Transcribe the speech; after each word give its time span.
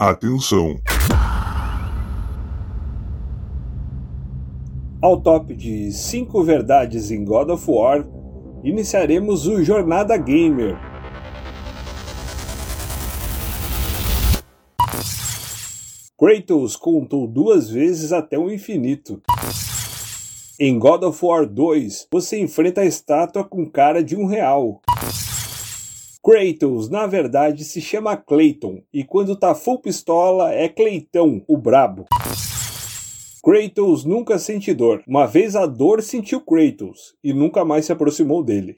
Atenção! 0.00 0.80
Ao 5.02 5.20
top 5.20 5.54
de 5.54 5.92
5 5.92 6.42
verdades 6.42 7.10
em 7.10 7.22
God 7.22 7.50
of 7.50 7.70
War, 7.70 8.08
iniciaremos 8.64 9.46
o 9.46 9.62
Jornada 9.62 10.16
Gamer. 10.16 10.74
Kratos 16.18 16.76
contou 16.76 17.26
duas 17.26 17.68
vezes 17.68 18.10
até 18.10 18.38
o 18.38 18.50
infinito. 18.50 19.20
Em 20.58 20.78
God 20.78 21.02
of 21.02 21.22
War 21.22 21.46
2, 21.46 22.08
você 22.10 22.40
enfrenta 22.40 22.80
a 22.80 22.86
estátua 22.86 23.44
com 23.44 23.70
cara 23.70 24.02
de 24.02 24.16
um 24.16 24.24
real. 24.24 24.80
Kratos, 26.22 26.90
na 26.90 27.06
verdade, 27.06 27.64
se 27.64 27.80
chama 27.80 28.14
Clayton, 28.14 28.82
e 28.92 29.02
quando 29.02 29.34
tá 29.34 29.54
full 29.54 29.80
pistola 29.80 30.52
é 30.52 30.68
Cleitão, 30.68 31.42
o 31.48 31.56
brabo. 31.56 32.04
Kratos 33.42 34.04
nunca 34.04 34.38
sente 34.38 34.74
dor. 34.74 35.02
Uma 35.08 35.26
vez 35.26 35.56
a 35.56 35.64
dor 35.64 36.02
sentiu 36.02 36.42
Kratos, 36.42 37.14
e 37.24 37.32
nunca 37.32 37.64
mais 37.64 37.86
se 37.86 37.92
aproximou 37.92 38.44
dele. 38.44 38.76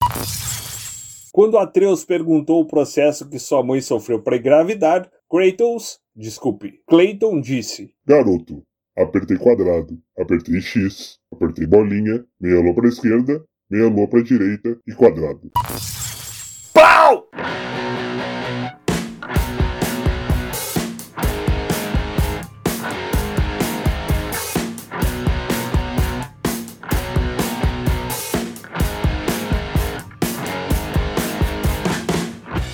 Quando 1.33 1.59
Atreus 1.59 2.05
perguntou 2.05 2.61
o 2.61 2.66
processo 2.66 3.29
que 3.29 3.41
sua 3.41 3.61
mãe 3.61 3.80
sofreu 3.80 4.23
para 4.23 4.37
engravidar, 4.37 5.11
Kratos, 5.29 5.99
desculpe, 6.15 6.80
Clayton 6.87 7.41
disse: 7.41 7.91
Garoto, 8.07 8.63
apertei 8.97 9.37
quadrado, 9.37 9.99
apertei 10.16 10.61
X, 10.61 11.19
apertei 11.33 11.66
bolinha, 11.66 12.24
meia 12.41 12.61
lua 12.61 12.73
para 12.73 12.88
esquerda, 12.88 13.45
meia 13.69 13.88
lua 13.88 14.07
para 14.07 14.23
direita 14.23 14.79
e 14.87 14.95
quadrado. 14.95 15.51
爆 16.73 17.23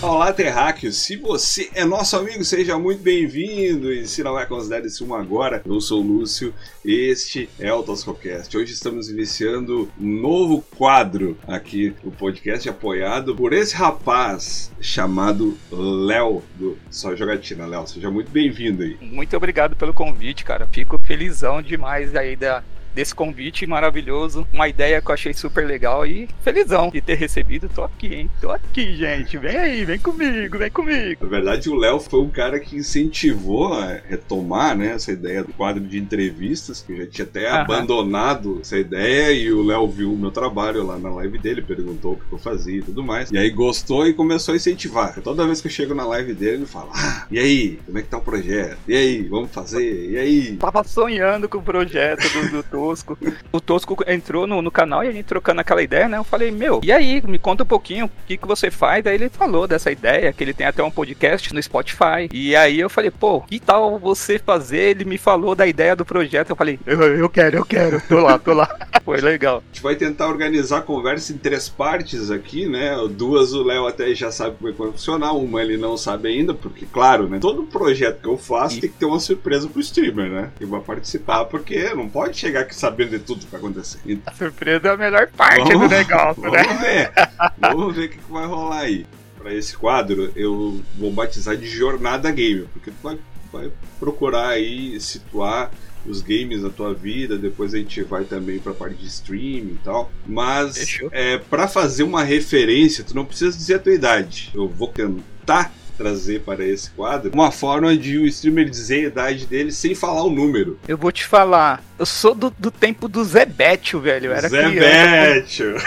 Olá, 0.08 0.32
terráqueos! 0.32 0.96
Se 0.96 1.16
você 1.16 1.68
é 1.74 1.84
nosso 1.84 2.16
amigo, 2.16 2.42
seja 2.42 2.78
muito 2.78 3.02
bem-vindo! 3.02 3.92
E 3.92 4.06
se 4.06 4.22
não 4.22 4.40
é, 4.40 4.46
considere-se 4.46 5.04
um 5.04 5.14
agora. 5.14 5.60
Eu 5.66 5.78
sou 5.82 6.02
o 6.02 6.06
Lúcio, 6.06 6.54
este 6.82 7.46
é 7.60 7.70
o 7.74 7.82
Toscocast. 7.82 8.56
Hoje 8.56 8.72
estamos 8.72 9.10
iniciando 9.10 9.86
um 10.00 10.08
novo 10.08 10.64
quadro 10.78 11.36
aqui 11.46 11.94
no 12.02 12.10
podcast, 12.10 12.66
apoiado 12.66 13.36
por 13.36 13.52
esse 13.52 13.76
rapaz 13.76 14.72
chamado 14.80 15.58
Léo, 15.70 16.42
do 16.54 16.78
Só 16.90 17.14
Jogatina. 17.14 17.66
Léo, 17.66 17.86
seja 17.86 18.10
muito 18.10 18.30
bem-vindo 18.30 18.84
aí. 18.84 18.96
Muito 19.02 19.36
obrigado 19.36 19.76
pelo 19.76 19.92
convite, 19.92 20.42
cara. 20.42 20.66
Fico 20.72 20.98
felizão 20.98 21.60
demais 21.60 22.16
aí 22.16 22.34
da, 22.34 22.64
desse 22.98 23.14
convite 23.14 23.64
maravilhoso, 23.64 24.44
uma 24.52 24.68
ideia 24.68 25.00
que 25.00 25.08
eu 25.08 25.14
achei 25.14 25.32
super 25.32 25.64
legal 25.64 26.04
e 26.04 26.28
felizão 26.42 26.90
de 26.90 27.00
ter 27.00 27.14
recebido. 27.14 27.68
Tô 27.72 27.84
aqui, 27.84 28.12
hein? 28.12 28.30
Tô 28.40 28.50
aqui, 28.50 28.96
gente. 28.96 29.38
Vem 29.38 29.56
aí, 29.56 29.84
vem 29.84 30.00
comigo, 30.00 30.58
vem 30.58 30.68
comigo. 30.68 31.24
Na 31.24 31.28
verdade, 31.28 31.70
o 31.70 31.76
Léo 31.76 32.00
foi 32.00 32.20
um 32.20 32.28
cara 32.28 32.58
que 32.58 32.74
incentivou 32.74 33.72
a 33.72 34.00
retomar 34.08 34.76
né, 34.76 34.94
essa 34.94 35.12
ideia 35.12 35.44
do 35.44 35.52
quadro 35.52 35.80
de 35.80 35.96
entrevistas, 35.96 36.82
que 36.82 36.92
eu 36.92 36.96
já 36.96 37.06
tinha 37.06 37.24
até 37.24 37.48
Aham. 37.48 37.60
abandonado 37.60 38.58
essa 38.62 38.76
ideia 38.76 39.30
e 39.30 39.52
o 39.52 39.62
Léo 39.62 39.86
viu 39.86 40.12
o 40.12 40.18
meu 40.18 40.32
trabalho 40.32 40.84
lá 40.84 40.98
na 40.98 41.10
live 41.10 41.38
dele, 41.38 41.62
perguntou 41.62 42.14
o 42.14 42.16
que 42.16 42.32
eu 42.32 42.38
fazia 42.38 42.78
e 42.78 42.82
tudo 42.82 43.04
mais. 43.04 43.30
E 43.30 43.38
aí 43.38 43.50
gostou 43.50 44.08
e 44.08 44.12
começou 44.12 44.54
a 44.54 44.56
incentivar. 44.56 45.14
Toda 45.22 45.46
vez 45.46 45.60
que 45.60 45.68
eu 45.68 45.72
chego 45.72 45.94
na 45.94 46.04
live 46.04 46.34
dele, 46.34 46.56
ele 46.56 46.66
fala: 46.66 46.90
Ah, 46.92 47.28
e 47.30 47.38
aí, 47.38 47.78
como 47.86 47.96
é 47.96 48.02
que 48.02 48.08
tá 48.08 48.18
o 48.18 48.22
projeto? 48.22 48.78
E 48.88 48.96
aí, 48.96 49.22
vamos 49.22 49.52
fazer? 49.52 50.10
E 50.10 50.18
aí? 50.18 50.56
Tava 50.56 50.82
sonhando 50.82 51.48
com 51.48 51.58
o 51.58 51.62
projeto 51.62 52.24
do, 52.32 52.62
do 52.64 52.87
Tosco. 52.88 53.18
O 53.52 53.60
Tosco 53.60 53.96
entrou 54.06 54.46
no, 54.46 54.62
no 54.62 54.70
canal 54.70 55.04
e 55.04 55.08
a 55.08 55.12
gente 55.12 55.26
trocando 55.26 55.60
aquela 55.60 55.82
ideia, 55.82 56.08
né? 56.08 56.18
Eu 56.18 56.24
falei, 56.24 56.50
meu, 56.50 56.80
e 56.82 56.92
aí, 56.92 57.22
me 57.26 57.38
conta 57.38 57.62
um 57.62 57.66
pouquinho 57.66 58.06
o 58.06 58.10
que, 58.26 58.36
que 58.36 58.46
você 58.46 58.70
faz. 58.70 59.04
Daí 59.04 59.14
ele 59.14 59.28
falou 59.28 59.66
dessa 59.66 59.90
ideia, 59.90 60.32
que 60.32 60.42
ele 60.42 60.54
tem 60.54 60.66
até 60.66 60.82
um 60.82 60.90
podcast 60.90 61.52
no 61.52 61.62
Spotify. 61.62 62.28
E 62.32 62.56
aí 62.56 62.80
eu 62.80 62.88
falei, 62.88 63.10
pô, 63.10 63.40
que 63.42 63.60
tal 63.60 63.98
você 63.98 64.38
fazer? 64.38 64.90
Ele 64.90 65.04
me 65.04 65.18
falou 65.18 65.54
da 65.54 65.66
ideia 65.66 65.94
do 65.94 66.04
projeto. 66.04 66.50
Eu 66.50 66.56
falei, 66.56 66.78
eu, 66.86 67.00
eu 67.00 67.28
quero, 67.28 67.58
eu 67.58 67.64
quero, 67.64 68.00
tô 68.08 68.20
lá, 68.20 68.38
tô 68.38 68.54
lá. 68.54 68.68
Foi 69.04 69.20
legal. 69.20 69.62
A 69.64 69.74
gente 69.74 69.82
vai 69.82 69.96
tentar 69.96 70.28
organizar 70.28 70.78
a 70.78 70.82
conversa 70.82 71.32
em 71.32 71.38
três 71.38 71.68
partes 71.68 72.30
aqui, 72.30 72.68
né? 72.68 72.94
Duas 73.10 73.54
o 73.54 73.62
Léo 73.62 73.86
até 73.86 74.14
já 74.14 74.30
sabe 74.30 74.56
como 74.56 74.68
é 74.68 74.72
que 74.72 74.78
vai 74.78 74.92
funcionar, 74.92 75.32
uma 75.32 75.62
ele 75.62 75.78
não 75.78 75.96
sabe 75.96 76.28
ainda, 76.28 76.52
porque, 76.52 76.84
claro, 76.86 77.26
né? 77.26 77.38
Todo 77.38 77.62
projeto 77.62 78.20
que 78.20 78.28
eu 78.28 78.36
faço 78.36 78.74
Isso. 78.74 78.80
tem 78.82 78.90
que 78.90 78.96
ter 78.96 79.06
uma 79.06 79.18
surpresa 79.18 79.66
pro 79.66 79.80
streamer, 79.80 80.30
né? 80.30 80.50
Que 80.58 80.66
vai 80.66 80.80
participar, 80.80 81.46
porque 81.46 81.94
não 81.94 82.08
pode 82.08 82.36
chegar 82.36 82.60
aqui 82.60 82.74
sabendo 82.78 83.10
de 83.10 83.18
tudo 83.20 83.44
que 83.44 83.50
vai 83.50 83.60
acontecer. 83.60 84.00
Então, 84.06 84.32
A 84.32 84.36
surpresa 84.36 84.88
é 84.88 84.90
a 84.90 84.96
melhor 84.96 85.28
parte 85.28 85.72
do 85.72 85.88
negócio, 85.88 86.42
né? 86.50 86.64
Vamos 86.64 86.80
ver. 86.80 87.12
Vamos 87.58 87.96
ver 87.96 88.04
o 88.06 88.08
que, 88.10 88.18
vai 88.30 88.46
rolar 88.46 88.80
aí. 88.80 89.06
Pra 89.36 89.54
esse 89.54 89.76
quadro, 89.76 90.32
eu 90.34 90.80
vou 90.96 91.12
batizar 91.12 91.56
de 91.56 91.68
Jornada 91.68 92.30
Gamer, 92.30 92.66
porque 92.72 92.90
tu 92.90 92.96
vai, 93.02 93.18
vai 93.52 93.70
procurar 94.00 94.48
aí 94.48 95.00
situar 95.00 95.70
os 96.06 96.22
games 96.22 96.62
da 96.62 96.70
tua 96.70 96.94
vida, 96.94 97.36
depois 97.36 97.74
a 97.74 97.78
gente 97.78 98.02
vai 98.02 98.24
também 98.24 98.58
pra 98.58 98.72
parte 98.72 98.96
de 98.96 99.06
streaming 99.06 99.74
e 99.74 99.80
tal. 99.84 100.10
Mas 100.26 100.98
é, 101.12 101.38
para 101.38 101.68
fazer 101.68 102.02
uma 102.02 102.24
referência, 102.24 103.04
tu 103.04 103.14
não 103.14 103.24
precisa 103.24 103.56
dizer 103.56 103.74
a 103.74 103.78
tua 103.78 103.94
idade. 103.94 104.50
Eu 104.54 104.68
vou 104.68 104.88
tentar 104.88 105.72
trazer 105.98 106.40
para 106.42 106.64
esse 106.64 106.88
quadro 106.90 107.30
uma 107.34 107.50
forma 107.50 107.96
de 107.96 108.16
o 108.16 108.26
streamer 108.26 108.70
dizer 108.70 109.06
a 109.06 109.08
idade 109.08 109.46
dele 109.46 109.72
sem 109.72 109.94
falar 109.94 110.22
o 110.22 110.30
número. 110.30 110.78
Eu 110.86 110.96
vou 110.96 111.10
te 111.10 111.26
falar, 111.26 111.82
eu 111.98 112.06
sou 112.06 112.34
do, 112.34 112.54
do 112.56 112.70
tempo 112.70 113.08
do 113.08 113.24
Zé 113.24 113.44
Bétio, 113.44 114.00
velho. 114.00 114.26
Eu 114.26 114.32
era 114.32 114.48
Zé 114.48 114.62
criança. 114.62 114.86
Bétio. 114.86 115.74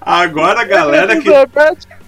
Agora 0.00 0.60
a 0.60 0.64
galera 0.64 1.20
que. 1.20 1.28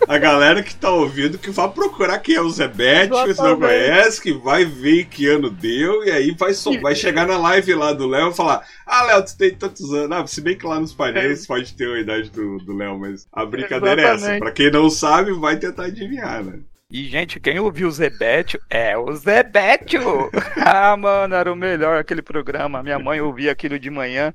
A 0.09 0.19
galera 0.19 0.63
que 0.63 0.75
tá 0.75 0.91
ouvindo 0.91 1.39
que 1.39 1.51
vai 1.51 1.69
procurar 1.71 2.19
quem 2.19 2.35
é 2.37 2.41
o 2.41 2.49
Bétio, 2.69 2.75
se 2.75 3.11
não 3.11 3.27
Exatamente. 3.29 3.59
conhece, 3.61 4.23
que 4.23 4.33
vai 4.33 4.65
ver 4.65 5.07
que 5.07 5.27
ano 5.27 5.51
deu, 5.51 6.05
e 6.05 6.11
aí 6.11 6.31
vai, 6.33 6.55
so- 6.55 6.81
vai 6.81 6.95
chegar 6.95 7.27
na 7.27 7.37
live 7.37 7.75
lá 7.75 7.93
do 7.93 8.07
Léo 8.07 8.31
e 8.31 8.35
falar: 8.35 8.63
Ah, 8.87 9.05
Léo, 9.05 9.25
tu 9.25 9.37
tem 9.37 9.55
tantos 9.55 9.93
anos. 9.93 10.17
Ah, 10.17 10.27
se 10.27 10.41
bem 10.41 10.57
que 10.57 10.67
lá 10.67 10.79
nos 10.81 10.95
painéis 10.95 11.47
pode 11.47 11.75
ter 11.75 11.89
a 11.89 12.01
idade 12.01 12.31
do 12.31 12.59
do 12.59 12.77
Léo, 12.77 12.99
mas 12.99 13.27
a 13.33 13.45
brincadeira 13.45 14.01
é 14.01 14.05
essa. 14.05 14.15
Exatamente. 14.15 14.41
Pra 14.41 14.51
quem 14.53 14.71
não 14.71 14.89
sabe, 14.91 15.33
vai 15.33 15.57
tentar 15.57 15.85
adivinhar, 15.87 16.45
né? 16.45 16.61
E, 16.89 17.05
gente, 17.09 17.41
quem 17.41 17.59
ouviu 17.59 17.89
o 17.89 17.91
Zé 17.91 18.09
Bétio 18.09 18.61
é 18.71 18.97
o 18.97 19.13
Zé 19.17 19.43
Bétio. 19.43 20.31
ah, 20.65 20.97
mano, 20.97 21.35
era 21.35 21.53
o 21.53 21.57
melhor 21.57 21.99
aquele 21.99 22.23
programa. 22.23 22.81
Minha 22.83 22.99
mãe 22.99 23.21
ouvia 23.21 23.51
aquilo 23.51 23.77
de 23.79 23.91
manhã. 23.91 24.33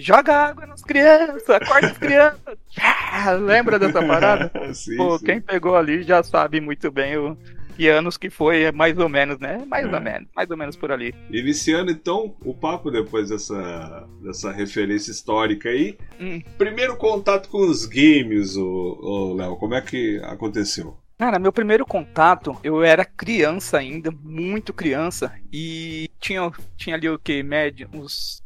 Joga 0.00 0.34
água 0.34 0.66
nas 0.66 0.82
crianças, 0.82 1.48
acorda 1.50 1.88
as 1.88 1.98
crianças. 1.98 2.58
Ah, 3.10 3.32
Lembra 3.32 3.78
dessa 3.78 4.00
parada? 4.06 4.50
sim, 4.74 4.96
Pô, 4.96 5.18
sim. 5.18 5.24
quem 5.24 5.40
pegou 5.40 5.74
ali 5.76 6.02
já 6.02 6.22
sabe 6.22 6.60
muito 6.60 6.90
bem 6.90 7.16
o 7.16 7.36
que 7.76 7.88
anos 7.88 8.16
que 8.16 8.28
foi, 8.28 8.62
é 8.64 8.72
mais 8.72 8.98
ou 8.98 9.08
menos, 9.08 9.38
né? 9.38 9.64
Mais 9.66 9.86
É. 9.86 9.94
ou 9.94 10.00
menos, 10.00 10.28
mais 10.36 10.50
ou 10.50 10.56
menos 10.56 10.76
por 10.76 10.92
ali. 10.92 11.14
Iniciando 11.30 11.90
então 11.90 12.34
o 12.44 12.52
papo 12.52 12.90
depois 12.90 13.30
dessa, 13.30 14.06
dessa 14.22 14.52
referência 14.52 15.10
histórica 15.10 15.68
aí. 15.68 15.96
Hum. 16.20 16.42
Primeiro 16.58 16.96
contato 16.96 17.48
com 17.48 17.58
os 17.58 17.86
games, 17.86 18.56
ô, 18.56 19.34
Léo, 19.36 19.56
como 19.56 19.74
é 19.74 19.80
que 19.80 20.20
aconteceu? 20.24 20.96
Cara, 21.18 21.38
meu 21.38 21.52
primeiro 21.52 21.84
contato, 21.86 22.56
eu 22.62 22.82
era 22.84 23.04
criança 23.04 23.78
ainda, 23.78 24.10
muito 24.22 24.72
criança, 24.72 25.32
e 25.52 26.08
tinha, 26.20 26.48
tinha 26.76 26.94
ali 26.94 27.08
o 27.08 27.18
que? 27.18 27.42
Médio, 27.42 27.88
uns 27.92 28.40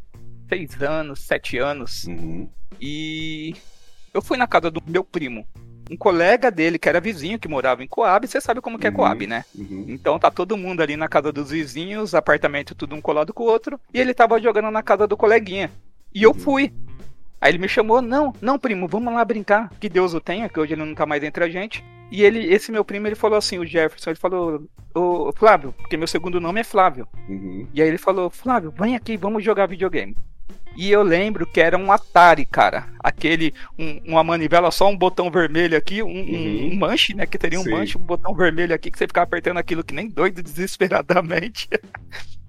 seis 0.52 0.82
anos, 0.82 1.20
sete 1.20 1.56
anos, 1.58 2.04
Uhum. 2.04 2.46
e 2.80 3.54
eu 4.12 4.20
fui 4.20 4.36
na 4.36 4.46
casa 4.46 4.70
do 4.70 4.82
meu 4.86 5.02
primo. 5.02 5.46
Um 5.90 5.96
colega 5.96 6.50
dele, 6.50 6.78
que 6.78 6.88
era 6.88 7.00
vizinho, 7.00 7.38
que 7.38 7.48
morava 7.48 7.82
em 7.82 7.86
Coab, 7.88 8.26
você 8.26 8.40
sabe 8.40 8.60
como 8.60 8.78
que 8.78 8.86
é 8.86 8.90
Uhum. 8.90 8.96
Coab, 8.96 9.26
né? 9.26 9.44
Uhum. 9.54 9.86
Então 9.88 10.18
tá 10.18 10.30
todo 10.30 10.56
mundo 10.56 10.80
ali 10.80 10.96
na 10.96 11.08
casa 11.08 11.32
dos 11.32 11.50
vizinhos, 11.50 12.14
apartamento 12.14 12.74
tudo 12.74 12.94
um 12.94 13.00
colado 13.00 13.32
com 13.32 13.42
o 13.44 13.46
outro, 13.46 13.80
e 13.92 13.98
ele 14.00 14.14
tava 14.14 14.40
jogando 14.40 14.70
na 14.70 14.82
casa 14.82 15.06
do 15.06 15.16
coleguinha. 15.16 15.70
E 16.14 16.22
eu 16.22 16.30
Uhum. 16.30 16.38
fui. 16.38 16.72
Aí 17.40 17.50
ele 17.50 17.58
me 17.58 17.68
chamou, 17.68 18.00
não, 18.00 18.32
não, 18.40 18.58
primo, 18.58 18.86
vamos 18.86 19.12
lá 19.12 19.24
brincar, 19.24 19.70
que 19.80 19.88
Deus 19.88 20.14
o 20.14 20.20
tenha, 20.20 20.48
que 20.48 20.60
hoje 20.60 20.74
ele 20.74 20.84
nunca 20.84 21.04
mais 21.04 21.24
entre 21.24 21.42
a 21.44 21.48
gente. 21.48 21.84
E 22.10 22.22
ele, 22.22 22.44
esse 22.52 22.70
meu 22.70 22.84
primo, 22.84 23.06
ele 23.08 23.16
falou 23.16 23.36
assim, 23.38 23.58
o 23.58 23.66
Jefferson, 23.66 24.10
ele 24.10 24.18
falou, 24.18 24.64
ô 24.94 25.32
Flávio, 25.34 25.72
porque 25.72 25.96
meu 25.96 26.06
segundo 26.06 26.38
nome 26.40 26.60
é 26.60 26.64
Flávio. 26.64 27.08
Uhum. 27.28 27.66
E 27.74 27.82
aí 27.82 27.88
ele 27.88 27.98
falou, 27.98 28.30
Flávio, 28.30 28.72
vem 28.78 28.94
aqui, 28.94 29.16
vamos 29.16 29.42
jogar 29.42 29.66
videogame. 29.66 30.16
E 30.76 30.90
eu 30.90 31.02
lembro 31.02 31.46
que 31.46 31.60
era 31.60 31.76
um 31.76 31.92
Atari, 31.92 32.44
cara. 32.46 32.88
Aquele, 32.98 33.52
um- 33.78 34.00
uma 34.06 34.24
manivela, 34.24 34.70
só 34.70 34.88
um 34.88 34.96
botão 34.96 35.30
vermelho 35.30 35.76
aqui, 35.76 36.02
um, 36.02 36.08
um- 36.08 36.10
Uhum. 36.10 36.70
um 36.72 36.76
manche, 36.76 37.14
né? 37.14 37.26
Que 37.26 37.38
teria 37.38 37.60
um 37.60 37.64
Sim. 37.64 37.70
manche, 37.70 37.98
um 37.98 38.00
botão 38.00 38.34
vermelho 38.34 38.74
aqui, 38.74 38.90
que 38.90 38.98
você 38.98 39.06
ficava 39.06 39.24
apertando 39.24 39.58
aquilo 39.58 39.84
que 39.84 39.94
nem 39.94 40.08
doido, 40.08 40.42
desesperadamente. 40.42 41.68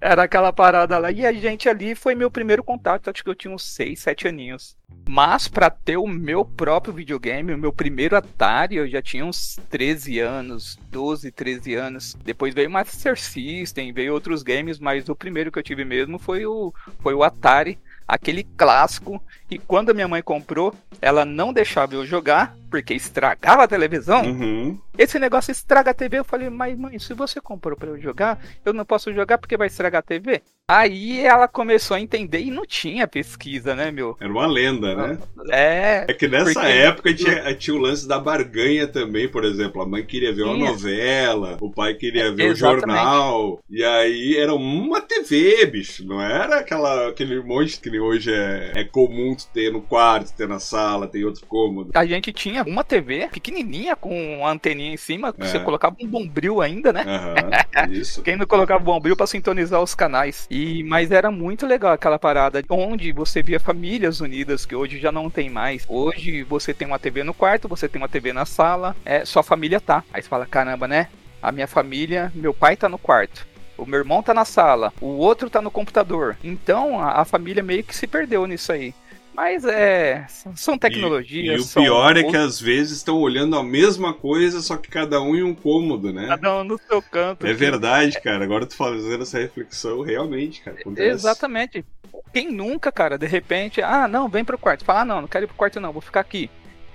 Era 0.00 0.24
aquela 0.24 0.52
parada 0.52 0.98
lá. 0.98 1.10
E 1.10 1.24
a 1.24 1.32
gente 1.32 1.68
ali 1.68 1.94
foi 1.94 2.14
meu 2.14 2.30
primeiro 2.30 2.62
contato. 2.62 3.08
Acho 3.08 3.24
que 3.24 3.30
eu 3.30 3.34
tinha 3.34 3.54
uns 3.54 3.64
6, 3.64 4.00
7 4.00 4.28
aninhos. 4.28 4.76
Mas 5.08 5.48
para 5.48 5.68
ter 5.70 5.96
o 5.96 6.06
meu 6.06 6.44
próprio 6.44 6.92
videogame, 6.94 7.52
o 7.52 7.58
meu 7.58 7.72
primeiro 7.72 8.16
Atari, 8.16 8.76
eu 8.76 8.88
já 8.88 9.00
tinha 9.02 9.24
uns 9.24 9.58
13 9.70 10.18
anos, 10.18 10.78
12, 10.90 11.30
13 11.30 11.74
anos. 11.74 12.14
Depois 12.24 12.54
veio 12.54 12.70
Master 12.70 13.18
System, 13.18 13.92
veio 13.92 14.12
outros 14.14 14.42
games, 14.42 14.78
mas 14.78 15.08
o 15.08 15.14
primeiro 15.16 15.50
que 15.52 15.58
eu 15.58 15.62
tive 15.62 15.84
mesmo 15.84 16.18
foi 16.18 16.44
o, 16.46 16.72
foi 17.00 17.14
o 17.14 17.22
Atari 17.22 17.78
aquele 18.06 18.44
clássico. 18.44 19.22
E 19.50 19.58
quando 19.58 19.90
a 19.90 19.94
minha 19.94 20.08
mãe 20.08 20.22
comprou, 20.22 20.74
ela 21.00 21.24
não 21.24 21.52
deixava 21.52 21.94
eu 21.94 22.06
jogar, 22.06 22.56
porque 22.70 22.94
estragava 22.94 23.64
a 23.64 23.68
televisão. 23.68 24.22
Uhum. 24.22 24.78
Esse 24.96 25.18
negócio 25.18 25.50
estraga 25.50 25.90
a 25.90 25.94
TV. 25.94 26.18
Eu 26.18 26.24
falei, 26.24 26.48
mas 26.50 26.78
mãe, 26.78 26.98
se 26.98 27.14
você 27.14 27.40
comprou 27.40 27.76
para 27.76 27.90
eu 27.90 28.00
jogar, 28.00 28.38
eu 28.64 28.72
não 28.72 28.84
posso 28.84 29.12
jogar 29.12 29.38
porque 29.38 29.56
vai 29.56 29.66
estragar 29.66 29.98
a 30.00 30.02
TV. 30.02 30.42
Aí 30.66 31.20
ela 31.20 31.46
começou 31.46 31.94
a 31.94 32.00
entender 32.00 32.40
e 32.40 32.50
não 32.50 32.64
tinha 32.64 33.06
pesquisa, 33.06 33.74
né, 33.74 33.90
meu? 33.90 34.16
Era 34.18 34.30
uma 34.32 34.46
lenda, 34.46 34.94
né? 34.94 35.18
É. 35.50 36.06
É 36.08 36.14
que 36.14 36.26
nessa 36.26 36.54
porque- 36.54 36.66
época 36.68 37.14
tinha, 37.14 37.54
tinha 37.54 37.76
o 37.76 37.78
lance 37.78 38.08
da 38.08 38.18
barganha 38.18 38.86
também, 38.88 39.28
por 39.28 39.44
exemplo. 39.44 39.82
A 39.82 39.86
mãe 39.86 40.02
queria 40.02 40.32
ver 40.32 40.42
uma 40.44 40.54
Tinha. 40.54 40.70
novela, 40.70 41.58
o 41.60 41.70
pai 41.70 41.92
queria 41.94 42.32
ver 42.32 42.44
o 42.44 42.52
Exatamente. 42.52 42.80
jornal. 42.80 43.60
E 43.68 43.84
aí 43.84 44.38
era 44.38 44.54
uma 44.54 45.02
TV, 45.02 45.66
bicho. 45.66 46.06
Não 46.06 46.22
era 46.22 46.60
aquela, 46.60 47.08
aquele 47.10 47.42
monte 47.42 47.78
que 47.78 48.00
hoje 48.00 48.32
é, 48.32 48.72
é 48.76 48.84
comum 48.84 49.36
ter 49.52 49.70
no 49.70 49.82
quarto, 49.82 50.34
ter 50.34 50.48
na 50.48 50.58
sala, 50.58 51.06
tem 51.06 51.24
outro 51.24 51.44
cômodo. 51.46 51.90
A 51.94 52.06
gente 52.06 52.32
tinha 52.32 52.62
uma 52.62 52.82
TV 52.82 53.28
pequenininha 53.30 53.94
com 53.94 54.38
uma 54.38 54.50
anteninha 54.50 54.83
em 54.92 54.96
cima, 54.96 55.34
É. 55.38 55.46
você 55.46 55.58
colocava 55.60 55.96
um 56.00 56.06
bombril 56.06 56.60
ainda, 56.60 56.92
né? 56.92 57.04
Isso. 57.90 58.22
Quem 58.22 58.36
não 58.36 58.46
colocava 58.46 58.82
bombril 58.82 59.16
para 59.16 59.26
sintonizar 59.26 59.80
os 59.82 59.94
canais. 59.94 60.46
E 60.50 60.82
mas 60.84 61.10
era 61.10 61.30
muito 61.30 61.66
legal 61.66 61.92
aquela 61.92 62.18
parada 62.18 62.62
onde 62.68 63.12
você 63.12 63.42
via 63.42 63.60
famílias 63.60 64.20
unidas 64.20 64.64
que 64.66 64.74
hoje 64.74 64.98
já 64.98 65.10
não 65.12 65.30
tem 65.30 65.48
mais. 65.50 65.84
Hoje 65.88 66.42
você 66.42 66.72
tem 66.74 66.86
uma 66.86 66.98
TV 66.98 67.22
no 67.24 67.34
quarto, 67.34 67.68
você 67.68 67.88
tem 67.88 68.00
uma 68.00 68.08
TV 68.08 68.32
na 68.32 68.44
sala, 68.44 68.96
é 69.04 69.24
sua 69.24 69.42
família 69.42 69.80
tá. 69.80 70.02
Aí 70.12 70.22
você 70.22 70.28
fala, 70.28 70.46
caramba, 70.46 70.86
né? 70.88 71.08
A 71.42 71.52
minha 71.52 71.66
família, 71.66 72.32
meu 72.34 72.54
pai 72.54 72.76
tá 72.76 72.88
no 72.88 72.98
quarto. 72.98 73.46
O 73.76 73.84
meu 73.84 73.98
irmão 73.98 74.22
tá 74.22 74.32
na 74.32 74.44
sala, 74.44 74.92
o 75.00 75.06
outro 75.16 75.50
tá 75.50 75.60
no 75.60 75.70
computador. 75.70 76.36
Então 76.44 77.00
a, 77.00 77.20
a 77.20 77.24
família 77.24 77.62
meio 77.62 77.82
que 77.82 77.94
se 77.94 78.06
perdeu 78.06 78.46
nisso 78.46 78.72
aí. 78.72 78.94
Mas 79.34 79.64
é. 79.64 80.26
São 80.54 80.74
E, 80.74 80.78
tecnologias. 80.78 81.60
e 81.60 81.60
o 81.60 81.64
são 81.64 81.82
pior 81.82 82.16
é 82.16 82.22
que 82.22 82.36
às 82.36 82.60
vezes 82.60 82.98
estão 82.98 83.18
olhando 83.18 83.56
a 83.56 83.62
mesma 83.64 84.14
coisa, 84.14 84.60
só 84.60 84.76
que 84.76 84.88
cada 84.88 85.20
um 85.20 85.34
em 85.34 85.42
um 85.42 85.54
cômodo, 85.54 86.12
né? 86.12 86.28
Cada 86.28 86.60
um 86.60 86.64
no 86.64 86.78
seu 86.78 87.02
canto. 87.02 87.44
É 87.46 87.52
verdade, 87.52 88.20
cara. 88.20 88.44
Agora 88.44 88.64
tu 88.64 88.76
fazendo 88.76 89.22
essa 89.22 89.38
reflexão, 89.38 90.02
realmente, 90.02 90.62
cara. 90.62 90.78
Acontece. 90.80 91.08
Exatamente. 91.08 91.84
Quem 92.32 92.50
nunca, 92.52 92.92
cara, 92.92 93.18
de 93.18 93.26
repente, 93.26 93.82
ah, 93.82 94.06
não, 94.06 94.28
vem 94.28 94.44
pro 94.44 94.56
quarto. 94.58 94.84
Fala, 94.84 95.00
ah, 95.00 95.04
não, 95.04 95.20
não 95.22 95.28
quero 95.28 95.44
ir 95.44 95.48
pro 95.48 95.56
quarto, 95.56 95.80
não, 95.80 95.92
vou 95.92 96.02
ficar 96.02 96.20
aqui. 96.20 96.48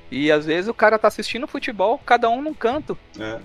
E 0.09 0.31
às 0.31 0.45
vezes 0.45 0.69
o 0.69 0.73
cara 0.73 0.97
tá 0.97 1.07
assistindo 1.07 1.45
futebol, 1.47 1.99
cada 2.05 2.29
um 2.29 2.41
num 2.41 2.53
canto. 2.53 2.97
É. 3.19 3.39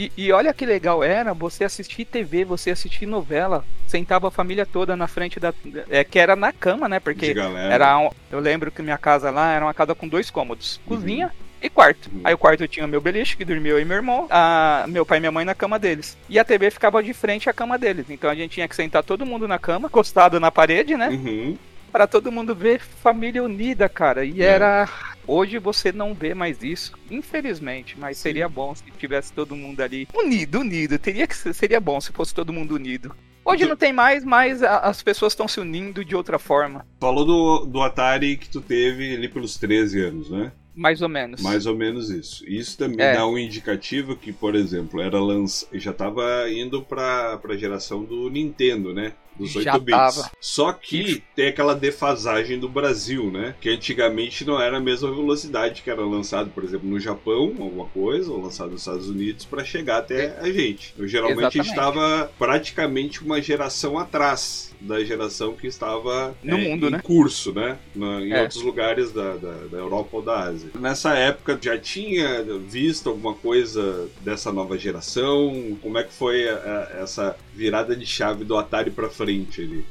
E, 0.00 0.10
e 0.16 0.32
olha 0.32 0.54
que 0.54 0.64
legal 0.64 1.04
era 1.04 1.34
você 1.34 1.62
assistir 1.62 2.06
TV, 2.06 2.42
você 2.42 2.70
assistir 2.70 3.04
novela, 3.04 3.62
sentava 3.86 4.28
a 4.28 4.30
família 4.30 4.64
toda 4.64 4.96
na 4.96 5.06
frente 5.06 5.38
da. 5.38 5.52
É, 5.90 6.02
que 6.02 6.18
era 6.18 6.34
na 6.34 6.52
cama, 6.52 6.88
né? 6.88 6.98
Porque 6.98 7.34
era. 7.70 7.98
um- 7.98 8.10
eu 8.32 8.40
lembro 8.40 8.70
que 8.70 8.80
minha 8.80 8.96
casa 8.96 9.30
lá 9.30 9.52
era 9.52 9.62
uma 9.62 9.74
casa 9.74 9.94
com 9.94 10.08
dois 10.08 10.30
cômodos: 10.30 10.80
cozinha 10.86 11.30
e 11.60 11.68
quarto. 11.68 12.08
Uhum. 12.10 12.22
Aí 12.24 12.32
o 12.32 12.38
quarto 12.38 12.66
tinha 12.66 12.86
meu 12.86 13.02
beliche, 13.02 13.36
que 13.36 13.44
dormia 13.44 13.72
eu 13.72 13.78
e 13.78 13.84
meu 13.84 13.98
irmão, 13.98 14.26
a, 14.30 14.86
meu 14.88 15.04
pai 15.04 15.18
e 15.18 15.20
minha 15.20 15.32
mãe 15.32 15.44
na 15.44 15.54
cama 15.54 15.78
deles. 15.78 16.16
E 16.30 16.38
a 16.38 16.44
TV 16.46 16.70
ficava 16.70 17.02
de 17.02 17.12
frente 17.12 17.50
à 17.50 17.52
cama 17.52 17.76
deles. 17.76 18.06
Então 18.08 18.30
a 18.30 18.34
gente 18.34 18.52
tinha 18.52 18.66
que 18.66 18.74
sentar 18.74 19.02
todo 19.02 19.26
mundo 19.26 19.46
na 19.46 19.58
cama, 19.58 19.88
encostado 19.88 20.40
na 20.40 20.50
parede, 20.50 20.96
né? 20.96 21.08
Uhum. 21.10 21.58
Pra 21.90 22.06
todo 22.06 22.30
mundo 22.32 22.54
ver 22.54 22.80
família 22.80 23.42
unida, 23.42 23.88
cara. 23.88 24.24
E 24.24 24.40
É. 24.42 24.46
era. 24.46 24.88
Hoje 25.26 25.58
você 25.58 25.92
não 25.92 26.12
vê 26.14 26.34
mais 26.34 26.62
isso, 26.62 26.92
infelizmente. 27.10 27.96
Mas 27.98 28.18
seria 28.18 28.48
bom 28.48 28.74
se 28.74 28.82
tivesse 28.98 29.32
todo 29.32 29.54
mundo 29.54 29.80
ali 29.80 30.08
unido, 30.14 30.60
unido. 30.60 30.98
Teria 30.98 31.26
que 31.26 31.36
ser, 31.36 31.52
seria 31.54 31.80
bom 31.80 32.00
se 32.00 32.12
fosse 32.12 32.34
todo 32.34 32.52
mundo 32.52 32.74
unido. 32.74 33.14
Hoje 33.44 33.66
não 33.66 33.76
tem 33.76 33.92
mais, 33.92 34.24
mas 34.24 34.62
as 34.62 35.02
pessoas 35.02 35.32
estão 35.32 35.48
se 35.48 35.58
unindo 35.60 36.04
de 36.04 36.14
outra 36.14 36.38
forma, 36.38 36.86
Falou 37.00 37.24
do, 37.24 37.64
do 37.66 37.80
Atari 37.82 38.36
que 38.36 38.48
tu 38.50 38.60
teve 38.60 39.14
ali 39.14 39.28
pelos 39.28 39.56
13 39.56 40.00
anos, 40.02 40.30
né? 40.30 40.52
mais 40.72 41.02
ou 41.02 41.08
menos. 41.08 41.42
Mais 41.42 41.66
ou 41.66 41.76
menos 41.76 42.10
isso. 42.10 42.48
Isso 42.48 42.78
também 42.78 43.04
É. 43.04 43.14
dá 43.14 43.26
um 43.26 43.36
indicativo 43.36 44.16
que, 44.16 44.32
por 44.32 44.54
exemplo, 44.54 45.00
era 45.00 45.18
lança... 45.20 45.66
já 45.74 45.90
estava 45.90 46.48
indo 46.50 46.80
para 46.82 47.38
a 47.42 47.56
geração 47.56 48.02
do 48.04 48.30
Nintendo, 48.30 48.94
né? 48.94 49.12
Dos 49.40 49.56
8 49.56 49.64
Já 49.64 49.78
bits. 49.78 49.98
tava. 49.98 50.30
Só 50.40 50.72
que 50.72 51.22
tem 51.34 51.48
aquela 51.48 51.74
defasagem 51.74 52.58
do 52.58 52.68
Brasil, 52.68 53.30
né? 53.30 53.54
Que 53.60 53.70
antigamente 53.70 54.44
não 54.44 54.60
era 54.60 54.76
a 54.76 54.80
mesma 54.80 55.10
velocidade 55.10 55.82
que 55.82 55.90
era 55.90 56.02
lançado, 56.02 56.50
por 56.50 56.62
exemplo, 56.62 56.88
no 56.88 57.00
Japão, 57.00 57.54
alguma 57.58 57.86
coisa, 57.86 58.30
ou 58.30 58.42
lançado 58.42 58.70
nos 58.70 58.82
Estados 58.82 59.08
Unidos, 59.08 59.44
para 59.44 59.64
chegar 59.64 59.98
até 59.98 60.38
a 60.38 60.50
gente. 60.52 60.94
Eu, 60.98 61.08
geralmente 61.08 61.46
a 61.46 61.62
gente 61.62 61.70
estava 61.70 62.30
praticamente 62.38 63.22
uma 63.24 63.40
geração 63.40 63.98
atrás 63.98 64.69
da 64.80 65.02
geração 65.04 65.54
que 65.54 65.66
estava 65.66 66.34
No 66.42 66.56
é, 66.56 66.68
mundo, 66.68 66.88
em 66.88 66.90
né? 66.90 67.00
curso, 67.02 67.52
né? 67.52 67.78
Na- 67.94 68.20
em 68.20 68.32
É. 68.32 68.42
outros 68.42 68.62
lugares 68.62 69.12
da, 69.12 69.36
da, 69.36 69.52
da 69.66 69.78
Europa 69.78 70.08
ou 70.16 70.22
da 70.22 70.40
Ásia. 70.44 70.70
Nessa 70.78 71.14
época 71.14 71.58
já 71.60 71.78
tinha 71.78 72.42
visto 72.68 73.08
alguma 73.08 73.34
coisa 73.34 74.08
dessa 74.22 74.52
nova 74.52 74.78
geração? 74.78 75.76
Como 75.82 75.98
é 75.98 76.04
que 76.04 76.12
foi 76.12 76.48
a- 76.48 76.54
a- 76.94 77.02
essa 77.02 77.36
virada 77.54 77.94
de 77.94 78.06
chave 78.06 78.44
do 78.44 78.56
Atari 78.56 78.90
para 78.90 79.08
frente 79.10 79.60
ali? 79.62 79.84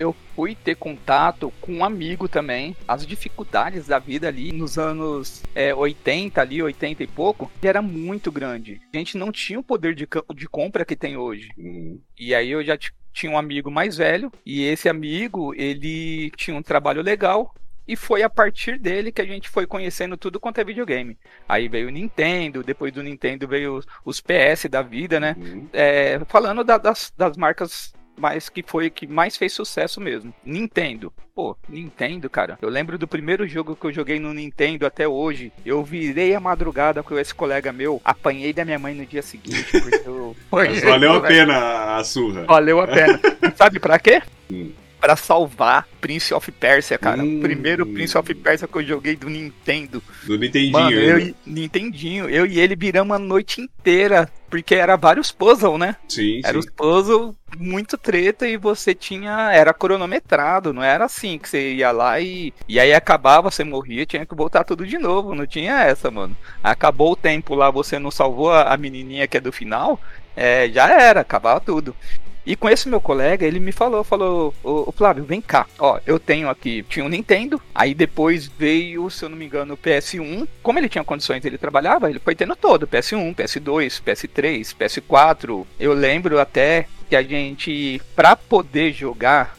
eu 0.00 0.16
fui 0.34 0.56
ter 0.56 0.74
contato 0.74 1.52
com 1.60 1.74
um 1.74 1.84
amigo 1.84 2.26
também. 2.28 2.74
As 2.88 3.06
dificuldades 3.06 3.86
da 3.86 4.00
vida 4.00 4.26
ali 4.26 4.50
nos 4.50 4.76
anos 4.76 5.44
é, 5.54 5.72
80, 5.72 6.40
ali, 6.40 6.60
80 6.60 7.04
e 7.04 7.06
pouco, 7.06 7.48
era 7.62 7.80
muito 7.80 8.32
grande. 8.32 8.80
A 8.92 8.98
gente 8.98 9.16
não 9.16 9.30
tinha 9.30 9.60
o 9.60 9.62
poder 9.62 9.94
de, 9.94 10.08
de 10.34 10.48
compra 10.48 10.84
que 10.84 10.96
tem 10.96 11.16
hoje. 11.16 11.50
Uhum. 11.56 12.00
E 12.18 12.34
aí 12.34 12.50
eu 12.50 12.64
já 12.64 12.76
t- 12.76 12.90
tinha 13.12 13.30
um 13.32 13.38
amigo 13.38 13.70
mais 13.70 13.96
velho, 13.96 14.32
e 14.44 14.62
esse 14.64 14.88
amigo, 14.88 15.54
ele 15.54 16.30
tinha 16.36 16.56
um 16.56 16.62
trabalho 16.62 17.02
legal. 17.02 17.54
E 17.86 17.96
foi 17.96 18.22
a 18.22 18.30
partir 18.30 18.78
dele 18.78 19.10
que 19.10 19.20
a 19.20 19.24
gente 19.26 19.48
foi 19.48 19.66
conhecendo 19.66 20.16
tudo 20.16 20.38
quanto 20.38 20.58
é 20.60 20.64
videogame. 20.64 21.18
Aí 21.48 21.68
veio 21.68 21.88
o 21.88 21.90
Nintendo, 21.90 22.62
depois 22.62 22.92
do 22.92 23.02
Nintendo 23.02 23.48
veio 23.48 23.74
os, 23.78 23.86
os 24.04 24.20
PS 24.20 24.66
da 24.70 24.82
vida, 24.82 25.18
né? 25.18 25.34
Uhum. 25.36 25.68
É, 25.72 26.20
falando 26.28 26.62
da- 26.62 26.78
das, 26.78 27.12
das 27.16 27.36
marcas 27.36 27.92
mais 28.22 28.48
que 28.48 28.62
foi 28.64 28.88
que 28.88 29.04
mais 29.04 29.36
fez 29.36 29.52
sucesso 29.52 30.00
mesmo. 30.00 30.32
Nintendo. 30.44 31.12
Pô, 31.34 31.56
Nintendo, 31.68 32.30
cara. 32.30 32.56
Eu 32.62 32.68
lembro 32.68 32.96
do 32.96 33.08
primeiro 33.08 33.48
jogo 33.48 33.74
que 33.74 33.84
eu 33.84 33.92
joguei 33.92 34.20
no 34.20 34.32
Nintendo 34.32 34.86
até 34.86 35.08
hoje. 35.08 35.50
Eu 35.66 35.82
virei 35.82 36.32
a 36.32 36.38
madrugada 36.38 37.02
com 37.02 37.18
esse 37.18 37.34
colega 37.34 37.72
meu. 37.72 38.00
Apanhei 38.04 38.52
da 38.52 38.64
minha 38.64 38.78
mãe 38.78 38.94
no 38.94 39.04
dia 39.04 39.22
seguinte. 39.22 39.66
Porque 39.80 40.02
eu... 40.06 40.36
Mas 40.52 40.82
valeu 40.82 41.14
a 41.14 41.20
pena 41.20 41.96
a 41.96 42.04
surra. 42.04 42.44
Valeu 42.44 42.80
a 42.80 42.86
pena. 42.86 43.20
Sabe 43.56 43.80
pra 43.80 43.98
quê? 43.98 44.22
Hum. 44.52 44.70
Pra 45.00 45.16
salvar 45.16 45.88
Prince 46.00 46.32
of 46.32 46.52
Persia, 46.52 46.96
cara. 46.96 47.24
Hum. 47.24 47.38
O 47.38 47.40
primeiro 47.40 47.84
Prince 47.84 48.16
of 48.16 48.32
Persia 48.36 48.68
que 48.68 48.78
eu 48.78 48.84
joguei 48.84 49.16
do 49.16 49.28
Nintendo. 49.28 50.00
Do 50.24 50.38
Nintendinho. 50.38 50.72
Mano, 50.72 50.92
eu 50.92 51.18
e 51.18 51.34
Nintendinho, 51.44 52.28
eu 52.28 52.46
e 52.46 52.60
ele 52.60 52.76
viramos 52.76 53.16
a 53.16 53.18
noite 53.18 53.60
inteira. 53.60 54.30
Porque 54.52 54.74
era 54.74 54.98
vários 54.98 55.32
puzzle, 55.32 55.78
né? 55.78 55.96
Sim, 56.06 56.42
Era 56.44 56.58
os 56.58 56.66
puzzles 56.66 57.34
muito 57.56 57.96
treta 57.96 58.46
e 58.46 58.58
você 58.58 58.94
tinha. 58.94 59.50
Era 59.50 59.72
cronometrado, 59.72 60.74
não 60.74 60.82
era 60.82 61.06
assim 61.06 61.38
que 61.38 61.48
você 61.48 61.72
ia 61.72 61.90
lá 61.90 62.20
e. 62.20 62.52
E 62.68 62.78
aí 62.78 62.92
acabava, 62.92 63.50
você 63.50 63.64
morria, 63.64 64.04
tinha 64.04 64.26
que 64.26 64.34
voltar 64.34 64.62
tudo 64.62 64.86
de 64.86 64.98
novo. 64.98 65.34
Não 65.34 65.46
tinha 65.46 65.80
essa, 65.84 66.10
mano. 66.10 66.36
Acabou 66.62 67.12
o 67.12 67.16
tempo 67.16 67.54
lá, 67.54 67.70
você 67.70 67.98
não 67.98 68.10
salvou 68.10 68.52
a, 68.52 68.74
a 68.74 68.76
menininha 68.76 69.26
que 69.26 69.38
é 69.38 69.40
do 69.40 69.50
final, 69.50 69.98
é, 70.36 70.68
já 70.68 71.00
era, 71.00 71.22
acabava 71.22 71.58
tudo. 71.58 71.96
E 72.44 72.56
com 72.56 72.68
esse 72.68 72.88
meu 72.88 73.00
colega, 73.00 73.46
ele 73.46 73.60
me 73.60 73.70
falou, 73.70 74.02
falou, 74.02 74.52
ô, 74.64 74.90
Flávio, 74.90 75.24
vem 75.24 75.40
cá, 75.40 75.66
ó, 75.78 76.00
eu 76.04 76.18
tenho 76.18 76.48
aqui, 76.48 76.84
tinha 76.88 77.04
um 77.04 77.08
Nintendo, 77.08 77.62
aí 77.72 77.94
depois 77.94 78.46
veio, 78.46 79.08
se 79.10 79.24
eu 79.24 79.28
não 79.28 79.36
me 79.36 79.44
engano, 79.44 79.74
o 79.74 79.78
PS1, 79.78 80.48
como 80.60 80.78
ele 80.78 80.88
tinha 80.88 81.04
condições, 81.04 81.44
ele 81.44 81.56
trabalhava, 81.56 82.10
ele 82.10 82.18
foi 82.18 82.34
tendo 82.34 82.56
todo, 82.56 82.86
PS1, 82.86 83.34
PS2, 83.34 84.02
PS3, 84.02 84.74
PS4, 84.76 85.64
eu 85.78 85.92
lembro 85.92 86.40
até 86.40 86.86
que 87.08 87.14
a 87.14 87.22
gente, 87.22 88.00
pra 88.16 88.34
poder 88.34 88.92
jogar, 88.92 89.56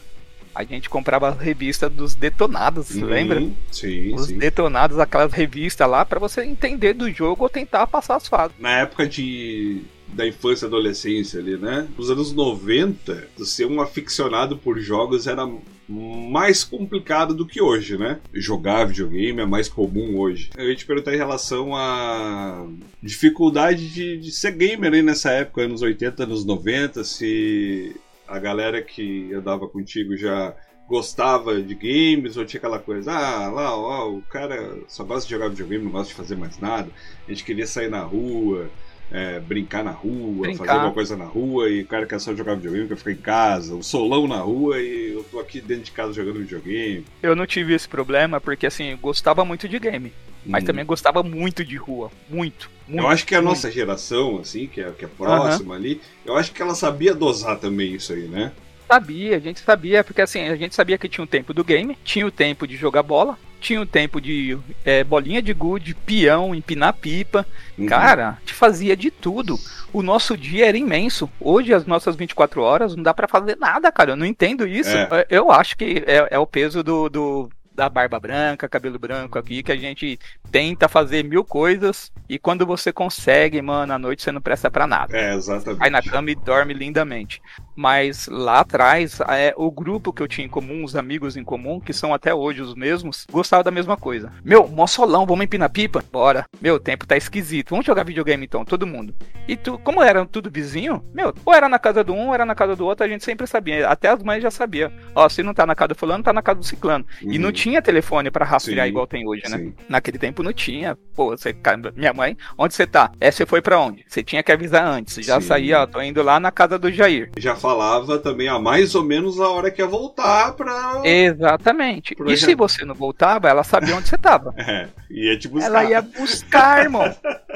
a 0.54 0.62
gente 0.64 0.88
comprava 0.88 1.28
a 1.28 1.32
revista 1.32 1.88
dos 1.90 2.14
detonados, 2.14 2.90
Uhum. 2.94 3.04
lembra? 3.06 3.42
Sim, 3.72 4.14
Os 4.14 4.26
sim. 4.26 4.38
detonados, 4.38 4.98
aquelas 4.98 5.32
revistas 5.32 5.88
lá, 5.88 6.04
pra 6.04 6.18
você 6.20 6.42
entender 6.44 6.92
do 6.94 7.10
jogo 7.10 7.42
ou 7.44 7.48
tentar 7.48 7.86
passar 7.86 8.16
as 8.16 8.28
fases. 8.28 8.56
Na 8.58 8.78
época 8.80 9.06
de 9.06 9.82
da 10.06 10.24
infância 10.28 10.66
e 10.66 10.68
adolescência 10.68 11.40
ali, 11.40 11.56
né? 11.56 11.88
Nos 11.98 12.08
anos 12.08 12.32
90, 12.32 13.26
ser 13.38 13.64
um 13.66 13.80
aficionado 13.80 14.56
por 14.56 14.78
jogos 14.78 15.26
era 15.26 15.44
mais 15.88 16.62
complicado 16.62 17.34
do 17.34 17.44
que 17.44 17.60
hoje, 17.60 17.98
né? 17.98 18.20
Jogar 18.32 18.84
videogame 18.84 19.40
é 19.40 19.46
mais 19.46 19.68
comum 19.68 20.16
hoje. 20.16 20.50
Eu 20.56 20.68
ia 20.68 20.76
te 20.76 20.86
perguntar 20.86 21.14
em 21.14 21.18
relação 21.18 21.74
à 21.74 22.64
dificuldade 23.02 23.88
de, 23.92 24.16
de 24.18 24.30
ser 24.30 24.52
gamer 24.52 24.92
aí 24.92 25.02
nessa 25.02 25.30
época, 25.30 25.62
anos 25.62 25.82
80, 25.82 26.22
anos 26.22 26.44
90, 26.44 27.02
se 27.02 27.96
a 28.34 28.38
galera 28.38 28.82
que 28.82 29.32
andava 29.32 29.68
contigo 29.68 30.16
já 30.16 30.54
gostava 30.88 31.62
de 31.62 31.74
games 31.74 32.36
ou 32.36 32.44
tinha 32.44 32.58
aquela 32.58 32.78
coisa, 32.78 33.12
ah, 33.12 33.48
lá, 33.48 33.74
ó, 33.74 34.10
o 34.10 34.22
cara 34.22 34.76
só 34.86 35.04
gosta 35.04 35.26
de 35.26 35.34
jogar 35.34 35.48
videogame, 35.48 35.84
não 35.84 35.92
gosta 35.92 36.08
de 36.08 36.14
fazer 36.14 36.36
mais 36.36 36.58
nada. 36.58 36.90
A 37.26 37.30
gente 37.30 37.44
queria 37.44 37.66
sair 37.66 37.88
na 37.88 38.02
rua, 38.02 38.68
é, 39.10 39.38
brincar 39.38 39.84
na 39.84 39.92
rua, 39.92 40.42
Brincar. 40.42 40.58
fazer 40.58 40.70
alguma 40.70 40.92
coisa 40.92 41.16
na 41.16 41.24
rua 41.24 41.70
e 41.70 41.82
o 41.82 41.86
cara 41.86 42.06
quer 42.06 42.20
só 42.20 42.34
jogar 42.34 42.56
videogame, 42.56 42.88
quer 42.88 42.96
ficar 42.96 43.12
em 43.12 43.16
casa, 43.16 43.74
o 43.74 43.82
solão 43.82 44.26
na 44.26 44.38
rua 44.38 44.80
e 44.80 45.12
eu 45.12 45.24
tô 45.24 45.38
aqui 45.38 45.60
dentro 45.60 45.84
de 45.84 45.92
casa 45.92 46.12
jogando 46.12 46.40
videogame. 46.40 47.06
Eu 47.22 47.34
não 47.34 47.46
tive 47.46 47.72
esse 47.72 47.88
problema 47.88 48.40
porque, 48.40 48.66
assim, 48.66 48.90
eu 48.90 48.98
gostava 48.98 49.44
muito 49.44 49.68
de 49.68 49.78
game. 49.78 50.12
Mas 50.46 50.62
Hum. 50.62 50.66
também 50.66 50.84
gostava 50.84 51.22
muito 51.22 51.64
de 51.64 51.76
rua. 51.76 52.10
Muito. 52.28 52.70
muito 52.86 53.02
Eu 53.04 53.08
acho 53.08 53.24
que 53.26 53.34
a 53.34 53.38
muito. 53.40 53.50
nossa 53.50 53.70
geração, 53.70 54.38
assim, 54.40 54.66
que 54.66 54.80
é, 54.80 54.90
que 54.90 55.04
é 55.04 55.08
próxima 55.08 55.74
ali, 55.74 56.00
eu 56.24 56.36
acho 56.36 56.52
que 56.52 56.60
ela 56.62 56.74
sabia 56.74 57.14
dosar 57.14 57.58
também 57.58 57.94
isso 57.94 58.12
aí, 58.12 58.28
né? 58.28 58.52
Sabia, 58.86 59.36
a 59.36 59.40
gente 59.40 59.60
sabia, 59.60 60.04
porque 60.04 60.20
assim, 60.20 60.42
a 60.42 60.56
gente 60.56 60.74
sabia 60.74 60.98
que 60.98 61.08
tinha 61.08 61.24
o 61.24 61.26
tempo 61.26 61.54
do 61.54 61.64
game, 61.64 61.96
tinha 62.04 62.26
o 62.26 62.30
tempo 62.30 62.66
de 62.66 62.76
jogar 62.76 63.02
bola, 63.02 63.38
tinha 63.58 63.80
o 63.80 63.86
tempo 63.86 64.20
de 64.20 64.58
é, 64.84 65.02
bolinha 65.02 65.40
de 65.40 65.54
gude, 65.54 65.94
peão, 65.94 66.54
empinar 66.54 66.92
pipa. 66.92 67.46
Uhum. 67.78 67.86
Cara, 67.86 68.36
gente 68.40 68.52
fazia 68.52 68.94
de 68.94 69.10
tudo. 69.10 69.58
O 69.90 70.02
nosso 70.02 70.36
dia 70.36 70.66
era 70.68 70.76
imenso. 70.76 71.30
Hoje, 71.40 71.72
as 71.72 71.86
nossas 71.86 72.14
24 72.14 72.60
horas, 72.60 72.94
não 72.94 73.02
dá 73.02 73.14
pra 73.14 73.26
fazer 73.26 73.56
nada, 73.56 73.90
cara. 73.90 74.12
Eu 74.12 74.16
não 74.16 74.26
entendo 74.26 74.68
isso. 74.68 74.90
É. 74.94 75.26
Eu 75.30 75.50
acho 75.50 75.78
que 75.78 76.04
é, 76.06 76.28
é 76.32 76.38
o 76.38 76.46
peso 76.46 76.82
do, 76.82 77.08
do- 77.08 77.48
da 77.74 77.88
barba 77.88 78.20
branca, 78.20 78.68
cabelo 78.68 78.98
branco 78.98 79.38
aqui, 79.38 79.62
que 79.62 79.72
a 79.72 79.76
gente 79.76 80.18
tenta 80.50 80.88
fazer 80.88 81.24
mil 81.24 81.44
coisas 81.44 82.12
e 82.28 82.38
quando 82.38 82.64
você 82.64 82.92
consegue, 82.92 83.60
mano, 83.60 83.92
à 83.92 83.98
noite 83.98 84.22
você 84.22 84.30
não 84.30 84.40
presta 84.40 84.70
pra 84.70 84.86
nada. 84.86 85.16
É, 85.16 85.34
exatamente. 85.34 85.78
Vai 85.78 85.90
na 85.90 86.02
cama 86.02 86.30
e 86.30 86.34
dorme 86.34 86.72
lindamente. 86.72 87.42
Mas 87.76 88.28
lá 88.28 88.60
atrás, 88.60 89.20
é, 89.28 89.52
o 89.56 89.70
grupo 89.70 90.12
que 90.12 90.22
eu 90.22 90.28
tinha 90.28 90.46
em 90.46 90.50
comum, 90.50 90.84
os 90.84 90.94
amigos 90.96 91.36
em 91.36 91.44
comum, 91.44 91.80
que 91.80 91.92
são 91.92 92.14
até 92.14 92.34
hoje 92.34 92.62
os 92.62 92.74
mesmos, 92.74 93.26
gostavam 93.30 93.64
da 93.64 93.70
mesma 93.70 93.96
coisa. 93.96 94.32
Meu, 94.44 94.68
mó 94.68 94.86
solão, 94.86 95.26
vamos 95.26 95.44
empinar 95.44 95.70
pipa? 95.70 96.02
Bora. 96.12 96.46
Meu, 96.60 96.76
o 96.76 96.80
tempo 96.80 97.06
tá 97.06 97.16
esquisito. 97.16 97.70
Vamos 97.70 97.86
jogar 97.86 98.04
videogame 98.04 98.44
então, 98.44 98.64
todo 98.64 98.86
mundo. 98.86 99.14
E 99.48 99.56
tu, 99.56 99.78
como 99.78 100.02
eram 100.02 100.26
tudo 100.26 100.50
vizinho, 100.50 101.04
meu, 101.12 101.34
ou 101.44 101.54
era 101.54 101.68
na 101.68 101.78
casa 101.78 102.02
do 102.04 102.12
um, 102.12 102.28
ou 102.28 102.34
era 102.34 102.44
na 102.44 102.54
casa 102.54 102.76
do 102.76 102.84
outro, 102.86 103.04
a 103.04 103.08
gente 103.08 103.24
sempre 103.24 103.46
sabia. 103.46 103.88
Até 103.88 104.08
as 104.08 104.22
mães 104.22 104.42
já 104.42 104.50
sabiam. 104.50 104.90
Ó, 105.14 105.28
se 105.28 105.42
não 105.42 105.52
tá 105.52 105.66
na 105.66 105.74
casa 105.74 105.88
do 105.88 105.94
fulano, 105.94 106.22
tá 106.22 106.32
na 106.32 106.42
casa 106.42 106.60
do 106.60 106.64
ciclano. 106.66 107.04
E 107.20 107.38
não 107.38 107.46
Uhum. 107.48 107.52
tinha 107.52 107.82
telefone 107.82 108.30
pra 108.30 108.44
rastrear 108.44 108.86
Sim, 108.86 108.90
igual 108.90 109.06
tem 109.06 109.26
hoje, 109.26 109.42
né? 109.50 109.58
Sim. 109.58 109.74
Naquele 109.88 110.18
tempo 110.18 110.42
não 110.42 110.52
tinha. 110.52 110.96
Pô, 111.14 111.30
você, 111.30 111.54
minha 111.96 112.12
mãe, 112.12 112.36
onde 112.56 112.74
você 112.74 112.86
tá? 112.86 113.10
É, 113.20 113.30
você 113.30 113.44
foi 113.44 113.60
pra 113.60 113.78
onde? 113.80 114.04
Você 114.08 114.22
tinha 114.22 114.42
que 114.42 114.52
avisar 114.52 114.86
antes. 114.86 115.24
Já 115.24 115.40
Sim. 115.40 115.46
saía, 115.46 115.80
ó, 115.82 115.86
tô 115.86 116.00
indo 116.00 116.22
lá 116.22 116.38
na 116.40 116.50
casa 116.50 116.78
do 116.78 116.90
Jair. 116.90 117.30
Já 117.38 117.54
falava 117.64 118.18
também 118.18 118.46
a 118.46 118.58
mais 118.58 118.94
ou 118.94 119.02
menos 119.02 119.40
a 119.40 119.48
hora 119.48 119.70
que 119.70 119.80
ia 119.80 119.86
voltar 119.86 120.52
pra. 120.52 121.00
Exatamente. 121.02 122.14
E 122.26 122.36
se 122.36 122.54
você 122.54 122.84
não 122.84 122.94
voltava, 122.94 123.48
ela 123.48 123.64
sabia 123.64 123.96
onde 123.96 124.08
você 124.08 124.18
tava. 124.18 124.52
É, 124.64 124.88
ia 125.10 125.38
te 125.38 125.48
buscar. 125.48 125.66
Ela 125.66 125.84
ia 125.84 126.02
buscar, 126.02 126.82
irmão. 126.82 127.14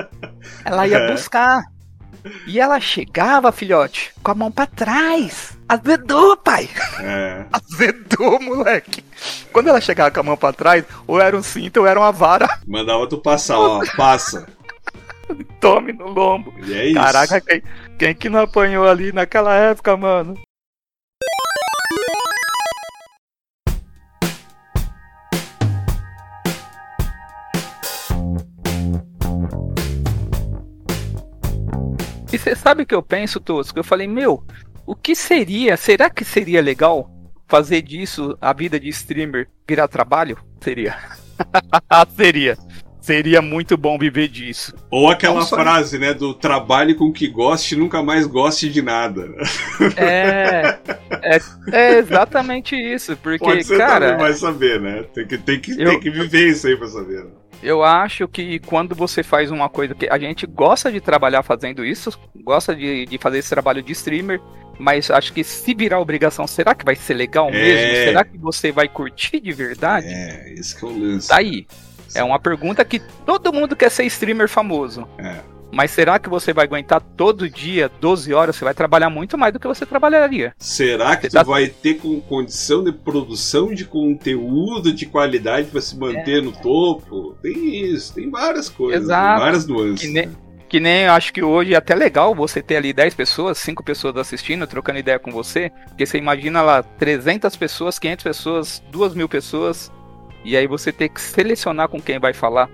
Ela 0.65 0.87
ia 0.87 0.97
É. 0.99 1.13
buscar. 1.13 1.63
E 2.47 2.59
ela 2.61 2.79
chegava, 2.81 3.51
filhote, 3.53 4.13
com 4.23 4.31
a 4.31 4.35
mão 4.35 4.51
pra 4.51 4.67
trás. 4.67 5.57
Azedou, 5.69 6.37
pai. 6.37 6.69
É. 7.01 7.45
Azedou, 7.53 8.41
moleque. 8.41 9.05
Quando 9.53 9.69
ela 9.69 9.81
chegava 9.81 10.11
com 10.11 10.21
a 10.21 10.23
mão 10.23 10.37
pra 10.37 10.53
trás, 10.53 10.85
ou 11.07 11.21
era 11.21 11.37
um 11.37 11.43
cinto 11.43 11.81
ou 11.81 11.87
era 11.87 11.99
uma 12.01 12.13
vara. 12.13 12.49
Mandava 12.67 13.07
tu 13.09 13.19
passar, 13.19 13.59
ó, 13.59 13.81
passa. 13.97 14.47
Tome 15.61 15.93
no 15.93 16.09
lombo. 16.09 16.53
E 16.65 16.73
é 16.75 16.87
isso. 16.87 16.95
Caraca, 17.01 17.41
quem, 17.99 18.15
que 18.15 18.29
não 18.29 18.41
apanhou 18.41 18.87
ali 18.87 19.13
naquela 19.13 19.55
época, 19.55 19.97
mano? 19.97 20.35
E 32.33 32.39
você 32.39 32.55
sabe 32.55 32.83
o 32.83 32.87
que 32.87 32.95
eu 32.95 33.03
penso, 33.03 33.41
Tosco? 33.41 33.79
Eu 33.79 33.85
falei, 33.85 34.07
meu, 34.07 34.45
o 34.87 34.95
que 34.95 35.17
seria? 35.17 35.77
Será 35.77 36.09
que 36.09 36.25
seria 36.25 36.63
legal 36.63 37.11
fazer 37.49 37.83
disso 37.83 38.39
a 38.41 38.53
vida 38.53 38.79
de 38.79 38.89
streamer 38.91 39.49
virar 39.67 39.89
trabalho? 39.89 40.39
Seria. 40.63 40.97
seria. 42.15 42.57
Seria 43.09 43.41
muito 43.41 43.75
bom 43.75 43.99
viver 43.99 44.29
disso. 44.29 44.75
Ou 44.91 45.09
aquela 45.09 45.43
frase, 45.47 45.99
né, 45.99 46.13
do 46.13 46.35
trabalhe 46.35 46.95
com 46.95 47.07
o 47.07 47.13
que 47.13 47.27
goste 47.27 47.75
e 47.75 47.79
nunca 47.79 48.03
mais 48.03 48.27
goste 48.27 48.69
de 48.69 48.83
nada. 48.83 49.31
É, 49.97 50.79
é, 51.23 51.39
é 51.73 51.99
exatamente 51.99 52.77
isso, 52.77 53.17
porque, 53.17 53.39
Pode 53.43 53.65
ser 53.65 53.79
cara, 53.79 54.11
também, 54.11 54.27
vai 54.27 54.35
saber, 54.35 54.79
né? 54.79 55.05
Tem 55.15 55.27
que, 55.27 55.39
tem, 55.39 55.59
que, 55.59 55.71
Eu- 55.81 55.89
tem 55.93 56.01
que 56.01 56.11
viver 56.11 56.49
isso 56.49 56.67
aí 56.67 56.77
pra 56.77 56.87
saber. 56.87 57.25
né? 57.25 57.31
eu 57.63 57.83
acho 57.83 58.29
que 58.29 58.59
quando 58.61 58.95
você 58.95 59.23
faz 59.23 59.51
uma 59.51 59.69
coisa 59.71 59.95
que 59.95 60.07
a 60.09 60.19
gente 60.19 60.47
gosta 60.47 60.93
de 60.93 61.01
trabalhar 61.01 61.43
fazendo 61.43 61.83
isso, 61.85 62.11
gosta 62.45 62.77
de, 62.77 63.07
de 63.07 63.17
fazer 63.19 63.39
esse 63.39 63.49
trabalho 63.49 63.83
de 63.83 63.91
streamer, 63.93 64.39
mas 64.79 65.11
acho 65.11 65.33
que 65.33 65.43
se 65.43 65.75
virar 65.75 65.99
obrigação, 65.99 66.47
será 66.47 66.75
que 66.75 66.85
vai 66.85 66.95
ser 66.95 67.15
legal 67.15 67.49
É. 67.49 67.53
mesmo? 67.53 67.95
Será 68.05 68.23
que 68.25 68.37
você 68.37 68.71
vai 68.71 68.87
curtir 68.87 69.41
de 69.41 69.51
verdade? 69.53 70.07
É, 70.07 70.53
esse 70.53 70.79
que 70.79 70.85
é 70.85 70.89
o 70.89 70.99
lance. 70.99 71.29
Tá 71.29 71.39
aí. 71.39 71.67
É 72.15 72.23
uma 72.23 72.39
pergunta 72.39 72.85
que 72.85 73.01
todo 73.27 73.53
mundo 73.53 73.77
quer 73.77 73.91
ser 73.91 74.05
streamer 74.05 74.49
famoso. 74.49 75.07
É. 75.19 75.37
Mas 75.71 75.91
será 75.91 76.19
que 76.19 76.31
você 76.31 76.51
vai 76.53 76.65
aguentar 76.65 76.99
todo 76.99 77.49
dia, 77.49 77.91
12 78.01 78.33
horas? 78.33 78.57
Você 78.57 78.65
vai 78.65 78.73
trabalhar 78.73 79.11
muito 79.11 79.37
mais 79.37 79.53
do 79.53 79.61
que 79.61 79.67
você 79.67 79.85
trabalharia. 79.85 80.55
Será 80.59 81.15
que 81.15 81.29
Você 81.29 81.37
tá- 81.37 81.43
vai 81.43 81.67
ter 81.67 81.95
com 81.99 82.19
condição 82.23 82.83
de 82.83 82.91
produção 82.91 83.75
de 83.75 83.85
conteúdo 83.85 84.93
de 84.93 85.05
qualidade 85.07 85.69
pra 85.69 85.81
se 85.83 85.97
manter 85.99 86.43
no 86.43 86.53
topo? 86.53 87.37
Tem 87.43 87.85
isso, 87.93 88.15
tem 88.15 88.31
várias 88.31 88.69
coisas, 88.71 89.03
Exato. 89.05 89.41
várias 89.41 89.67
nuances. 89.67 90.01
Que 90.01 90.09
nem-? 90.13 90.31
Que 90.71 90.81
nem 90.81 91.05
eu 91.05 91.13
acho 91.13 91.33
que 91.33 91.43
hoje 91.43 91.73
é 91.73 91.77
até 91.79 91.95
legal 91.95 92.35
você 92.35 92.61
ter 92.61 92.77
ali 92.77 92.93
10 92.93 93.15
pessoas, 93.15 93.57
5 93.57 93.83
pessoas 93.83 94.15
assistindo, 94.19 94.67
trocando 94.67 94.99
ideia 94.99 95.19
com 95.19 95.31
você. 95.31 95.71
Porque 95.89 96.05
você 96.05 96.19
imagina 96.19 96.61
lá 96.61 96.83
300 96.83 97.57
pessoas, 97.57 97.99
500 97.99 98.23
pessoas, 98.23 98.83
2 98.91 99.15
mil 99.15 99.29
pessoas. 99.29 99.91
E 100.45 100.57
aí 100.57 100.67
você 100.67 100.93
ter 100.93 101.09
que 101.09 101.21
selecionar 101.21 101.89
com 101.89 102.01
quem 102.01 102.19
vai 102.19 102.33
falar. 102.33 102.71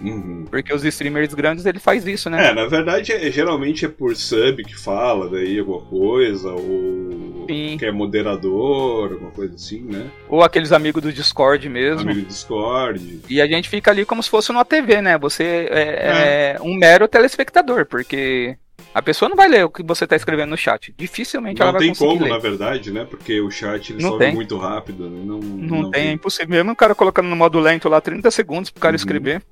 Uhum. 0.00 0.44
Porque 0.48 0.72
os 0.72 0.84
streamers 0.84 1.34
grandes 1.34 1.66
ele 1.66 1.80
faz 1.80 2.06
isso, 2.06 2.30
né? 2.30 2.50
É, 2.50 2.54
na 2.54 2.66
verdade, 2.66 3.12
é- 3.12 3.30
geralmente 3.30 3.84
é 3.84 3.88
por 3.88 4.14
sub 4.14 4.62
que 4.64 4.78
fala 4.78 5.28
daí 5.28 5.58
alguma 5.58 5.80
coisa, 5.80 6.52
ou 6.52 7.46
Sim. 7.48 7.76
que 7.76 7.84
é 7.84 7.90
moderador, 7.90 9.12
alguma 9.12 9.30
coisa 9.32 9.54
assim, 9.56 9.80
né? 9.80 10.06
Ou 10.28 10.42
aqueles 10.42 10.70
amigos 10.70 11.02
do 11.02 11.12
Discord 11.12 11.68
mesmo. 11.68 12.02
Amigo 12.02 12.20
do 12.20 12.28
Discord. 12.28 13.20
E 13.28 13.40
a 13.40 13.46
gente 13.46 13.68
fica 13.68 13.90
ali 13.90 14.04
como 14.04 14.22
se 14.22 14.30
fosse 14.30 14.52
numa 14.52 14.64
TV, 14.64 15.02
né? 15.02 15.18
Você 15.18 15.68
é, 15.70 16.56
é 16.56 16.62
um 16.62 16.74
mero 16.76 17.08
telespectador, 17.08 17.84
porque 17.86 18.56
a 18.94 19.02
pessoa 19.02 19.28
não 19.28 19.36
vai 19.36 19.48
ler 19.48 19.64
o 19.64 19.70
que 19.70 19.82
você 19.82 20.06
tá 20.06 20.16
escrevendo 20.16 20.50
no 20.50 20.56
chat. 20.56 20.92
Dificilmente 20.96 21.60
ela 21.62 21.70
Não 21.72 21.78
vai 21.78 21.86
tem 21.86 21.90
conseguir 21.90 22.10
como, 22.10 22.24
ler. 22.24 22.30
na 22.30 22.38
verdade, 22.38 22.90
né? 22.90 23.04
Porque 23.04 23.40
o 23.40 23.50
chat 23.50 23.92
ele 23.92 24.02
Não 24.02 24.10
sobe 24.12 24.24
tem. 24.24 24.34
muito 24.34 24.56
rápido, 24.56 25.08
né? 25.08 25.22
Não, 25.24 25.38
Não, 25.38 25.90
tem, 25.90 26.08
é 26.08 26.12
impossível. 26.12 26.48
Mesmo 26.48 26.72
o 26.72 26.76
cara 26.76 26.94
colocando 26.94 27.28
no 27.28 27.36
modo 27.36 27.58
lento 27.60 27.88
lá 27.88 28.00
30 28.00 28.30
segundos 28.30 28.70
pro 28.70 28.80
cara 28.80 28.92
Uhum. 28.92 28.96
escrever, 28.96 29.42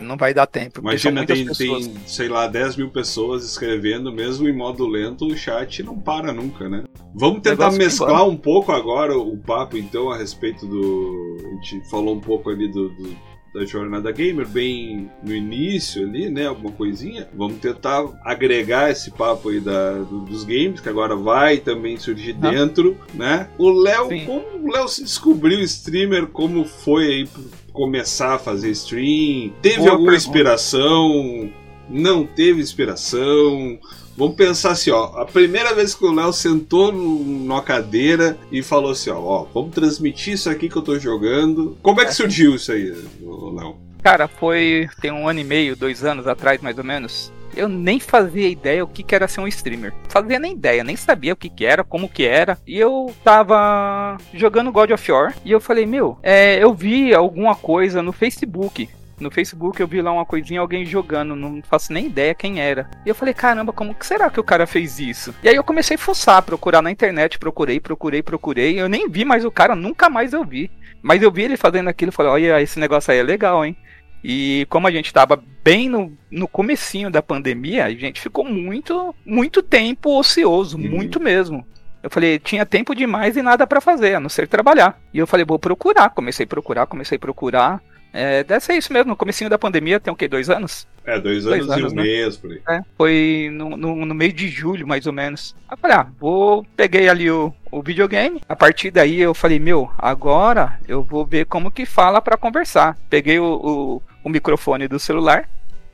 não 0.00 0.16
vai 0.16 0.34
dar 0.34 0.46
tempo. 0.46 0.80
Imagina, 0.80 1.24
tem, 1.24 1.46
pessoas. 1.46 1.86
tem, 1.86 1.96
sei 2.08 2.28
lá, 2.28 2.48
10 2.48 2.76
mil 2.76 2.88
pessoas 2.90 3.44
escrevendo, 3.44 4.10
mesmo 4.12 4.48
em 4.48 4.52
modo 4.56 4.84
lento, 4.86 5.26
o 5.26 5.36
chat 5.36 5.80
não 5.84 5.96
para 5.96 6.32
nunca, 6.32 6.68
né? 6.68 6.82
Vamos 7.14 7.42
tentar 7.42 7.70
mesclar 7.72 8.26
um 8.26 8.36
pouco 8.36 8.72
agora 8.72 9.16
o 9.16 9.36
papo, 9.36 9.76
então, 9.76 10.10
a 10.10 10.16
respeito 10.16 10.66
do. 10.66 11.36
A 11.60 11.64
gente 11.64 11.88
falou 11.88 12.16
um 12.16 12.20
pouco 12.20 12.50
ali 12.50 12.66
do. 12.68 12.88
do- 12.88 13.31
da 13.54 13.64
jornada 13.66 14.10
gamer, 14.10 14.46
bem 14.48 15.10
no 15.22 15.34
início 15.34 16.02
ali, 16.02 16.30
né? 16.30 16.46
Alguma 16.46 16.72
coisinha. 16.72 17.28
Vamos 17.34 17.58
tentar 17.58 18.02
agregar 18.24 18.90
esse 18.90 19.10
papo 19.10 19.50
aí 19.50 19.60
da, 19.60 19.98
do- 19.98 20.20
dos 20.20 20.42
games, 20.44 20.80
que 20.80 20.88
agora 20.88 21.14
vai 21.14 21.58
também 21.58 21.98
surgir 21.98 22.34
Ah. 22.40 22.50
dentro, 22.50 22.96
né? 23.12 23.48
O 23.58 23.68
Léo, 23.70 24.08
como 24.24 24.66
o 24.66 24.72
Léo 24.72 24.88
se 24.88 25.02
descobriu 25.02 25.60
streamer, 25.60 26.28
como 26.28 26.64
foi 26.64 27.06
aí 27.06 27.28
começar 27.74 28.34
a 28.34 28.38
fazer 28.38 28.70
stream? 28.70 29.52
Teve 29.60 29.76
Boa 29.78 29.90
alguma 29.92 30.12
pergunta. 30.12 30.28
inspiração? 30.28 31.50
Não 31.90 32.24
teve 32.26 32.60
inspiração? 32.62 33.78
Vamos 34.16 34.36
pensar 34.36 34.72
assim, 34.72 34.90
ó. 34.90 35.20
A 35.20 35.24
primeira 35.24 35.74
vez 35.74 35.94
que 35.94 36.04
o 36.04 36.12
Léo 36.12 36.32
sentou 36.32 36.92
numa 36.92 37.62
cadeira 37.62 38.38
e 38.50 38.62
falou 38.62 38.92
assim, 38.92 39.10
ó, 39.10 39.18
ó, 39.18 39.46
vamos 39.52 39.74
transmitir 39.74 40.34
isso 40.34 40.50
aqui 40.50 40.68
que 40.68 40.76
eu 40.76 40.82
tô 40.82 40.98
jogando. 40.98 41.76
Como 41.82 42.00
é 42.00 42.04
que 42.04 42.14
surgiu 42.14 42.54
isso 42.54 42.72
aí, 42.72 42.90
Léo? 43.20 43.76
Cara, 44.02 44.26
foi 44.26 44.88
tem 45.00 45.12
um 45.12 45.28
ano 45.28 45.40
e 45.40 45.44
meio, 45.44 45.76
dois 45.76 46.04
anos 46.04 46.26
atrás 46.26 46.60
mais 46.60 46.76
ou 46.76 46.84
menos. 46.84 47.32
Eu 47.54 47.68
nem 47.68 48.00
fazia 48.00 48.48
ideia 48.48 48.82
o 48.82 48.88
que, 48.88 49.02
que 49.02 49.14
era 49.14 49.28
ser 49.28 49.40
um 49.40 49.46
streamer. 49.46 49.92
Fazia 50.08 50.38
nem 50.38 50.54
ideia, 50.54 50.82
nem 50.82 50.96
sabia 50.96 51.34
o 51.34 51.36
que, 51.36 51.50
que 51.50 51.64
era, 51.64 51.84
como 51.84 52.08
que 52.08 52.24
era. 52.24 52.58
E 52.66 52.78
eu 52.78 53.14
tava 53.22 54.16
jogando 54.32 54.72
God 54.72 54.90
of 54.90 55.12
War 55.12 55.34
e 55.44 55.52
eu 55.52 55.60
falei, 55.60 55.84
meu, 55.84 56.18
é, 56.22 56.62
eu 56.62 56.72
vi 56.72 57.14
alguma 57.14 57.54
coisa 57.54 58.02
no 58.02 58.12
Facebook. 58.12 58.88
No 59.22 59.30
Facebook 59.30 59.80
eu 59.80 59.86
vi 59.86 60.02
lá 60.02 60.12
uma 60.12 60.26
coisinha, 60.26 60.60
alguém 60.60 60.84
jogando, 60.84 61.34
não 61.34 61.62
faço 61.62 61.92
nem 61.92 62.06
ideia 62.06 62.34
quem 62.34 62.60
era. 62.60 62.90
E 63.06 63.08
eu 63.08 63.14
falei, 63.14 63.32
caramba, 63.32 63.72
como 63.72 63.94
que 63.94 64.04
será 64.06 64.28
que 64.28 64.40
o 64.40 64.44
cara 64.44 64.66
fez 64.66 64.98
isso? 64.98 65.34
E 65.42 65.48
aí 65.48 65.56
eu 65.56 65.64
comecei 65.64 65.94
a 65.94 65.98
fuçar, 65.98 66.42
procurar 66.42 66.82
na 66.82 66.90
internet, 66.90 67.38
procurei, 67.38 67.80
procurei, 67.80 68.22
procurei. 68.22 68.80
Eu 68.80 68.88
nem 68.88 69.08
vi 69.08 69.24
mais 69.24 69.44
o 69.44 69.50
cara, 69.50 69.74
nunca 69.74 70.10
mais 70.10 70.32
eu 70.32 70.44
vi. 70.44 70.70
Mas 71.00 71.22
eu 71.22 71.32
vi 71.32 71.42
ele 71.42 71.56
fazendo 71.56 71.88
aquilo 71.88 72.10
e 72.10 72.14
falei, 72.14 72.32
olha, 72.32 72.62
esse 72.62 72.78
negócio 72.78 73.12
aí 73.12 73.18
é 73.18 73.22
legal, 73.22 73.64
hein? 73.64 73.76
E 74.22 74.66
como 74.68 74.86
a 74.86 74.90
gente 74.90 75.06
estava 75.06 75.42
bem 75.64 75.88
no, 75.88 76.16
no 76.30 76.46
comecinho 76.46 77.10
da 77.10 77.20
pandemia, 77.20 77.86
a 77.86 77.90
gente 77.90 78.20
ficou 78.20 78.44
muito, 78.44 79.14
muito 79.26 79.62
tempo 79.62 80.16
ocioso, 80.16 80.76
uhum. 80.76 80.88
muito 80.88 81.18
mesmo. 81.18 81.66
Eu 82.02 82.10
falei, 82.10 82.38
tinha 82.38 82.66
tempo 82.66 82.94
demais 82.94 83.36
e 83.36 83.42
nada 83.42 83.66
para 83.66 83.80
fazer, 83.80 84.14
a 84.14 84.20
não 84.20 84.28
ser 84.28 84.48
trabalhar. 84.48 85.00
E 85.14 85.18
eu 85.18 85.26
falei, 85.26 85.46
vou 85.46 85.58
procurar. 85.58 86.10
Comecei 86.10 86.44
a 86.44 86.48
procurar, 86.48 86.86
comecei 86.86 87.16
a 87.16 87.20
procurar. 87.20 87.80
É, 88.12 88.44
deve 88.44 88.62
ser 88.62 88.74
isso 88.74 88.92
mesmo, 88.92 89.08
no 89.08 89.16
comecinho 89.16 89.48
da 89.48 89.58
pandemia, 89.58 89.98
tem 89.98 90.12
o 90.12 90.16
quê? 90.16 90.28
Dois 90.28 90.50
anos? 90.50 90.86
É, 91.04 91.18
dois, 91.18 91.44
dois 91.44 91.62
anos, 91.62 91.72
anos, 91.72 91.92
e 91.92 91.94
um 91.94 91.96
né? 91.96 92.02
mês, 92.02 92.36
por 92.36 92.50
aí. 92.50 92.60
É, 92.68 92.80
foi 92.96 93.48
no, 93.50 93.74
no, 93.76 94.04
no, 94.04 94.14
meio 94.14 94.32
de 94.34 94.48
julho, 94.48 94.86
mais 94.86 95.06
ou 95.06 95.14
menos. 95.14 95.56
Aí 95.66 95.74
eu 95.74 95.78
falei, 95.78 95.96
ah, 95.96 96.06
vou... 96.20 96.66
Peguei 96.76 97.08
ali 97.08 97.30
o, 97.30 97.54
o 97.70 97.82
videogame. 97.82 98.42
A 98.46 98.54
partir 98.54 98.90
daí 98.90 99.18
eu 99.18 99.32
falei, 99.32 99.58
meu, 99.58 99.90
agora 99.96 100.78
eu 100.86 101.02
vou 101.02 101.24
ver 101.24 101.46
como 101.46 101.70
que 101.70 101.86
fala 101.86 102.20
para 102.20 102.36
conversar. 102.36 102.98
Peguei 103.08 103.38
o, 103.38 103.44
o, 103.44 104.02
o, 104.22 104.28
microfone 104.28 104.86
do 104.86 104.98
celular, 104.98 105.48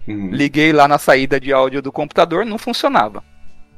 uhum. 0.06 0.30
liguei 0.32 0.72
lá 0.72 0.88
na 0.88 0.98
saída 0.98 1.38
de 1.38 1.52
áudio 1.52 1.80
do 1.80 1.92
computador, 1.92 2.44
não 2.44 2.58
funcionava. 2.58 3.22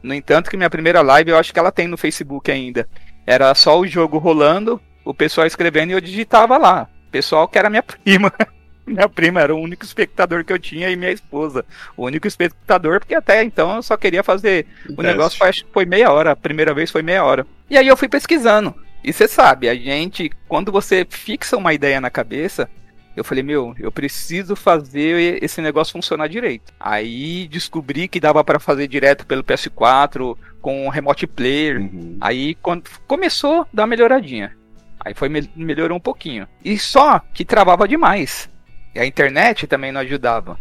No 0.02 0.14
entanto, 0.14 0.48
que 0.48 0.56
minha 0.56 0.70
primeira 0.70 1.02
live 1.02 1.30
eu 1.30 1.36
acho 1.36 1.52
que 1.52 1.58
ela 1.58 1.70
tem 1.70 1.86
no 1.86 1.98
Facebook 1.98 2.50
ainda. 2.50 2.88
Era 3.26 3.54
só 3.54 3.78
o 3.78 3.86
jogo 3.86 4.16
rolando, 4.16 4.80
o 5.04 5.12
pessoal 5.12 5.46
escrevendo 5.46 5.90
e 5.90 5.92
eu 5.92 6.00
digitava 6.00 6.56
lá 6.56 6.88
pessoal 7.10 7.48
que 7.48 7.58
era 7.58 7.70
minha 7.70 7.82
prima. 7.82 8.32
minha 8.86 9.08
prima 9.08 9.40
era 9.40 9.54
o 9.54 9.60
único 9.60 9.84
espectador 9.84 10.44
que 10.44 10.52
eu 10.52 10.58
tinha 10.58 10.90
e 10.90 10.96
minha 10.96 11.12
esposa. 11.12 11.64
O 11.96 12.04
único 12.04 12.26
espectador, 12.26 13.00
porque 13.00 13.14
até 13.14 13.42
então 13.42 13.76
eu 13.76 13.82
só 13.82 13.96
queria 13.96 14.22
fazer. 14.22 14.66
O 14.96 15.02
negócio 15.02 15.38
foi, 15.38 15.50
foi 15.72 15.84
meia 15.84 16.10
hora. 16.12 16.32
A 16.32 16.36
primeira 16.36 16.74
vez 16.74 16.90
foi 16.90 17.02
meia 17.02 17.24
hora. 17.24 17.46
E 17.68 17.76
aí 17.76 17.86
eu 17.86 17.96
fui 17.96 18.08
pesquisando. 18.08 18.74
E 19.02 19.12
você 19.12 19.26
sabe, 19.26 19.68
a 19.68 19.74
gente, 19.74 20.30
quando 20.46 20.70
você 20.70 21.06
fixa 21.08 21.56
uma 21.56 21.72
ideia 21.72 22.00
na 22.02 22.10
cabeça, 22.10 22.68
eu 23.16 23.24
falei, 23.24 23.42
meu, 23.42 23.74
eu 23.78 23.90
preciso 23.90 24.54
fazer 24.54 25.42
esse 25.42 25.60
negócio 25.60 25.92
funcionar 25.92 26.28
direito. 26.28 26.72
Aí 26.78 27.48
descobri 27.48 28.08
que 28.08 28.20
dava 28.20 28.44
para 28.44 28.60
fazer 28.60 28.86
direto 28.86 29.26
pelo 29.26 29.42
PS4 29.42 30.36
com 30.60 30.88
remote 30.88 31.26
player. 31.26 31.80
Uhum. 31.80 32.18
Aí 32.20 32.54
quando 32.56 32.84
começou 33.06 33.62
a 33.62 33.66
dar 33.72 33.82
uma 33.82 33.88
melhoradinha. 33.88 34.56
Aí 35.00 35.14
foi 35.14 35.28
melhorou 35.56 35.96
um 35.96 36.00
pouquinho. 36.00 36.46
E 36.64 36.78
só 36.78 37.20
que 37.32 37.44
travava 37.44 37.88
demais. 37.88 38.50
E 38.94 39.00
a 39.00 39.06
internet 39.06 39.66
também 39.66 39.90
não 39.90 40.00
ajudava. 40.00 40.58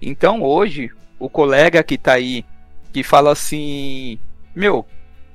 Então 0.00 0.42
hoje, 0.42 0.90
o 1.18 1.28
colega 1.28 1.82
que 1.82 1.98
tá 1.98 2.14
aí, 2.14 2.44
que 2.92 3.02
fala 3.02 3.32
assim: 3.32 4.18
Meu, 4.54 4.86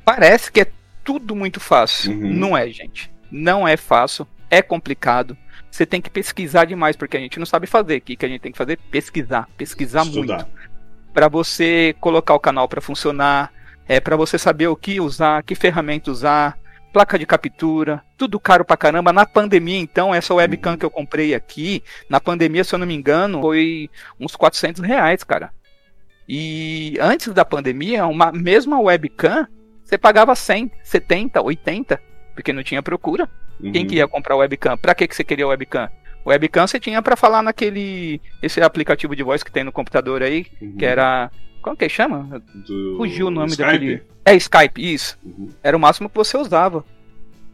parece 0.04 0.52
que 0.52 0.62
é 0.62 0.72
tudo 1.04 1.36
muito 1.36 1.60
fácil. 1.60 2.12
Uhum. 2.12 2.34
Não 2.34 2.58
é, 2.58 2.68
gente. 2.70 3.12
Não 3.32 3.68
é 3.68 3.78
fácil. 3.78 4.28
É 4.50 4.62
complicado. 4.62 5.38
Você 5.70 5.86
tem 5.86 6.02
que 6.02 6.10
pesquisar 6.10 6.66
demais, 6.66 6.96
porque 6.96 7.18
a 7.18 7.20
gente 7.20 7.38
não 7.38 7.46
sabe 7.46 7.68
fazer. 7.68 7.98
O 7.98 8.02
que, 8.02 8.26
a 8.26 8.30
gente 8.30 8.42
tem 8.42 8.52
que 8.52 8.58
fazer? 8.58 8.78
Pesquisar. 8.90 9.48
Pesquisar 9.56 10.04
Estudar. 10.04 10.38
muito. 10.38 10.48
Para 11.14 11.28
você 11.28 11.96
colocar 12.00 12.34
o 12.34 12.40
canal 12.40 12.68
para 12.68 12.82
funcionar. 12.82 13.54
É 13.88 14.00
para 14.00 14.16
você 14.16 14.38
saber 14.38 14.68
o 14.68 14.76
que 14.76 15.02
usar, 15.02 15.42
que 15.42 15.56
ferramenta 15.56 16.12
usar 16.12 16.56
placa 16.92 17.18
de 17.18 17.26
captura, 17.26 18.04
tudo 18.18 18.40
caro 18.40 18.66
pra 18.66 18.78
caramba. 18.78 19.14
Na 19.14 19.26
pandemia, 19.26 19.78
então, 19.80 20.14
essa 20.14 20.34
webcam 20.34 20.78
que 20.78 20.86
eu 20.86 20.92
comprei 20.92 21.34
aqui, 21.34 21.84
na 22.10 22.20
pandemia, 22.20 22.64
se 22.64 22.74
eu 22.74 22.80
não 22.80 22.88
me 22.88 22.94
engano, 22.94 23.42
foi 23.42 23.90
uns 24.20 24.36
400 24.36 24.82
reais, 24.82 25.24
cara. 25.24 25.52
E 26.28 26.96
antes 27.02 27.34
da 27.34 27.44
pandemia, 27.44 28.06
uma 28.06 28.32
mesma 28.32 28.80
webcam, 28.80 29.48
você 29.84 29.98
pagava 29.98 30.36
100, 30.36 30.72
70, 30.84 31.42
80, 31.42 32.00
porque 32.36 32.54
não 32.54 32.62
tinha 32.62 32.84
procura. 32.84 33.28
Uhum. 33.60 33.72
Quem 33.72 33.86
que 33.86 33.96
ia 33.96 34.08
comprar 34.08 34.36
webcam? 34.36 34.78
Pra 34.78 34.94
que, 34.94 35.08
que 35.08 35.16
você 35.16 35.24
queria 35.24 35.48
webcam? 35.48 35.90
Webcam 36.26 36.68
você 36.68 36.80
tinha 36.80 37.02
para 37.02 37.16
falar 37.16 37.42
naquele 37.42 38.22
esse 38.44 38.62
aplicativo 38.62 39.16
de 39.16 39.24
voz 39.24 39.42
que 39.42 39.52
tem 39.52 39.64
no 39.64 39.72
computador 39.72 40.22
aí, 40.22 40.46
uhum. 40.62 40.78
que 40.78 40.86
era 40.86 41.32
como 41.62 41.76
que 41.76 41.90
chama? 41.90 42.42
Do... 42.54 42.98
Fugiu 42.98 43.28
o 43.28 43.32
nome 43.32 43.50
Skype? 43.50 43.72
daquele. 43.72 44.04
É 44.26 44.36
Skype, 44.36 44.94
isso. 44.94 45.18
Uhum. 45.24 45.50
Era 45.64 45.76
o 45.76 45.80
máximo 45.80 46.10
que 46.10 46.16
você 46.16 46.38
usava. 46.38 46.84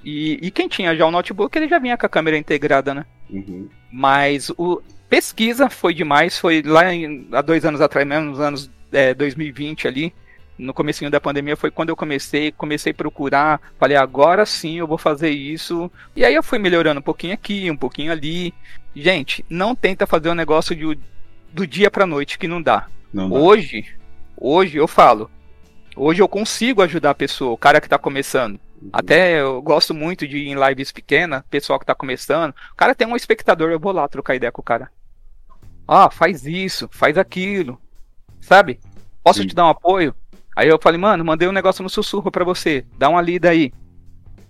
E, 0.04 0.40
e 0.42 0.52
quem 0.52 0.68
tinha 0.68 0.96
já 0.96 1.06
o 1.06 1.12
notebook, 1.12 1.58
ele 1.58 1.68
já 1.68 1.80
vinha 1.80 1.98
com 1.98 2.06
a 2.06 2.10
câmera 2.10 2.38
integrada, 2.38 2.94
né? 2.94 3.06
Uhum. 3.30 3.68
Mas 3.92 4.52
o 4.58 4.82
pesquisa 5.10 5.70
foi 5.70 5.94
demais, 5.94 6.38
foi 6.38 6.62
lá 6.62 6.94
em, 6.94 7.28
há 7.32 7.42
dois 7.42 7.66
anos 7.66 7.82
atrás, 7.82 8.06
mesmo 8.06 8.32
nos 8.32 8.40
anos 8.40 8.70
é, 8.92 9.14
2020 9.14 9.88
ali, 9.88 10.14
no 10.58 10.74
comecinho 10.74 11.12
da 11.12 11.20
pandemia 11.20 11.56
foi 11.56 11.70
quando 11.70 11.90
eu 11.90 11.96
comecei, 11.96 12.52
comecei 12.52 12.92
a 12.92 12.96
procurar, 12.96 13.62
falei, 13.78 13.98
agora 13.98 14.46
sim 14.46 14.78
eu 14.78 14.88
vou 14.88 14.98
fazer 14.98 15.30
isso. 15.30 15.92
E 16.16 16.24
aí 16.24 16.34
eu 16.34 16.44
fui 16.44 16.58
melhorando 16.58 17.00
um 17.00 17.04
pouquinho 17.04 17.34
aqui, 17.34 17.70
um 17.70 17.78
pouquinho 17.78 18.12
ali. 18.12 18.54
Gente, 18.96 19.44
não 19.50 19.76
tenta 19.76 20.08
fazer 20.08 20.30
um 20.30 20.36
negócio 20.36 20.76
de, 20.76 20.98
do 21.52 21.68
dia 21.68 21.92
pra 21.92 22.06
noite 22.06 22.40
que 22.40 22.48
não 22.48 22.62
dá. 22.62 22.88
Não 23.16 23.30
dá. 23.30 23.40
Hoje, 23.40 23.86
hoje 24.36 24.78
eu 24.78 24.90
falo, 24.90 25.32
hoje 25.96 26.22
eu 26.22 26.28
consigo 26.28 26.82
ajudar 26.82 27.12
a 27.12 27.16
pessoa, 27.16 27.54
o 27.54 27.58
cara 27.58 27.80
que 27.80 27.88
está 27.88 27.98
começando. 27.98 28.60
Uhum. 28.82 28.90
Até 28.92 29.40
eu 29.40 29.62
gosto 29.62 29.94
muito 29.94 30.28
de 30.28 30.38
ir 30.38 30.50
em 30.50 30.68
lives 30.68 30.92
pequenas, 30.92 31.42
pessoal 31.50 31.80
que 31.80 31.84
está 31.84 31.96
começando. 31.96 32.54
O 32.74 32.76
cara 32.76 32.94
tem 32.94 33.08
um 33.08 33.16
espectador, 33.16 33.72
eu 33.72 33.80
vou 33.80 33.94
lá 33.94 34.06
trocar 34.10 34.36
ideia 34.36 34.52
com 34.52 34.60
o 34.60 34.66
cara. 34.66 34.92
Ah, 35.88 36.10
faz 36.10 36.46
isso, 36.46 36.90
faz 36.92 37.18
aquilo. 37.18 37.80
Sabe? 38.42 38.82
Posso 39.24 39.42
Sim. 39.42 39.48
te 39.48 39.56
dar 39.56 39.68
um 39.68 39.70
apoio? 39.70 40.14
Aí 40.54 40.68
eu 40.68 40.78
falei, 40.82 41.00
mano, 41.00 41.24
mandei 41.24 41.48
um 41.48 41.54
negócio 41.54 41.82
no 41.84 41.90
sussurro 41.90 42.30
para 42.30 42.44
você. 42.44 42.86
Dá 42.98 43.08
uma 43.08 43.22
lida 43.22 43.50
aí. 43.50 43.72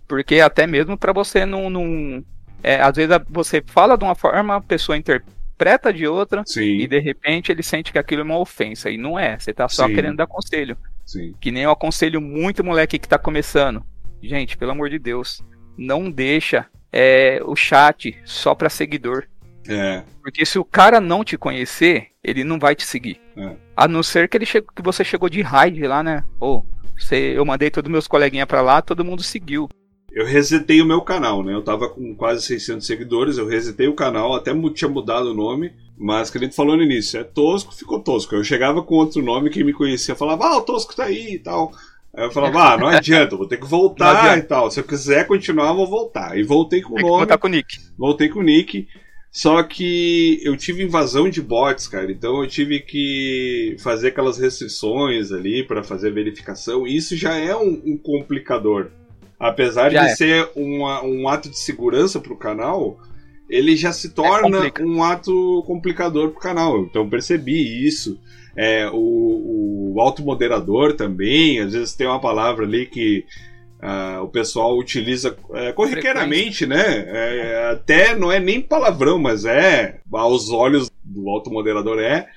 Porque 0.08 0.40
até 0.40 0.66
mesmo 0.66 0.98
para 0.98 1.14
você 1.14 1.46
não. 1.46 1.70
não 1.70 2.26
é, 2.64 2.82
às 2.82 2.96
vezes 2.96 3.16
você 3.30 3.64
fala 3.68 3.96
de 3.96 4.04
uma 4.04 4.16
forma, 4.16 4.56
a 4.56 4.62
pessoa 4.62 4.98
interpreta 4.98 5.35
interpreta 5.56 5.92
de 5.92 6.06
outra 6.06 6.44
Sim. 6.46 6.80
e 6.80 6.88
de 6.88 7.00
repente 7.00 7.52
ele 7.52 7.64
sente 7.64 7.92
que 7.92 7.98
aquilo 7.98 8.22
é 8.22 8.26
uma 8.26 8.38
ofensa. 8.38 8.90
E 8.90 8.98
não 8.98 9.18
é, 9.18 9.40
você 9.40 9.54
tá 9.54 9.68
só 9.68 9.88
Sim. 9.88 9.96
querendo 9.96 10.18
dar 10.18 10.28
conselho. 10.28 10.78
Sim. 11.06 11.34
Que 11.40 11.52
nem 11.52 11.64
eu 11.64 11.72
aconselho 11.72 12.22
muito 12.22 12.64
moleque 12.64 13.00
que 13.00 13.08
tá 13.08 13.18
começando. 13.18 13.84
Gente, 14.22 14.58
pelo 14.58 14.72
amor 14.72 14.90
de 14.90 15.00
Deus, 15.00 15.44
não 15.78 16.12
deixa 16.12 16.68
é, 16.92 17.40
o 17.44 17.56
chat 17.56 18.18
só 18.26 18.54
pra 18.54 18.70
seguidor. 18.70 19.24
É. 19.68 20.04
Porque 20.22 20.46
se 20.46 20.60
o 20.60 20.66
cara 20.66 21.00
não 21.00 21.24
te 21.24 21.38
conhecer, 21.38 22.10
ele 22.24 22.44
não 22.44 22.60
vai 22.60 22.76
te 22.76 22.86
seguir. 22.86 23.20
É. 23.38 23.56
A 23.76 23.88
não 23.88 24.04
ser 24.04 24.28
que 24.28 24.38
ele 24.38 24.46
che 24.46 24.62
que 24.62 24.82
você 24.82 25.04
chegou 25.04 25.30
de 25.30 25.42
raid 25.42 25.82
lá, 25.88 26.04
né? 26.04 26.24
Ou 26.40 26.66
você, 26.98 27.34
eu 27.36 27.46
mandei 27.46 27.70
todos 27.70 27.92
meus 27.92 28.08
coleguinhas 28.08 28.48
pra 28.48 28.62
lá, 28.62 28.82
todo 28.82 29.06
mundo 29.06 29.24
seguiu 29.24 29.70
eu 30.16 30.26
resetei 30.26 30.82
o 30.82 30.86
meu 30.86 31.02
canal, 31.02 31.44
né? 31.44 31.54
Eu 31.54 31.62
tava 31.62 31.90
com 31.90 32.16
quase 32.16 32.42
600 32.44 32.88
seguidores, 32.88 33.38
eu 33.38 33.46
resetei 33.46 33.90
o 33.90 33.94
canal, 33.94 34.34
até 34.34 34.54
tinha 34.74 34.90
mudado 34.90 35.32
o 35.32 35.34
nome, 35.34 35.74
mas 35.98 36.30
que 36.30 36.38
a 36.38 36.42
gente 36.42 36.56
falou 36.56 36.78
no 36.78 36.84
início, 36.84 37.20
é 37.20 37.24
tosco, 37.24 37.76
ficou 37.76 38.00
tosco. 38.00 38.34
Eu 38.34 38.44
chegava 38.44 38.82
com 38.82 38.96
outro 38.96 39.22
nome, 39.22 39.50
quem 39.50 39.66
me 39.66 39.74
conhecia 39.74 40.16
falava, 40.16 40.46
ah, 40.46 40.58
o 40.58 40.62
tosco 40.62 40.96
tá 40.96 41.04
aí 41.04 41.34
e 41.34 41.40
tal. 41.40 41.74
Aí 42.16 42.24
eu 42.24 42.32
falava, 42.32 42.64
ah, 42.64 42.78
não 42.78 42.88
adianta, 42.88 43.36
vou 43.36 43.46
ter 43.46 43.58
que 43.58 43.68
voltar 43.68 44.38
e 44.38 44.42
tal. 44.42 44.72
Se 44.72 44.80
eu 44.80 44.86
quiser 44.86 45.28
continuar, 45.28 45.74
vou 45.74 45.86
voltar. 45.86 46.40
E 46.40 46.44
voltei 46.44 46.82
com 46.82 46.94
o 46.94 46.96
nome. 46.96 47.10
Voltar 47.10 47.38
com 47.38 47.48
o 47.48 47.52
nick. 47.52 47.78
Voltei 47.98 48.30
com 48.30 48.40
o 48.40 48.44
nick. 48.44 48.88
Só 49.30 49.62
que 49.64 50.40
eu 50.46 50.56
tive 50.56 50.82
invasão 50.82 51.28
de 51.28 51.42
bots, 51.42 51.90
cara. 51.90 52.10
Então 52.10 52.42
eu 52.42 52.48
tive 52.48 52.80
que 52.80 53.76
fazer 53.80 54.08
aquelas 54.08 54.38
restrições 54.38 55.34
ali 55.34 55.62
para 55.62 55.84
fazer 55.84 56.12
verificação. 56.12 56.88
E 56.88 56.96
isso 56.96 57.18
já 57.18 57.36
é 57.36 57.54
um, 57.54 57.82
um 57.86 57.98
complicador. 57.98 58.92
Apesar 59.40 59.92
já 59.92 60.06
de 60.06 60.12
é. 60.12 60.16
ser 60.16 60.50
uma, 60.56 61.04
um 61.04 61.28
ato 61.28 61.50
de 61.50 61.60
segurança 61.60 62.20
para 62.20 62.34
o 62.34 62.38
canal, 62.38 62.98
ele 63.50 63.76
já 63.76 63.92
se 63.92 64.10
torna 64.10 64.68
é 64.68 64.84
um 64.84 65.04
ato 65.04 65.64
complicador 65.68 66.30
para 66.30 66.38
o 66.38 66.42
canal. 66.42 66.80
Então 66.84 67.10
percebi 67.10 67.86
isso. 67.86 68.20
É, 68.58 68.90
o, 68.92 69.94
o 69.94 70.00
automoderador 70.00 70.94
também, 70.94 71.60
às 71.60 71.74
vezes 71.74 71.94
tem 71.94 72.08
uma 72.08 72.22
palavra 72.22 72.66
ali 72.66 72.86
que 72.86 73.26
uh, 73.82 74.24
o 74.24 74.30
pessoal 74.30 74.78
utiliza 74.78 75.36
é, 75.54 75.74
corriqueiramente, 75.74 76.66
né? 76.66 77.06
É, 77.08 77.70
até 77.72 78.16
não 78.16 78.32
é 78.32 78.40
nem 78.40 78.62
palavrão, 78.62 79.20
mas 79.20 79.44
é 79.44 80.00
aos 80.12 80.50
olhos 80.50 80.90
do 81.04 81.30
automoderador 81.30 82.00
é. 82.00 82.28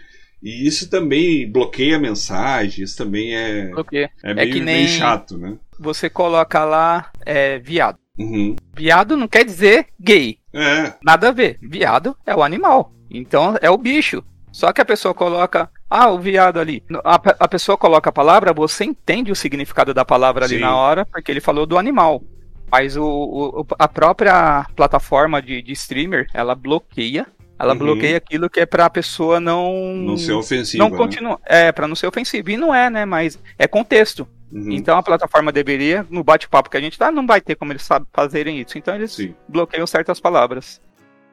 E 0.43 0.67
isso 0.67 0.89
também 0.89 1.51
bloqueia 1.51 1.97
a 1.97 2.01
mensagem, 2.01 2.85
isso 2.85 2.97
também 2.97 3.37
é, 3.37 3.73
é, 3.93 4.11
é 4.23 4.35
meio, 4.35 4.53
que 4.53 4.61
nem... 4.61 4.85
meio 4.85 4.89
chato, 4.89 5.37
né? 5.37 5.57
Você 5.79 6.11
coloca 6.11 6.65
lá 6.65 7.11
é, 7.25 7.59
viado. 7.59 7.99
Uhum. 8.19 8.57
Viado 8.75 9.17
não 9.17 9.29
quer 9.29 9.45
dizer 9.45 9.87
gay. 10.01 10.39
É. 10.53 10.93
Nada 11.05 11.29
a 11.29 11.33
ver. 11.33 11.59
Viado 11.63 12.17
é 12.27 12.35
o 12.35 12.43
animal. 12.43 12.93
Então 13.11 13.57
é 13.63 13.71
o 13.71 13.79
bicho. 13.79 14.23
Só 14.51 14.73
que 14.73 14.81
a 14.81 14.85
pessoa 14.85 15.15
coloca, 15.15 15.71
ah, 15.89 16.09
o 16.11 16.19
viado 16.19 16.59
ali. 16.59 16.83
A, 17.05 17.15
a 17.15 17.49
pessoa 17.49 17.77
coloca 17.79 18.11
a 18.11 18.13
palavra, 18.13 18.53
você 18.53 18.85
entende 18.85 19.31
o 19.31 19.37
significado 19.37 19.95
da 19.95 20.05
palavra 20.05 20.47
ali 20.47 20.57
Sim. 20.57 20.63
na 20.63 20.75
hora, 20.75 21.07
porque 21.07 21.31
ele 21.31 21.41
falou 21.41 21.65
do 21.67 21.79
animal. 21.79 22.23
Mas 22.71 22.97
o, 22.97 23.05
o 23.05 23.67
a 23.79 23.87
própria 23.89 24.67
plataforma 24.75 25.41
de, 25.41 25.63
de 25.63 25.73
streamer, 25.73 26.27
ela 26.35 26.55
bloqueia 26.55 27.27
Ela 27.59 27.73
Uhum. 27.73 27.79
bloqueia 27.79 28.17
aquilo 28.19 28.49
que 28.51 28.61
é 28.61 28.67
pra 28.67 28.89
pessoa 28.91 29.39
não. 29.41 29.95
Não 29.97 30.17
ser 30.17 30.33
ofensivo. 30.33 30.83
Não 30.83 30.91
continua. 30.91 31.41
É, 31.45 31.73
pra 31.73 31.89
não 31.89 31.95
ser 31.97 32.07
ofensivo. 32.07 32.51
E 32.51 32.57
não 32.57 32.75
é, 32.75 32.89
né? 32.91 33.05
Mas 33.05 33.39
é 33.59 33.67
contexto. 33.67 34.27
Uhum. 34.53 34.73
Então 34.73 34.99
a 34.99 35.03
plataforma 35.03 35.53
deveria, 35.53 36.07
no 36.09 36.25
bate-papo 36.25 36.71
que 36.71 36.77
a 36.77 36.81
gente 36.81 36.99
dá, 36.99 37.11
não 37.11 37.27
vai 37.27 37.41
ter 37.41 37.55
como 37.55 37.73
eles 37.73 37.87
fazerem 38.13 38.61
isso. 38.61 38.79
Então 38.79 38.95
eles 38.95 39.13
Sim. 39.13 39.35
bloqueiam 39.49 39.87
certas 39.87 40.21
palavras. 40.21 40.81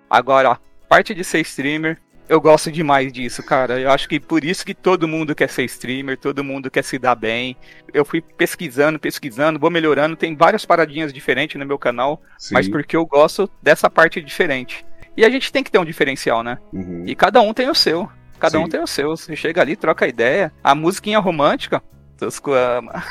Agora, 0.10 0.52
a 0.52 0.60
parte 0.88 1.14
de 1.14 1.24
ser 1.24 1.40
streamer, 1.42 2.00
eu 2.28 2.42
gosto 2.42 2.72
demais 2.72 3.14
disso, 3.14 3.44
cara. 3.44 3.80
Eu 3.80 3.92
acho 3.92 4.10
que 4.10 4.20
por 4.20 4.44
isso 4.44 4.66
que 4.66 4.74
todo 4.74 5.08
mundo 5.08 5.36
quer 5.36 5.50
ser 5.50 5.64
streamer, 5.66 6.18
todo 6.18 6.44
mundo 6.44 6.72
quer 6.72 6.84
se 6.84 6.98
dar 6.98 7.16
bem. 7.16 7.56
Eu 7.94 8.04
fui 8.04 8.22
pesquisando, 8.22 9.00
pesquisando, 9.00 9.60
vou 9.60 9.70
melhorando. 9.70 10.16
Tem 10.16 10.36
várias 10.36 10.66
paradinhas 10.66 11.14
diferentes 11.14 11.60
no 11.60 11.66
meu 11.66 11.78
canal, 11.78 12.22
Sim. 12.38 12.54
mas 12.56 12.68
porque 12.68 12.96
eu 12.96 13.06
gosto 13.06 13.50
dessa 13.62 13.90
parte 13.90 14.22
diferente. 14.22 14.86
E 15.16 15.24
a 15.24 15.30
gente 15.30 15.52
tem 15.52 15.64
que 15.64 15.72
ter 15.72 15.80
um 15.80 15.86
diferencial, 15.86 16.44
né? 16.44 16.58
Uhum. 16.74 17.04
E 17.06 17.16
cada 17.16 17.42
um 17.42 17.54
tem 17.54 17.70
o 17.70 17.76
seu. 17.76 18.10
Cada 18.40 18.58
Sim. 18.58 18.66
um 18.66 18.70
tem 18.70 18.82
o 18.82 18.88
seu. 18.88 19.16
Você 19.16 19.36
chega 19.36 19.62
ali, 19.62 19.76
troca 19.76 20.08
ideia. 20.08 20.52
A 20.64 20.76
musiquinha 20.76 21.20
romântica. 21.20 21.82
Tosco 22.18 22.54
ama. 22.54 23.04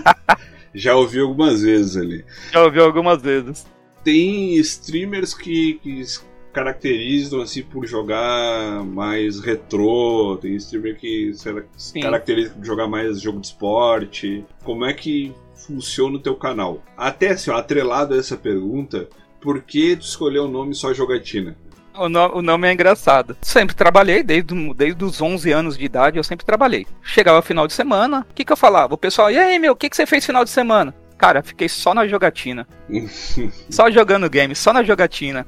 Já 0.74 0.94
ouvi 0.94 1.20
algumas 1.20 1.62
vezes 1.62 1.96
ali. 1.96 2.24
Já 2.52 2.62
ouviu 2.62 2.84
algumas 2.84 3.20
vezes. 3.20 3.66
Tem 4.04 4.54
streamers 4.56 5.34
que, 5.34 5.74
que 5.82 6.04
se 6.04 6.20
caracterizam 6.52 7.40
assim 7.40 7.62
por 7.62 7.86
jogar 7.86 8.84
mais 8.84 9.40
retrô, 9.40 10.38
tem 10.40 10.54
streamer 10.56 10.96
que 10.96 11.32
se 11.34 11.64
Sim. 11.76 12.00
caracteriza 12.00 12.54
por 12.54 12.64
jogar 12.64 12.88
mais 12.88 13.20
jogo 13.20 13.40
de 13.40 13.48
esporte. 13.48 14.44
Como 14.64 14.84
é 14.84 14.92
que 14.92 15.32
funciona 15.54 16.16
o 16.16 16.20
teu 16.20 16.34
canal? 16.34 16.82
Até 16.96 17.30
assim, 17.30 17.50
ó, 17.50 17.56
atrelado 17.56 18.14
a 18.14 18.18
essa 18.18 18.36
pergunta, 18.36 19.08
por 19.40 19.62
que 19.62 19.96
tu 19.96 20.02
escolheu 20.02 20.44
o 20.44 20.50
nome 20.50 20.74
só 20.74 20.92
jogatina? 20.92 21.56
O, 22.00 22.08
no- 22.08 22.38
o 22.38 22.42
nome 22.42 22.66
é 22.66 22.72
engraçado. 22.72 23.36
Sempre 23.42 23.76
trabalhei, 23.76 24.22
desde, 24.22 24.74
desde 24.74 25.04
os 25.04 25.20
11 25.20 25.52
anos 25.52 25.76
de 25.76 25.84
idade, 25.84 26.16
eu 26.16 26.24
sempre 26.24 26.46
trabalhei. 26.46 26.86
Chegava 27.02 27.42
final 27.42 27.66
de 27.66 27.74
semana, 27.74 28.26
o 28.30 28.34
que, 28.34 28.44
que 28.44 28.50
eu 28.52 28.56
falava? 28.56 28.94
O 28.94 28.98
pessoal, 28.98 29.30
e 29.30 29.38
aí, 29.38 29.58
meu, 29.58 29.72
o 29.72 29.76
que, 29.76 29.90
que 29.90 29.96
você 29.96 30.06
fez 30.06 30.24
final 30.24 30.42
de 30.42 30.48
semana? 30.50 30.94
Cara, 31.18 31.42
fiquei 31.42 31.68
só 31.68 31.92
na 31.92 32.06
jogatina. 32.06 32.66
só 33.68 33.90
jogando 33.90 34.30
game, 34.30 34.56
só 34.56 34.72
na 34.72 34.82
jogatina. 34.82 35.46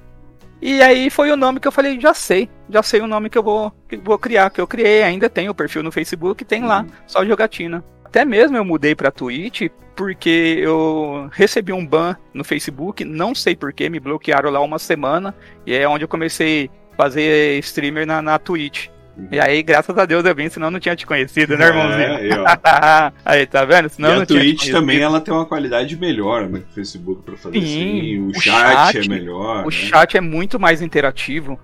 E 0.61 0.83
aí 0.83 1.09
foi 1.09 1.33
o 1.33 1.37
nome 1.37 1.59
que 1.59 1.67
eu 1.67 1.73
falei, 1.73 1.99
já 1.99 2.13
sei, 2.13 2.49
já 2.69 2.83
sei 2.83 3.01
o 3.01 3.07
nome 3.07 3.31
que 3.31 3.39
eu 3.39 3.43
vou, 3.43 3.73
que 3.89 3.97
vou 3.97 4.19
criar, 4.19 4.51
que 4.51 4.61
eu 4.61 4.67
criei, 4.67 5.03
ainda 5.03 5.31
tenho 5.31 5.51
o 5.51 5.55
perfil 5.55 5.83
no 5.83 5.91
Facebook, 5.91 6.45
tem 6.45 6.65
lá, 6.65 6.85
só 7.07 7.25
jogatina. 7.25 7.83
Até 8.05 8.25
mesmo 8.27 8.57
eu 8.59 8.65
mudei 8.65 8.95
pra 8.95 9.11
Twitch 9.11 9.63
porque 9.95 10.59
eu 10.59 11.29
recebi 11.33 11.73
um 11.73 11.87
ban 11.87 12.17
no 12.33 12.45
Facebook, 12.45 13.05
não 13.05 13.35
sei 13.35 13.55
porquê, 13.55 13.89
me 13.89 14.01
bloquearam 14.01 14.51
lá 14.51 14.61
uma 14.61 14.79
semana, 14.79 15.35
e 15.67 15.75
é 15.75 15.87
onde 15.89 16.05
eu 16.05 16.09
comecei 16.09 16.71
a 16.93 16.97
fazer 16.97 17.59
streamer 17.59 18.07
na, 18.07 18.23
na 18.23 18.39
Twitch. 18.39 18.89
E 19.31 19.39
aí, 19.39 19.63
graças 19.63 19.97
a 19.97 20.07
Deus 20.07 20.25
eu 20.25 20.35
vim, 20.35 20.49
senão 20.49 20.69
eu 20.69 20.71
não 20.71 20.81
tinha 20.81 20.97
te 20.97 21.07
conhecido, 21.07 21.57
né, 21.57 21.67
irmãozinho? 21.67 22.47
É, 22.47 23.13
aí, 23.25 23.47
tá 23.47 23.65
vendo? 23.65 23.89
Senão 23.91 24.19
e 24.19 24.23
a 24.23 24.27
Twitch 24.27 24.71
também 24.71 25.01
ela 25.01 25.21
tem 25.21 25.35
uma 25.35 25.45
qualidade 25.45 25.97
melhor 25.99 26.49
né, 26.49 26.61
que 26.61 26.71
o 26.71 26.75
Facebook 26.75 27.23
pra 27.23 27.37
fazer 27.37 27.61
Sim, 27.61 27.99
assim. 27.99 28.19
O, 28.21 28.29
o 28.29 28.41
chat, 28.41 28.93
chat- 28.93 29.07
é 29.07 29.09
melhor. 29.09 29.63
O 29.63 29.67
né? 29.67 29.71
chat 29.71 30.17
é 30.17 30.21
muito 30.21 30.59
mais 30.59 30.81
interativo. 30.81 31.61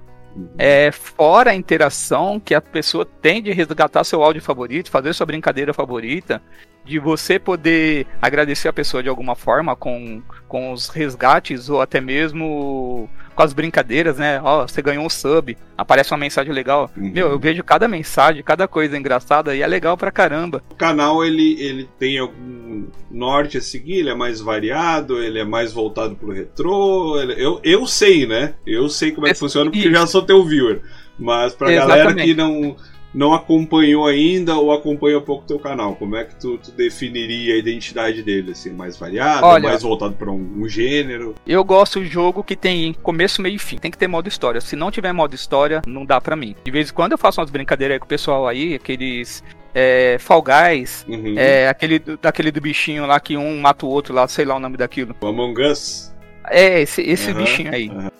É 0.56 0.90
fora 0.90 1.50
a 1.50 1.54
interação 1.54 2.40
que 2.40 2.54
a 2.54 2.60
pessoa 2.60 3.04
tem 3.04 3.42
de 3.42 3.52
resgatar 3.52 4.04
seu 4.04 4.22
áudio 4.22 4.42
favorito, 4.42 4.90
fazer 4.90 5.12
sua 5.12 5.26
brincadeira 5.26 5.72
favorita, 5.72 6.42
de 6.84 6.98
você 6.98 7.38
poder 7.38 8.06
agradecer 8.20 8.68
a 8.68 8.72
pessoa 8.72 9.02
de 9.02 9.08
alguma 9.08 9.34
forma 9.34 9.76
com, 9.76 10.22
com 10.48 10.72
os 10.72 10.88
resgates 10.88 11.68
ou 11.68 11.80
até 11.80 12.00
mesmo 12.00 13.08
com 13.38 13.42
as 13.44 13.52
brincadeiras, 13.52 14.16
né? 14.18 14.40
Ó, 14.42 14.66
você 14.66 14.82
ganhou 14.82 15.06
um 15.06 15.08
sub, 15.08 15.56
aparece 15.76 16.10
uma 16.10 16.18
mensagem 16.18 16.52
legal. 16.52 16.90
Uhum. 16.96 17.12
Meu, 17.14 17.28
eu 17.28 17.38
vejo 17.38 17.62
cada 17.62 17.86
mensagem, 17.86 18.42
cada 18.42 18.66
coisa 18.66 18.98
engraçada 18.98 19.54
e 19.54 19.62
é 19.62 19.66
legal 19.68 19.96
pra 19.96 20.10
caramba. 20.10 20.60
O 20.70 20.74
canal 20.74 21.24
ele, 21.24 21.54
ele 21.62 21.88
tem 22.00 22.18
algum 22.18 22.86
norte 23.08 23.56
a 23.56 23.60
seguir, 23.60 24.00
ele 24.00 24.10
é 24.10 24.14
mais 24.14 24.40
variado, 24.40 25.22
ele 25.22 25.38
é 25.38 25.44
mais 25.44 25.72
voltado 25.72 26.16
pro 26.16 26.32
retrô. 26.32 27.16
ele- 27.20 27.34
eu, 27.38 27.60
eu 27.62 27.86
sei, 27.86 28.26
né? 28.26 28.54
Eu 28.66 28.88
sei 28.88 29.12
como 29.12 29.28
é 29.28 29.30
que 29.30 29.34
Esse- 29.34 29.40
funciona 29.40 29.70
porque 29.70 29.86
isso. 29.86 29.96
já 29.96 30.04
sou 30.04 30.22
teu 30.22 30.44
viewer. 30.44 30.80
Mas 31.16 31.54
pra 31.54 31.70
galera 31.70 32.00
Exatamente. 32.10 32.26
que 32.26 32.34
não, 32.34 32.74
não 33.14 33.32
acompanhou 33.32 34.06
ainda 34.06 34.56
ou 34.56 34.72
acompanha 34.72 35.20
pouco 35.20 35.46
teu 35.46 35.58
canal, 35.58 35.96
como 35.96 36.14
é 36.16 36.24
que 36.24 36.36
tu, 36.36 36.58
tu 36.58 36.70
definiria 36.72 37.54
a 37.54 37.58
identidade 37.58 38.22
dele? 38.22 38.52
Assim, 38.52 38.70
mais 38.70 38.96
variado, 38.98 39.46
Olha- 39.46 39.68
mais 39.70 39.82
voltado 39.82 40.14
pra 40.14 40.30
um, 40.30 40.52
um 40.62 40.68
gênero? 40.68 41.34
Eu 41.46 41.64
gosto 41.64 42.00
de 42.00 42.06
jogo 42.06 42.44
que 42.44 42.54
tem 42.54 42.92
começo, 42.92 43.40
meio 43.40 43.56
e 43.56 43.58
fim. 43.58 43.78
Tem 43.78 43.90
que 43.90 43.98
ter 43.98 44.08
modo 44.08 44.28
história. 44.28 44.60
Se 44.60 44.76
não 44.76 44.90
tiver 44.90 45.12
modo 45.12 45.34
história, 45.34 45.80
não 45.86 46.04
dá 46.04 46.20
pra 46.20 46.36
mim. 46.36 46.54
De 46.64 46.70
vez 46.70 46.90
em 46.90 46.94
quando 46.94 47.12
eu 47.12 47.18
faço 47.18 47.40
umas 47.40 47.50
brincadeiras 47.50 47.94
aí 47.94 47.98
com 47.98 48.04
o 48.04 48.08
pessoal 48.08 48.46
aí, 48.46 48.74
aqueles 48.74 49.42
é, 49.74 50.16
Fall 50.18 50.42
Guys, 50.42 51.04
Uhum. 51.08 51.34
é, 51.36 51.68
aquele, 51.68 51.98
do- 51.98 52.16
daquele 52.16 52.50
do 52.50 52.60
bichinho 52.60 53.06
lá 53.06 53.18
que 53.20 53.36
um 53.36 53.58
mata 53.60 53.86
o 53.86 53.88
outro 53.88 54.12
lá, 54.14 54.26
sei 54.28 54.44
lá 54.44 54.56
o 54.56 54.60
nome 54.60 54.76
daquilo. 54.76 55.14
O 55.20 55.26
Among 55.26 55.62
Us? 55.62 56.12
É, 56.50 56.80
esse, 56.82 57.02
esse 57.02 57.30
Aham, 57.30 57.40
bichinho 57.40 57.72
aí. 57.74 57.88
aham. 57.90 58.10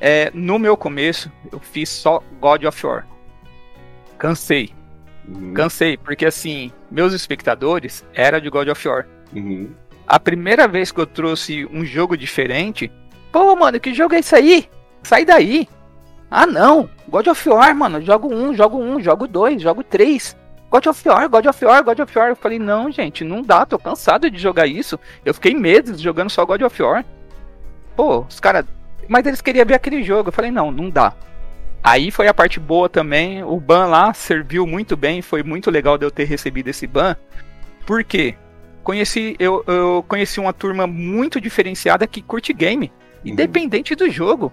É, 0.00 0.30
no 0.32 0.58
meu 0.58 0.76
começo, 0.76 1.30
eu 1.52 1.60
fiz 1.60 1.88
só 1.90 2.22
God 2.40 2.64
of 2.64 2.86
War. 2.86 3.06
Cansei, 4.20 4.70
Uhum. 5.26 5.54
cansei, 5.54 5.96
porque 5.96 6.26
assim, 6.26 6.72
meus 6.90 7.12
espectadores 7.12 8.04
era 8.12 8.40
de 8.40 8.50
God 8.50 8.68
of 8.68 8.88
War. 8.88 9.06
Uhum. 9.34 9.70
A 10.06 10.18
primeira 10.18 10.66
vez 10.66 10.90
que 10.90 11.00
eu 11.00 11.06
trouxe 11.06 11.66
um 11.72 11.84
jogo 11.84 12.16
diferente, 12.16 12.90
pô, 13.30 13.54
mano, 13.54 13.78
que 13.78 13.94
jogo 13.94 14.14
é 14.14 14.18
esse 14.18 14.34
aí? 14.34 14.68
Sai 15.02 15.24
daí. 15.24 15.68
Ah, 16.30 16.46
não. 16.46 16.88
God 17.08 17.28
of 17.28 17.48
War, 17.48 17.74
mano. 17.74 18.00
Jogo 18.02 18.32
um, 18.32 18.54
jogo 18.54 18.78
um, 18.78 19.00
jogo 19.00 19.26
dois, 19.26 19.62
jogo 19.62 19.82
três. 19.82 20.36
God 20.70 20.86
of 20.86 21.08
War, 21.08 21.28
God 21.28 21.46
of 21.46 21.64
War, 21.64 21.82
God 21.82 22.00
of 22.00 22.18
War. 22.18 22.28
Eu 22.28 22.36
falei, 22.36 22.58
não, 22.58 22.90
gente, 22.90 23.24
não 23.24 23.42
dá, 23.42 23.64
tô 23.66 23.78
cansado 23.78 24.30
de 24.30 24.38
jogar 24.38 24.66
isso. 24.66 24.98
Eu 25.24 25.34
fiquei 25.34 25.54
meses 25.54 26.00
jogando 26.00 26.30
só 26.30 26.44
God 26.44 26.62
of 26.62 26.82
War. 26.82 27.04
Pô, 27.96 28.20
os 28.20 28.38
caras. 28.38 28.64
Mas 29.08 29.26
eles 29.26 29.40
queriam 29.40 29.66
ver 29.66 29.74
aquele 29.74 30.02
jogo. 30.02 30.28
Eu 30.28 30.32
falei, 30.32 30.50
não, 30.50 30.70
não 30.70 30.90
dá. 30.90 31.12
Aí 31.82 32.10
foi 32.10 32.28
a 32.28 32.34
parte 32.34 32.60
boa 32.60 32.88
também. 32.88 33.42
O 33.42 33.58
ban 33.58 33.86
lá 33.86 34.12
serviu 34.12 34.66
muito 34.66 34.96
bem. 34.96 35.22
Foi 35.22 35.42
muito 35.42 35.70
legal 35.70 35.96
de 35.96 36.04
eu 36.04 36.10
ter 36.10 36.24
recebido 36.24 36.68
esse 36.68 36.86
ban. 36.86 37.16
Por 37.86 38.04
quê? 38.04 38.34
Conheci, 38.82 39.36
eu, 39.38 39.62
eu 39.66 40.04
conheci 40.08 40.40
uma 40.40 40.52
turma 40.52 40.86
muito 40.86 41.40
diferenciada 41.40 42.06
que 42.06 42.22
curte 42.22 42.52
game, 42.52 42.92
independente 43.24 43.94
do 43.94 44.08
jogo. 44.10 44.52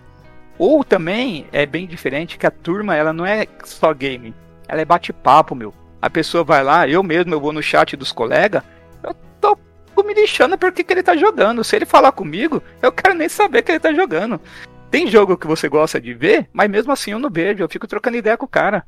Ou 0.58 0.84
também 0.84 1.46
é 1.52 1.66
bem 1.66 1.86
diferente 1.86 2.38
que 2.38 2.46
a 2.46 2.52
turma 2.52 2.96
ela 2.96 3.14
não 3.14 3.26
é 3.26 3.48
só 3.64 3.94
game, 3.94 4.34
ela 4.68 4.82
é 4.82 4.86
bate-papo, 4.86 5.56
meu. 5.56 5.74
A 6.02 6.10
pessoa 6.10 6.44
vai 6.44 6.64
lá, 6.64 6.88
eu 6.88 7.02
mesmo 7.04 7.34
eu 7.34 7.40
vou 7.40 7.54
no 7.54 7.62
chat 7.62 7.96
dos 7.96 8.12
colegas, 8.12 8.64
eu 9.04 9.14
tô 9.42 9.58
me 10.04 10.14
lixando 10.14 10.58
porque 10.58 10.84
que 10.84 10.94
ele 10.94 11.04
tá 11.04 11.16
jogando. 11.16 11.64
Se 11.64 11.76
ele 11.76 11.86
falar 11.86 12.12
comigo, 12.12 12.62
eu 12.82 12.92
quero 12.92 13.14
nem 13.14 13.30
saber 13.30 13.62
que 13.62 13.72
ele 13.72 13.80
tá 13.80 13.94
jogando. 13.94 14.40
Tem 14.90 15.08
jogo 15.08 15.38
que 15.38 15.48
você 15.48 15.68
gosta 15.68 16.00
de 16.00 16.14
ver, 16.14 16.50
mas 16.54 16.70
mesmo 16.70 16.92
assim 16.92 17.12
eu 17.12 17.20
não 17.20 17.30
vejo, 17.30 17.62
eu 17.64 17.70
fico 17.70 17.88
trocando 17.88 18.18
ideia 18.18 18.38
com 18.38 18.46
o 18.46 18.50
cara. 18.50 18.86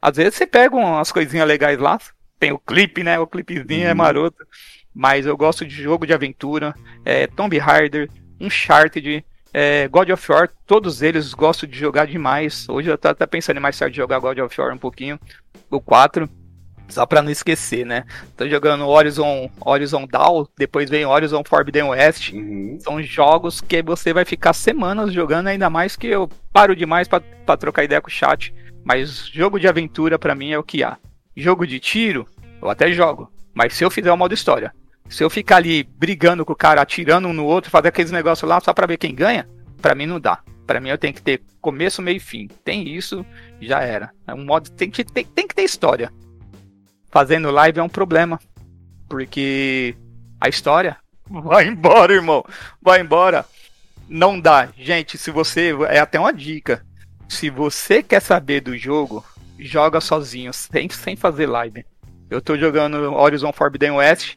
Às 0.00 0.16
vezes 0.16 0.34
você 0.36 0.46
pega 0.46 0.74
umas 0.76 1.10
coisinhas 1.12 1.46
legais 1.46 1.78
lá, 1.78 1.98
tem 2.38 2.52
o 2.52 2.58
clipe, 2.58 3.02
né? 3.02 3.18
O 3.18 3.26
clipezinho 3.26 3.86
é 3.86 3.90
Uhum. 3.90 3.96
maroto. 3.96 4.46
Mas 4.94 5.26
eu 5.26 5.36
gosto 5.36 5.64
de 5.64 5.74
jogo 5.82 6.06
de 6.06 6.12
aventura, 6.12 6.74
é, 7.04 7.26
Tomb 7.26 7.56
Raider, 7.58 8.08
Uncharted, 8.40 9.24
é, 9.52 9.86
God 9.88 10.10
of 10.10 10.32
War, 10.32 10.48
todos 10.66 11.02
eles 11.02 11.34
gosto 11.34 11.66
de 11.66 11.78
jogar 11.78 12.06
demais. 12.06 12.66
Hoje 12.68 12.88
eu 12.90 12.96
tô 12.98 13.08
até 13.08 13.26
pensando 13.26 13.58
em 13.58 13.60
mais 13.60 13.78
tarde 13.78 13.96
jogar 13.96 14.18
God 14.20 14.38
of 14.38 14.60
War 14.60 14.72
um 14.72 14.78
pouquinho, 14.78 15.18
o 15.70 15.80
4. 15.80 16.28
Só 16.90 17.06
pra 17.06 17.22
não 17.22 17.30
esquecer, 17.30 17.86
né? 17.86 18.04
Tô 18.36 18.48
jogando 18.48 18.86
Horizon, 18.86 19.50
Horizon 19.60 20.06
Dawn, 20.06 20.44
depois 20.58 20.90
vem 20.90 21.06
Horizon 21.06 21.42
Forbidden 21.46 21.84
West. 21.84 22.32
Uhum. 22.32 22.78
São 22.80 23.02
jogos 23.02 23.60
que 23.60 23.82
você 23.82 24.12
vai 24.12 24.24
ficar 24.24 24.52
semanas 24.52 25.12
jogando, 25.12 25.46
ainda 25.46 25.70
mais 25.70 25.96
que 25.96 26.08
eu 26.08 26.28
paro 26.52 26.74
demais 26.74 27.08
pra 27.08 27.20
pra 27.50 27.56
trocar 27.56 27.84
ideia 27.84 28.00
com 28.00 28.08
o 28.08 28.12
chat. 28.12 28.54
Mas 28.84 29.28
jogo 29.28 29.58
de 29.58 29.68
aventura 29.68 30.18
pra 30.18 30.34
mim 30.34 30.52
é 30.52 30.58
o 30.58 30.62
que 30.62 30.82
há. 30.82 30.96
Jogo 31.36 31.66
de 31.66 31.80
tiro, 31.80 32.26
eu 32.62 32.70
até 32.70 32.92
jogo. 32.92 33.30
Mas 33.52 33.74
se 33.74 33.84
eu 33.84 33.90
fizer 33.90 34.12
o 34.12 34.16
modo 34.16 34.34
história, 34.34 34.72
se 35.08 35.24
eu 35.24 35.30
ficar 35.30 35.56
ali 35.56 35.82
brigando 35.82 36.44
com 36.44 36.52
o 36.52 36.56
cara, 36.56 36.80
atirando 36.80 37.28
um 37.28 37.32
no 37.32 37.44
outro, 37.44 37.70
fazer 37.70 37.88
aqueles 37.88 38.12
negócios 38.12 38.48
lá 38.48 38.60
só 38.60 38.72
pra 38.72 38.86
ver 38.86 38.96
quem 38.96 39.14
ganha, 39.14 39.48
pra 39.82 39.94
mim 39.94 40.06
não 40.06 40.20
dá. 40.20 40.40
Pra 40.66 40.80
mim 40.80 40.90
eu 40.90 40.98
tenho 40.98 41.12
que 41.12 41.22
ter 41.22 41.42
começo, 41.60 42.00
meio 42.00 42.18
e 42.18 42.20
fim. 42.20 42.48
Tem 42.64 42.88
isso, 42.88 43.26
já 43.60 43.80
era. 43.80 44.10
É 44.26 44.32
um 44.32 44.44
modo 44.44 44.70
tem 44.70 44.88
que 44.88 45.02
tem, 45.02 45.24
tem 45.24 45.48
que 45.48 45.54
ter 45.54 45.64
história. 45.64 46.12
Fazendo 47.10 47.50
live 47.50 47.80
é 47.80 47.82
um 47.82 47.88
problema, 47.88 48.38
porque 49.08 49.96
a 50.40 50.48
história 50.48 50.96
vai 51.28 51.66
embora, 51.66 52.12
irmão. 52.12 52.44
Vai 52.80 53.00
embora. 53.00 53.44
Não 54.08 54.38
dá. 54.38 54.68
Gente, 54.76 55.16
se 55.18 55.30
você 55.30 55.74
é 55.88 55.98
até 55.98 56.18
uma 56.18 56.32
dica. 56.32 56.84
Se 57.28 57.48
você 57.48 58.02
quer 58.02 58.20
saber 58.20 58.60
do 58.60 58.76
jogo, 58.76 59.24
joga 59.58 60.00
sozinho, 60.00 60.52
sem, 60.52 60.88
sem 60.88 61.14
fazer 61.14 61.46
live. 61.46 61.84
Eu 62.28 62.40
tô 62.40 62.56
jogando 62.56 63.12
Horizon 63.14 63.52
Forbidden 63.52 63.92
West, 63.92 64.36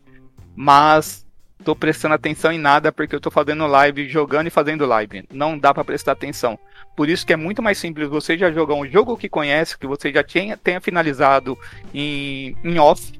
mas 0.56 1.23
tô 1.64 1.76
prestando 1.76 2.16
atenção 2.16 2.52
em 2.52 2.58
nada 2.60 2.92
porque 2.92 3.16
eu 3.16 3.22
tô 3.22 3.32
fazendo 3.32 3.66
live, 3.68 4.08
jogando 4.08 4.48
e 4.48 4.52
fazendo 4.52 4.86
live. 4.86 5.26
Não 5.32 5.58
dá 5.58 5.74
para 5.74 5.84
prestar 5.84 6.14
atenção. 6.14 6.58
Por 6.96 7.10
isso 7.10 7.26
que 7.26 7.34
é 7.34 7.38
muito 7.38 7.62
mais 7.62 7.78
simples 7.78 8.08
você 8.10 8.38
já 8.38 8.52
jogar 8.52 8.76
um 8.76 8.88
jogo 8.88 9.18
que 9.18 9.28
conhece, 9.30 9.78
que 9.78 9.88
você 9.88 10.12
já 10.12 10.24
tenha, 10.24 10.56
tenha 10.56 10.80
finalizado 10.80 11.58
em, 11.94 12.56
em 12.64 12.78
off. 12.80 13.14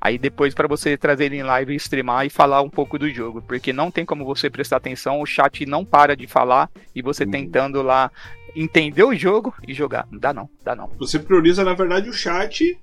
Aí 0.00 0.18
depois 0.18 0.52
para 0.52 0.66
você 0.66 0.96
trazer 0.96 1.26
ele 1.26 1.36
em 1.36 1.42
live, 1.44 1.74
streamar 1.76 2.26
e 2.26 2.30
falar 2.30 2.60
um 2.60 2.70
pouco 2.70 2.98
do 2.98 3.08
jogo, 3.08 3.40
porque 3.40 3.72
não 3.72 3.88
tem 3.90 4.04
como 4.04 4.24
você 4.24 4.50
prestar 4.50 4.78
atenção, 4.78 5.20
o 5.20 5.26
chat 5.26 5.64
não 5.64 5.84
para 5.84 6.16
de 6.16 6.26
falar 6.26 6.68
e 6.94 7.00
você 7.00 7.22
Uhum. 7.24 7.30
tentando 7.30 7.82
lá 7.82 8.10
entender 8.56 9.04
o 9.04 9.14
jogo 9.14 9.54
e 9.66 9.72
jogar. 9.72 10.06
Não 10.10 10.18
dá 10.18 10.32
não, 10.32 10.48
dá 10.64 10.74
não. 10.74 10.90
Você 10.98 11.18
prioriza, 11.20 11.64
na 11.64 11.72
verdade, 11.74 12.08
o 12.08 12.12
chat, 12.12 12.76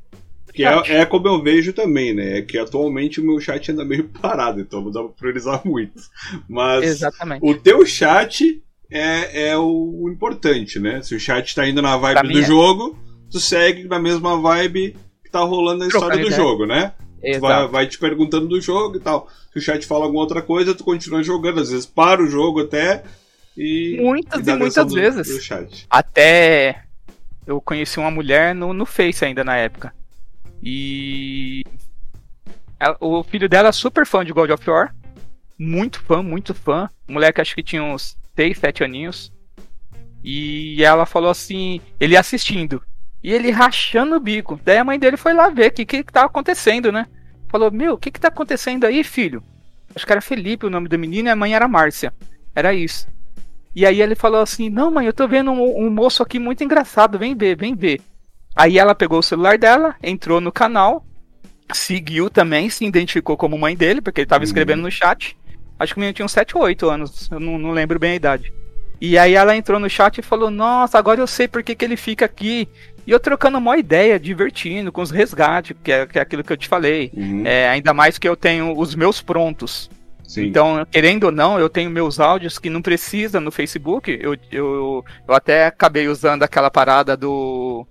que. 0.83 0.91
É, 0.91 0.97
é 1.01 1.05
como 1.05 1.27
eu 1.27 1.41
vejo 1.41 1.73
também, 1.73 2.13
né? 2.13 2.39
É 2.39 2.41
que 2.41 2.57
atualmente 2.57 3.19
o 3.21 3.25
meu 3.25 3.39
chat 3.39 3.71
anda 3.71 3.83
meio 3.85 4.05
parado, 4.21 4.59
então 4.61 4.81
não 4.81 4.91
dá 4.91 5.01
pra 5.01 5.09
priorizar 5.09 5.61
muito. 5.65 5.99
Mas 6.47 6.83
Exatamente. 6.83 7.41
o 7.45 7.53
teu 7.55 7.85
chat 7.85 8.61
é, 8.91 9.49
é 9.51 9.57
o 9.57 10.09
importante, 10.11 10.79
né? 10.79 11.01
Se 11.01 11.15
o 11.15 11.19
chat 11.19 11.53
tá 11.55 11.67
indo 11.67 11.81
na 11.81 11.97
Pra 11.99 12.13
vibe 12.13 12.27
mim 12.27 12.33
do 12.33 12.39
é. 12.39 12.43
jogo, 12.43 12.97
tu 13.31 13.39
segue 13.39 13.83
na 13.87 13.99
mesma 13.99 14.39
vibe 14.39 14.95
que 15.23 15.29
tá 15.31 15.39
rolando 15.41 15.79
na 15.79 15.87
história 15.87 16.07
Trocando 16.07 16.29
do 16.29 16.33
ideia. 16.33 16.41
jogo, 16.41 16.65
né? 16.65 16.93
Tu 17.21 17.39
vai, 17.39 17.67
vai 17.67 17.87
te 17.87 17.99
perguntando 17.99 18.47
do 18.47 18.61
jogo 18.61 18.95
e 18.95 18.99
tal. 18.99 19.27
Se 19.51 19.59
o 19.59 19.61
chat 19.61 19.85
fala 19.85 20.05
alguma 20.05 20.21
outra 20.23 20.41
coisa, 20.41 20.73
tu 20.73 20.83
continua 20.83 21.21
jogando. 21.21 21.59
Às 21.59 21.69
vezes 21.69 21.85
para 21.85 22.23
o 22.23 22.27
jogo 22.27 22.61
até 22.61 23.03
e. 23.57 23.97
Muitas 23.99 24.39
e 24.47 24.51
atenção 24.51 24.57
muitas 24.57 24.85
do- 24.87 24.95
vezes. 24.95 25.35
Do 25.35 25.41
chat. 25.41 25.85
Até 25.89 26.83
eu 27.45 27.59
conheci 27.59 27.99
uma 27.99 28.09
mulher 28.11 28.55
no, 28.55 28.73
no 28.73 28.85
Face 28.85 29.25
ainda 29.25 29.43
na 29.43 29.57
época. 29.57 29.93
E 30.61 31.63
ela- 32.79 32.97
o 32.99 33.23
filho 33.23 33.49
dela 33.49 33.69
é 33.69 33.71
super 33.71 34.05
fã 34.05 34.23
de 34.23 34.31
God 34.33 34.49
of 34.51 34.69
War. 34.69 34.93
Muito 35.57 35.99
fã, 36.01 36.23
muito 36.23 36.53
fã. 36.53 36.89
O 37.07 37.13
moleque 37.13 37.41
acho 37.41 37.55
que 37.55 37.63
tinha 37.63 37.83
uns 37.83 38.17
6, 38.35 38.57
7 38.57 38.83
aninhos. 38.83 39.31
E 40.23 40.83
ela 40.83 41.05
falou 41.05 41.29
assim, 41.29 41.81
ele 41.99 42.15
assistindo. 42.17 42.81
E 43.23 43.31
ele 43.31 43.51
rachando 43.51 44.15
o 44.15 44.19
bico. 44.19 44.59
Daí 44.63 44.77
a 44.77 44.83
mãe 44.83 44.97
dele 44.97 45.17
foi 45.17 45.33
lá 45.33 45.49
ver 45.49 45.69
o 45.69 45.73
que, 45.73 45.85
que 45.85 46.03
que 46.03 46.13
tava 46.13 46.27
acontecendo, 46.27 46.91
né? 46.91 47.05
Falou, 47.49 47.71
meu, 47.71 47.93
o 47.93 47.97
que 47.97 48.11
que 48.11 48.19
tá 48.19 48.27
acontecendo 48.29 48.85
aí, 48.85 49.03
filho? 49.03 49.43
Acho 49.95 50.05
que 50.05 50.11
era 50.11 50.21
Felipe 50.21 50.65
o 50.65 50.69
nome 50.69 50.87
do 50.87 50.99
menino 50.99 51.27
e 51.27 51.31
a 51.31 51.35
mãe 51.35 51.53
era 51.53 51.67
Márcia. 51.67 52.13
Era 52.55 52.73
isso. 52.73 53.07
E 53.75 53.85
aí 53.85 54.01
ele 54.01 54.15
falou 54.15 54.41
assim: 54.41 54.69
Não, 54.69 54.91
mãe, 54.91 55.05
eu 55.05 55.13
tô 55.13 55.27
vendo 55.27 55.51
um, 55.51 55.85
um 55.85 55.89
moço 55.89 56.21
aqui 56.23 56.39
muito 56.39 56.63
engraçado, 56.63 57.17
vem 57.19 57.35
ver, 57.35 57.55
vem 57.55 57.75
ver. 57.75 58.01
Aí 58.55 58.77
ela 58.77 58.93
pegou 58.95 59.19
o 59.19 59.23
celular 59.23 59.57
dela, 59.57 59.95
entrou 60.03 60.41
no 60.41 60.51
canal, 60.51 61.05
seguiu 61.73 62.29
também, 62.29 62.69
se 62.69 62.85
identificou 62.85 63.37
como 63.37 63.57
mãe 63.57 63.75
dele, 63.75 64.01
porque 64.01 64.21
ele 64.21 64.27
tava 64.27 64.41
Uhum. 64.43 64.47
escrevendo 64.47 64.81
no 64.81 64.91
chat. 64.91 65.37
Acho 65.79 65.93
que 65.93 65.99
o 65.99 66.01
menino 66.01 66.13
tinha 66.13 66.25
uns 66.25 66.31
7 66.31 66.57
ou 66.57 66.63
8 66.63 66.89
anos, 66.89 67.29
eu 67.31 67.39
não, 67.39 67.57
não 67.57 67.71
lembro 67.71 67.97
bem 67.99 68.11
a 68.11 68.15
idade. 68.15 68.53
E 68.99 69.17
aí 69.17 69.33
ela 69.33 69.55
entrou 69.55 69.79
no 69.79 69.89
chat 69.89 70.17
e 70.17 70.21
falou: 70.21 70.51
Nossa, 70.51 70.97
agora 70.97 71.21
eu 71.21 71.27
sei 71.27 71.47
por 71.47 71.63
que, 71.63 71.73
que 71.73 71.85
ele 71.85 71.95
fica 71.95 72.25
aqui. 72.25 72.67
E 73.07 73.11
eu 73.11 73.19
trocando 73.19 73.57
uma 73.57 73.77
ideia, 73.77 74.19
divertindo, 74.19 74.91
com 74.91 75.01
os 75.01 75.09
resgates, 75.09 75.75
que 75.81 75.89
é, 75.91 76.05
que 76.05 76.19
é 76.19 76.21
aquilo 76.21 76.43
que 76.43 76.51
eu 76.51 76.57
te 76.57 76.67
falei. 76.67 77.09
Uhum. 77.15 77.43
É, 77.45 77.69
ainda 77.69 77.93
mais 77.93 78.17
que 78.17 78.27
eu 78.27 78.35
tenho 78.35 78.77
os 78.77 78.93
meus 78.95 79.21
prontos. 79.21 79.89
Sim. 80.27 80.47
Então, 80.47 80.85
querendo 80.91 81.23
ou 81.23 81.31
não, 81.31 81.57
eu 81.57 81.69
tenho 81.69 81.89
meus 81.89 82.19
áudios 82.19 82.59
que 82.59 82.69
não 82.69 82.81
precisa 82.81 83.39
no 83.39 83.51
Facebook. 83.51 84.11
Eu, 84.21 84.35
eu, 84.51 85.03
eu 85.27 85.33
até 85.33 85.65
acabei 85.67 86.09
usando 86.09 86.43
aquela 86.43 86.69
parada 86.69 87.15
do. 87.15 87.87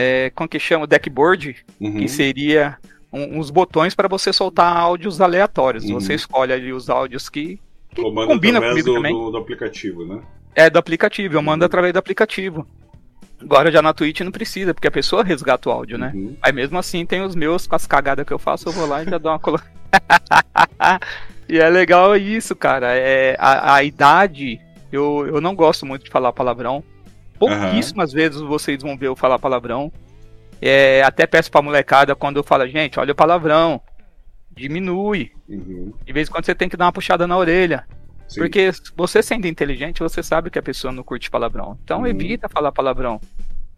É, 0.00 0.30
como 0.30 0.48
que 0.48 0.60
chama? 0.60 0.86
Deckboard, 0.86 1.56
Uhum. 1.80 1.96
que 1.98 2.08
seria 2.08 2.76
um- 3.12 3.40
uns 3.40 3.50
botões 3.50 3.96
para 3.96 4.06
você 4.06 4.32
soltar 4.32 4.76
áudios 4.76 5.20
aleatórios. 5.20 5.84
Uhum. 5.86 5.94
Você 5.94 6.14
escolhe 6.14 6.52
ali 6.52 6.72
os 6.72 6.88
áudios 6.88 7.28
que, 7.28 7.58
que 7.92 8.02
Comando 8.02 8.28
combina 8.28 8.60
comigo 8.60 8.86
do, 8.86 8.94
também. 8.94 9.12
do, 9.12 9.30
do 9.32 9.36
aplicativo, 9.38 10.06
né? 10.06 10.20
É 10.54 10.70
do 10.70 10.78
aplicativo, 10.78 11.34
eu 11.36 11.42
mando 11.42 11.64
através 11.64 11.92
do 11.92 11.98
aplicativo. 11.98 12.64
Agora 13.40 13.72
já 13.72 13.82
na 13.82 13.92
Twitch 13.92 14.20
não 14.20 14.30
precisa, 14.30 14.72
porque 14.72 14.86
a 14.86 14.90
pessoa 14.90 15.24
resgata 15.24 15.68
o 15.68 15.72
áudio, 15.72 15.98
né? 15.98 16.12
Uhum. 16.14 16.36
Aí 16.42 16.52
mesmo 16.52 16.78
assim 16.78 17.04
tem 17.04 17.22
os 17.22 17.34
meus, 17.34 17.66
com 17.66 17.74
as 17.74 17.86
cagadas 17.86 18.24
que 18.24 18.32
eu 18.32 18.38
faço, 18.38 18.68
eu 18.68 18.72
vou 18.72 18.86
lá 18.86 19.02
e 19.02 19.10
já 19.10 19.18
dou 19.18 19.32
uma 19.32 19.38
colo... 19.40 19.60
e 21.48 21.58
é 21.58 21.68
legal 21.68 22.16
isso, 22.16 22.54
cara. 22.54 22.94
É, 22.94 23.36
a, 23.38 23.74
a 23.74 23.82
idade, 23.84 24.60
eu, 24.92 25.26
eu 25.26 25.40
não 25.40 25.54
gosto 25.54 25.84
muito 25.86 26.04
de 26.04 26.10
falar 26.10 26.32
palavrão. 26.32 26.82
Pouquíssimas 27.38 28.12
vezes 28.12 28.40
vocês 28.40 28.82
vão 28.82 28.96
ver 28.96 29.06
eu 29.08 29.16
falar 29.16 29.38
palavrão. 29.38 29.92
É, 30.60 31.02
até 31.02 31.26
peço 31.26 31.50
pra 31.50 31.62
molecada 31.62 32.14
quando 32.16 32.36
eu 32.38 32.44
falo, 32.44 32.66
gente, 32.68 32.98
olha 32.98 33.12
o 33.12 33.16
palavrão. 33.16 33.80
Diminui. 34.50 35.30
Uhum. 35.48 35.92
De 36.04 36.12
vez 36.12 36.28
em 36.28 36.32
quando 36.32 36.44
você 36.44 36.54
tem 36.54 36.68
que 36.68 36.76
dar 36.76 36.86
uma 36.86 36.92
puxada 36.92 37.26
na 37.26 37.36
orelha. 37.36 37.84
Sim. 38.26 38.40
Porque 38.40 38.70
você 38.96 39.22
sendo 39.22 39.46
inteligente, 39.46 40.00
você 40.00 40.22
sabe 40.22 40.50
que 40.50 40.58
a 40.58 40.62
pessoa 40.62 40.92
não 40.92 41.02
curte 41.02 41.30
palavrão. 41.30 41.78
Então 41.84 42.00
Uhum. 42.00 42.06
evita 42.06 42.48
falar 42.48 42.72
palavrão. 42.72 43.20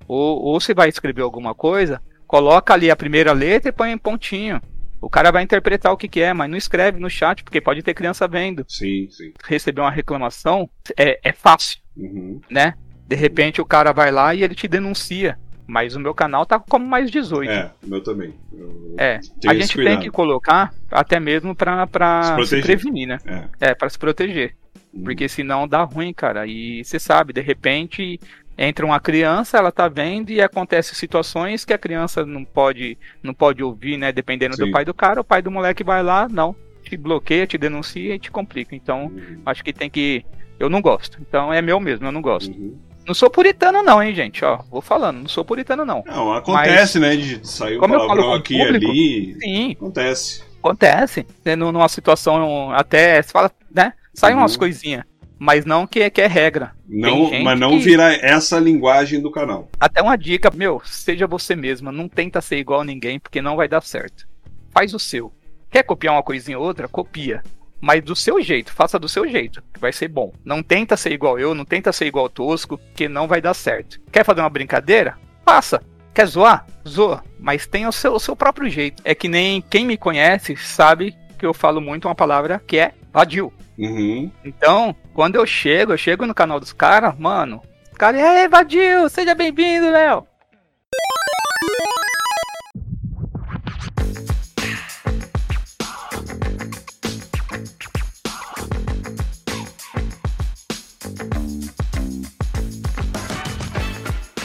Ou, 0.09 0.43
ou 0.43 0.61
se 0.61 0.75
vai 0.75 0.89
escrever 0.89 1.23
alguma 1.23 1.55
coisa, 1.55 2.01
coloca 2.27 2.73
ali 2.75 2.91
a 2.91 2.97
primeira 2.97 3.33
letra 3.33 3.69
e 3.69 3.73
põe 3.73 3.93
em 3.93 3.99
pontinho. 3.99 4.61
O 5.01 5.09
cara 5.09 5.31
vai 5.31 5.43
interpretar 5.43 5.93
o 5.93 5.97
que, 5.97 6.09
que 6.09 6.21
é, 6.21 6.33
mas 6.33 6.51
não 6.51 6.59
escreve 6.59 6.99
no 6.99 7.09
chat, 7.09 7.43
porque 7.45 7.61
pode 7.61 7.83
ter 7.83 7.95
criança 7.95 8.27
vendo. 8.29 8.65
Sim, 8.69 9.09
sim. 9.11 9.33
Receber 9.45 9.81
uma 9.81 9.91
reclamação 9.91 10.69
é, 10.97 11.19
é 11.23 11.33
fácil, 11.33 11.79
Uhum. 11.97 12.41
né? 12.51 12.75
De 13.11 13.17
repente 13.17 13.61
o 13.61 13.65
cara 13.67 13.93
vai 13.93 14.13
lá 14.13 14.33
e 14.37 14.45
ele 14.45 14.55
te 14.55 14.69
denuncia. 14.69 15.37
Mas 15.67 15.97
o 15.97 16.01
meu 16.01 16.15
canal 16.15 16.47
tá 16.47 16.61
como 16.61 16.87
mais 16.87 17.11
18. 17.11 17.51
É, 17.51 17.73
o 17.85 17.89
meu 17.91 18.01
também. 18.03 18.33
Eu 18.53 18.95
É, 18.97 19.19
a 19.49 19.55
gente 19.55 19.67
tem 19.75 19.85
cuidado. 19.85 20.01
que 20.03 20.11
colocar 20.11 20.73
até 20.91 21.19
mesmo 21.19 21.53
pra, 21.55 21.87
pra 21.89 22.37
Se 22.47 22.57
se, 22.57 22.61
prevenir, 22.63 23.09
né? 23.09 23.19
É. 23.61 23.71
É, 23.71 23.75
pra 23.75 23.89
se 23.89 23.99
proteger. 23.99 24.55
Uhum. 24.95 25.03
Porque 25.03 25.29
senão 25.29 25.67
dá 25.67 25.83
ruim, 25.83 26.13
cara. 26.13 26.47
E 26.47 26.85
você 26.85 27.01
sabe, 27.01 27.33
de 27.33 27.41
repente 27.41 28.21
entra 28.57 28.87
uma 28.87 29.01
criança, 29.01 29.59
ela 29.59 29.73
tá 29.73 29.89
vendo 29.89 30.31
e 30.31 30.41
acontece 30.41 30.95
situações 30.95 31.65
que 31.65 31.73
a 31.73 31.79
criança 31.79 32.25
não 32.25 32.45
pode, 32.45 32.97
não 33.23 33.35
pode 33.35 33.61
ouvir, 33.63 33.97
né? 33.97 34.13
Dependendo 34.13 34.55
Sim. 34.55 34.67
do 34.67 34.71
pai 34.71 34.85
do 34.85 34.95
cara, 34.95 35.21
o 35.21 35.25
pai 35.25 35.41
do 35.43 35.51
moleque 35.51 35.83
vai 35.83 36.03
lá, 36.03 36.29
não, 36.29 36.55
te 36.85 36.97
bloqueia, 36.97 37.47
te 37.47 37.57
denuncia 37.59 38.15
e 38.15 38.19
te 38.21 38.31
complica. 38.31 38.75
Então, 38.77 39.07
Uhum. 39.07 39.43
acho 39.47 39.65
que 39.65 39.73
tem 39.73 39.89
que. 39.91 40.25
Eu 40.61 40.69
não 40.69 40.81
gosto. 40.83 41.19
Então 41.21 41.53
é 41.53 41.63
meu 41.63 41.81
mesmo, 41.81 42.07
eu 42.07 42.13
não 42.13 42.21
gosto. 42.23 42.53
Uhum. 42.53 42.77
Não 43.11 43.15
sou 43.15 43.29
puritano, 43.29 43.83
não, 43.83 44.01
hein, 44.01 44.15
gente? 44.15 44.45
Ó, 44.45 44.61
vou 44.71 44.81
falando, 44.81 45.19
não 45.23 45.29
sou 45.29 45.45
puritano, 45.45 45.85
não. 45.85 46.05
Não, 46.07 46.33
acontece, 46.33 47.01
né? 47.01 47.17
De 47.17 47.45
sair 47.45 47.77
falo 47.77 47.91
palavrão 48.07 48.29
o 48.31 48.35
aqui 48.35 48.55
e 48.55 48.63
ali. 48.63 49.37
Sim, 49.43 49.73
Acontece. 49.73 50.45
acontece. 50.63 51.27
né, 51.45 51.57
nu- 51.57 51.73
Numa 51.73 51.89
situação 51.89 52.71
até. 52.71 53.21
Você 53.21 53.33
fala, 53.33 53.51
né? 53.69 53.95
Sai 54.15 54.33
umas 54.33 54.53
Uhum. 54.53 54.61
coisinhas. 54.61 55.03
Mas 55.41 55.65
não 55.65 55.89
que, 55.89 56.09
que 56.09 56.21
é 56.23 56.29
regra. 56.29 56.71
Não, 56.89 57.33
mas 57.43 57.59
não 57.59 57.71
que- 57.73 57.79
virar 57.81 58.13
essa 58.13 58.61
linguagem 58.61 59.21
do 59.21 59.33
canal. 59.33 59.69
Até 59.81 60.01
uma 60.01 60.15
dica, 60.17 60.49
meu, 60.55 60.81
seja 60.85 61.27
você 61.27 61.57
mesma, 61.57 61.91
não 61.91 62.09
tenta 62.09 62.41
ser 62.41 62.59
igual 62.59 62.83
a 62.83 62.85
ninguém, 62.85 63.19
porque 63.19 63.43
não 63.43 63.57
vai 63.57 63.67
dar 63.67 63.83
certo. 63.83 64.25
Faz 64.73 64.95
o 64.95 65.01
seu. 65.01 65.33
Quer 65.69 65.83
copiar 65.83 66.15
uma 66.15 66.23
coisinha 66.23 66.57
ou 66.61 66.65
outra? 66.65 66.87
Copia. 66.87 67.43
Mas 67.81 68.03
do 68.03 68.15
seu 68.15 68.41
jeito, 68.43 68.73
faça 68.73 68.99
do 68.99 69.09
seu 69.09 69.29
jeito, 69.29 69.63
que 69.73 69.81
vai 69.81 69.93
ser 69.93 70.09
bom. 70.09 70.33
Não 70.45 70.63
tenta 70.63 70.97
ser 70.97 71.13
igual 71.13 71.39
eu, 71.39 71.55
não 71.55 71.65
tenta 71.65 71.93
ser 71.93 72.07
igual 72.07 72.27
o 72.27 72.31
Tosco, 72.31 72.79
que 72.95 73.09
não 73.09 73.27
vai 73.27 73.41
dar 73.41 73.55
certo. 73.55 74.01
Quer 74.13 74.25
fazer 74.25 74.41
uma 74.41 74.51
brincadeira? 74.51 75.17
Faça. 75.45 75.83
Quer 76.13 76.27
zoar? 76.27 76.67
Zoa. 76.87 77.23
Mas 77.39 77.67
tenha 77.67 77.89
o 77.89 77.93
seu, 77.93 78.13
o 78.13 78.21
seu 78.21 78.37
próprio 78.37 78.69
jeito. 78.69 79.03
É 79.05 79.15
que 79.15 79.29
nem 79.29 79.63
quem 79.63 79.87
me 79.87 79.97
conhece 79.97 80.57
sabe 80.57 81.17
que 81.39 81.47
eu 81.47 81.55
falo 81.55 81.81
muito 81.81 82.07
uma 82.07 82.15
palavra 82.15 82.63
que 82.67 82.77
é 82.77 82.93
vadio. 83.13 83.53
Uhum. 83.79 84.31
Então, 84.45 84.95
quando 85.15 85.37
eu 85.37 85.47
chego, 85.47 85.93
eu 85.93 85.99
chego 85.99 86.27
no 86.27 86.35
canal 86.35 86.61
dos 86.61 86.73
caras, 86.73 87.19
mano. 87.19 87.63
Os 87.91 87.97
caras, 87.97 88.21
ei, 88.21 88.49
Vadil, 88.49 89.09
seja 89.09 89.35
bem-vindo, 89.35 89.91
Léo. 89.91 90.27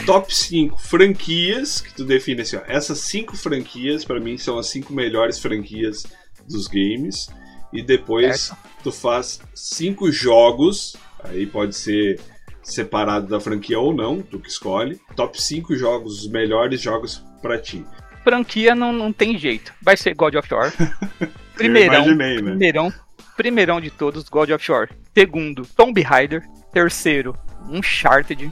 Top 0.06 0.34
5 0.34 0.78
franquias 0.80 1.82
que 1.82 1.94
tu 1.94 2.06
define 2.06 2.42
assim, 2.42 2.58
ó. 2.58 2.62
Essas 2.68 3.00
5 3.00 3.36
franquias, 3.36 4.06
pra 4.06 4.20
mim, 4.20 4.38
são 4.38 4.58
as 4.58 4.68
5 4.68 4.94
melhores 4.94 5.40
franquias 5.40 6.06
dos 6.48 6.68
games. 6.68 7.30
E 7.74 7.82
depois 7.82 8.52
tu 8.84 8.92
faz 8.92 9.40
5 9.54 10.12
jogos. 10.12 10.96
Aí 11.24 11.46
pode 11.46 11.76
ser 11.76 12.20
separado 12.64 13.28
da 13.28 13.40
franquia 13.40 13.80
ou 13.80 13.94
não, 13.94 14.22
tu 14.22 14.40
que 14.40 14.50
escolhe. 14.50 15.00
Top 15.16 15.40
5 15.42 15.76
jogos, 15.76 16.24
os 16.24 16.32
melhores 16.32 16.82
jogos 16.82 17.24
pra 17.42 17.58
ti. 17.58 17.86
Franquia 18.24 18.74
não, 18.74 18.92
não 18.92 19.14
tem 19.14 19.38
jeito. 19.38 19.74
Vai 19.82 19.96
ser 19.96 20.16
God 20.16 20.36
of 20.36 20.54
War. 20.54 20.74
Primeirão, 21.56 22.06
imaginei, 22.06 22.36
né? 22.42 22.50
primeirão, 22.50 22.94
primeirão 23.38 23.80
de 23.80 23.90
todos, 23.90 24.28
God 24.28 24.50
of 24.50 24.72
War. 24.72 24.90
Segundo, 25.14 25.66
Tomb 25.76 26.02
Raider. 26.02 26.44
Terceiro, 26.74 27.34
Uncharted, 27.70 28.52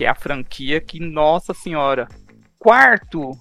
que 0.00 0.06
é 0.06 0.08
a 0.08 0.14
franquia 0.14 0.80
que, 0.80 0.98
nossa 0.98 1.52
senhora. 1.52 2.08
Quarto, 2.58 3.38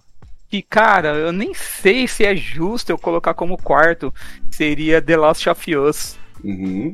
que, 0.49 0.61
cara, 0.61 1.15
eu 1.15 1.31
nem 1.31 1.53
sei 1.53 2.05
se 2.05 2.25
é 2.25 2.35
justo 2.35 2.89
eu 2.89 2.97
colocar 2.97 3.33
como 3.33 3.55
quarto, 3.55 4.13
seria 4.51 5.01
The 5.01 5.15
Last 5.15 5.47
of 5.47 5.75
Us. 5.77 6.19
Uhum. 6.43 6.93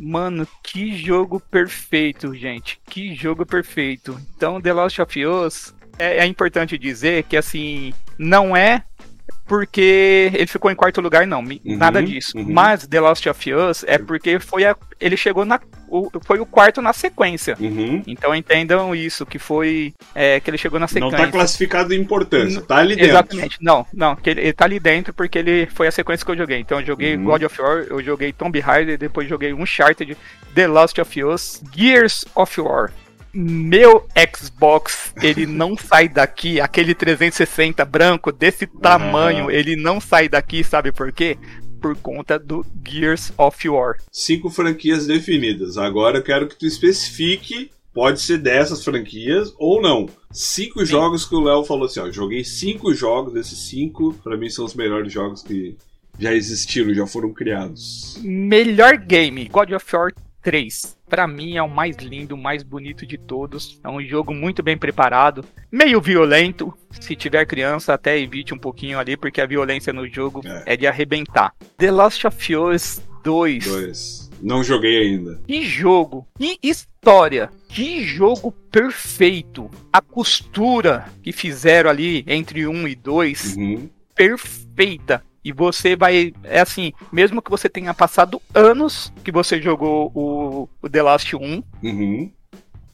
Mano, 0.00 0.48
que 0.64 0.96
jogo 0.96 1.38
perfeito, 1.38 2.34
gente. 2.34 2.80
Que 2.86 3.14
jogo 3.14 3.46
perfeito. 3.46 4.20
Então, 4.36 4.60
The 4.60 4.72
Last 4.72 5.00
of 5.00 5.24
Us 5.24 5.72
é, 5.96 6.18
é 6.18 6.26
importante 6.26 6.76
dizer 6.76 7.22
que 7.22 7.36
assim, 7.36 7.94
não 8.18 8.56
é 8.56 8.82
porque 9.46 10.30
ele 10.32 10.46
ficou 10.46 10.70
em 10.70 10.74
quarto 10.74 11.00
lugar, 11.00 11.26
não. 11.26 11.40
Uhum, 11.40 11.60
nada 11.64 12.02
disso. 12.02 12.36
Uhum. 12.36 12.46
Mas 12.48 12.86
The 12.86 13.00
Last 13.00 13.28
of 13.28 13.52
Us 13.52 13.84
é 13.86 13.98
porque 13.98 14.38
foi 14.38 14.64
a, 14.64 14.76
ele 15.00 15.16
chegou 15.16 15.44
na. 15.44 15.60
O, 15.88 16.10
foi 16.24 16.40
o 16.40 16.46
quarto 16.46 16.80
na 16.80 16.92
sequência. 16.92 17.56
Uhum. 17.60 18.02
Então 18.06 18.34
entendam 18.34 18.94
isso, 18.94 19.26
que 19.26 19.38
foi. 19.38 19.94
É, 20.14 20.40
que 20.40 20.50
ele 20.50 20.58
chegou 20.58 20.80
na 20.80 20.88
sequência. 20.88 21.18
Não 21.18 21.24
tá 21.26 21.30
classificado 21.30 21.92
em 21.92 22.00
importância, 22.00 22.62
tá 22.62 22.76
ali 22.78 22.96
dentro. 22.96 23.10
Exatamente. 23.10 23.58
Não, 23.60 23.86
não, 23.92 24.16
que 24.16 24.30
ele, 24.30 24.40
ele 24.40 24.52
tá 24.52 24.64
ali 24.64 24.80
dentro 24.80 25.12
porque 25.12 25.38
ele 25.38 25.66
foi 25.66 25.86
a 25.86 25.92
sequência 25.92 26.24
que 26.24 26.32
eu 26.32 26.36
joguei. 26.36 26.58
Então 26.58 26.80
eu 26.80 26.86
joguei 26.86 27.16
uhum. 27.16 27.24
God 27.24 27.42
of 27.42 27.60
War, 27.60 27.86
eu 27.88 28.02
joguei 28.02 28.32
Tomb 28.32 28.58
Raider, 28.58 28.98
depois 28.98 29.28
joguei 29.28 29.52
Uncharted, 29.52 30.16
The 30.54 30.66
Last 30.66 31.00
of 31.00 31.24
Us, 31.24 31.62
Gears 31.74 32.24
of 32.34 32.60
War 32.60 32.90
meu 33.34 34.06
Xbox, 34.36 35.12
ele 35.20 35.44
não 35.44 35.76
sai 35.76 36.08
daqui, 36.08 36.60
aquele 36.60 36.94
360 36.94 37.84
branco 37.84 38.30
desse 38.30 38.66
tamanho, 38.66 39.44
uhum. 39.46 39.50
ele 39.50 39.74
não 39.74 40.00
sai 40.00 40.28
daqui, 40.28 40.62
sabe 40.62 40.92
por 40.92 41.12
quê? 41.12 41.36
Por 41.80 41.96
conta 41.96 42.38
do 42.38 42.64
Gears 42.86 43.32
of 43.36 43.68
War. 43.68 43.96
Cinco 44.10 44.48
franquias 44.48 45.06
definidas. 45.06 45.76
Agora 45.76 46.18
eu 46.18 46.22
quero 46.22 46.46
que 46.46 46.56
tu 46.56 46.64
especifique, 46.64 47.70
pode 47.92 48.20
ser 48.20 48.38
dessas 48.38 48.84
franquias 48.84 49.52
ou 49.58 49.82
não. 49.82 50.08
Cinco 50.30 50.80
Sim. 50.80 50.86
jogos 50.86 51.24
que 51.24 51.34
o 51.34 51.40
Léo 51.40 51.64
falou 51.64 51.86
assim, 51.86 52.00
ó, 52.00 52.10
joguei 52.10 52.44
cinco 52.44 52.94
jogos, 52.94 53.34
desses 53.34 53.58
cinco, 53.68 54.14
para 54.22 54.36
mim 54.36 54.48
são 54.48 54.64
os 54.64 54.74
melhores 54.74 55.12
jogos 55.12 55.42
que 55.42 55.76
já 56.18 56.32
existiram, 56.32 56.94
já 56.94 57.06
foram 57.06 57.32
criados. 57.32 58.18
Melhor 58.22 58.96
game, 58.96 59.48
God 59.48 59.72
of 59.72 59.96
War 59.96 60.12
3. 60.42 60.96
Para 61.14 61.28
mim 61.28 61.56
é 61.56 61.62
o 61.62 61.70
mais 61.70 61.96
lindo, 61.98 62.34
o 62.34 62.36
mais 62.36 62.64
bonito 62.64 63.06
de 63.06 63.16
todos. 63.16 63.78
É 63.84 63.88
um 63.88 64.02
jogo 64.02 64.34
muito 64.34 64.64
bem 64.64 64.76
preparado, 64.76 65.44
meio 65.70 66.00
violento. 66.00 66.74
Se 66.90 67.14
tiver 67.14 67.46
criança, 67.46 67.94
até 67.94 68.18
evite 68.18 68.52
um 68.52 68.58
pouquinho 68.58 68.98
ali, 68.98 69.16
porque 69.16 69.40
a 69.40 69.46
violência 69.46 69.92
no 69.92 70.08
jogo 70.08 70.40
é, 70.44 70.74
é 70.74 70.76
de 70.76 70.88
arrebentar. 70.88 71.54
The 71.76 71.92
Last 71.92 72.26
of 72.26 72.56
Us 72.56 73.00
2. 73.22 73.64
2. 73.64 74.30
Não 74.42 74.64
joguei 74.64 75.02
ainda. 75.02 75.40
Que 75.46 75.62
jogo, 75.62 76.26
que 76.36 76.58
história, 76.60 77.48
que 77.68 78.02
jogo 78.02 78.50
perfeito. 78.50 79.70
A 79.92 80.00
costura 80.00 81.04
que 81.22 81.30
fizeram 81.30 81.90
ali 81.90 82.24
entre 82.26 82.66
um 82.66 82.88
e 82.88 82.96
dois, 82.96 83.54
uhum. 83.56 83.88
perfeita 84.16 85.22
e 85.44 85.52
você 85.52 85.94
vai. 85.94 86.32
É 86.42 86.60
assim, 86.60 86.92
mesmo 87.12 87.42
que 87.42 87.50
você 87.50 87.68
tenha 87.68 87.92
passado 87.92 88.40
anos 88.54 89.12
que 89.22 89.30
você 89.30 89.60
jogou 89.60 90.10
o, 90.14 90.68
o 90.80 90.88
The 90.88 91.02
Last 91.02 91.36
1. 91.36 91.62
Uhum. 91.82 92.32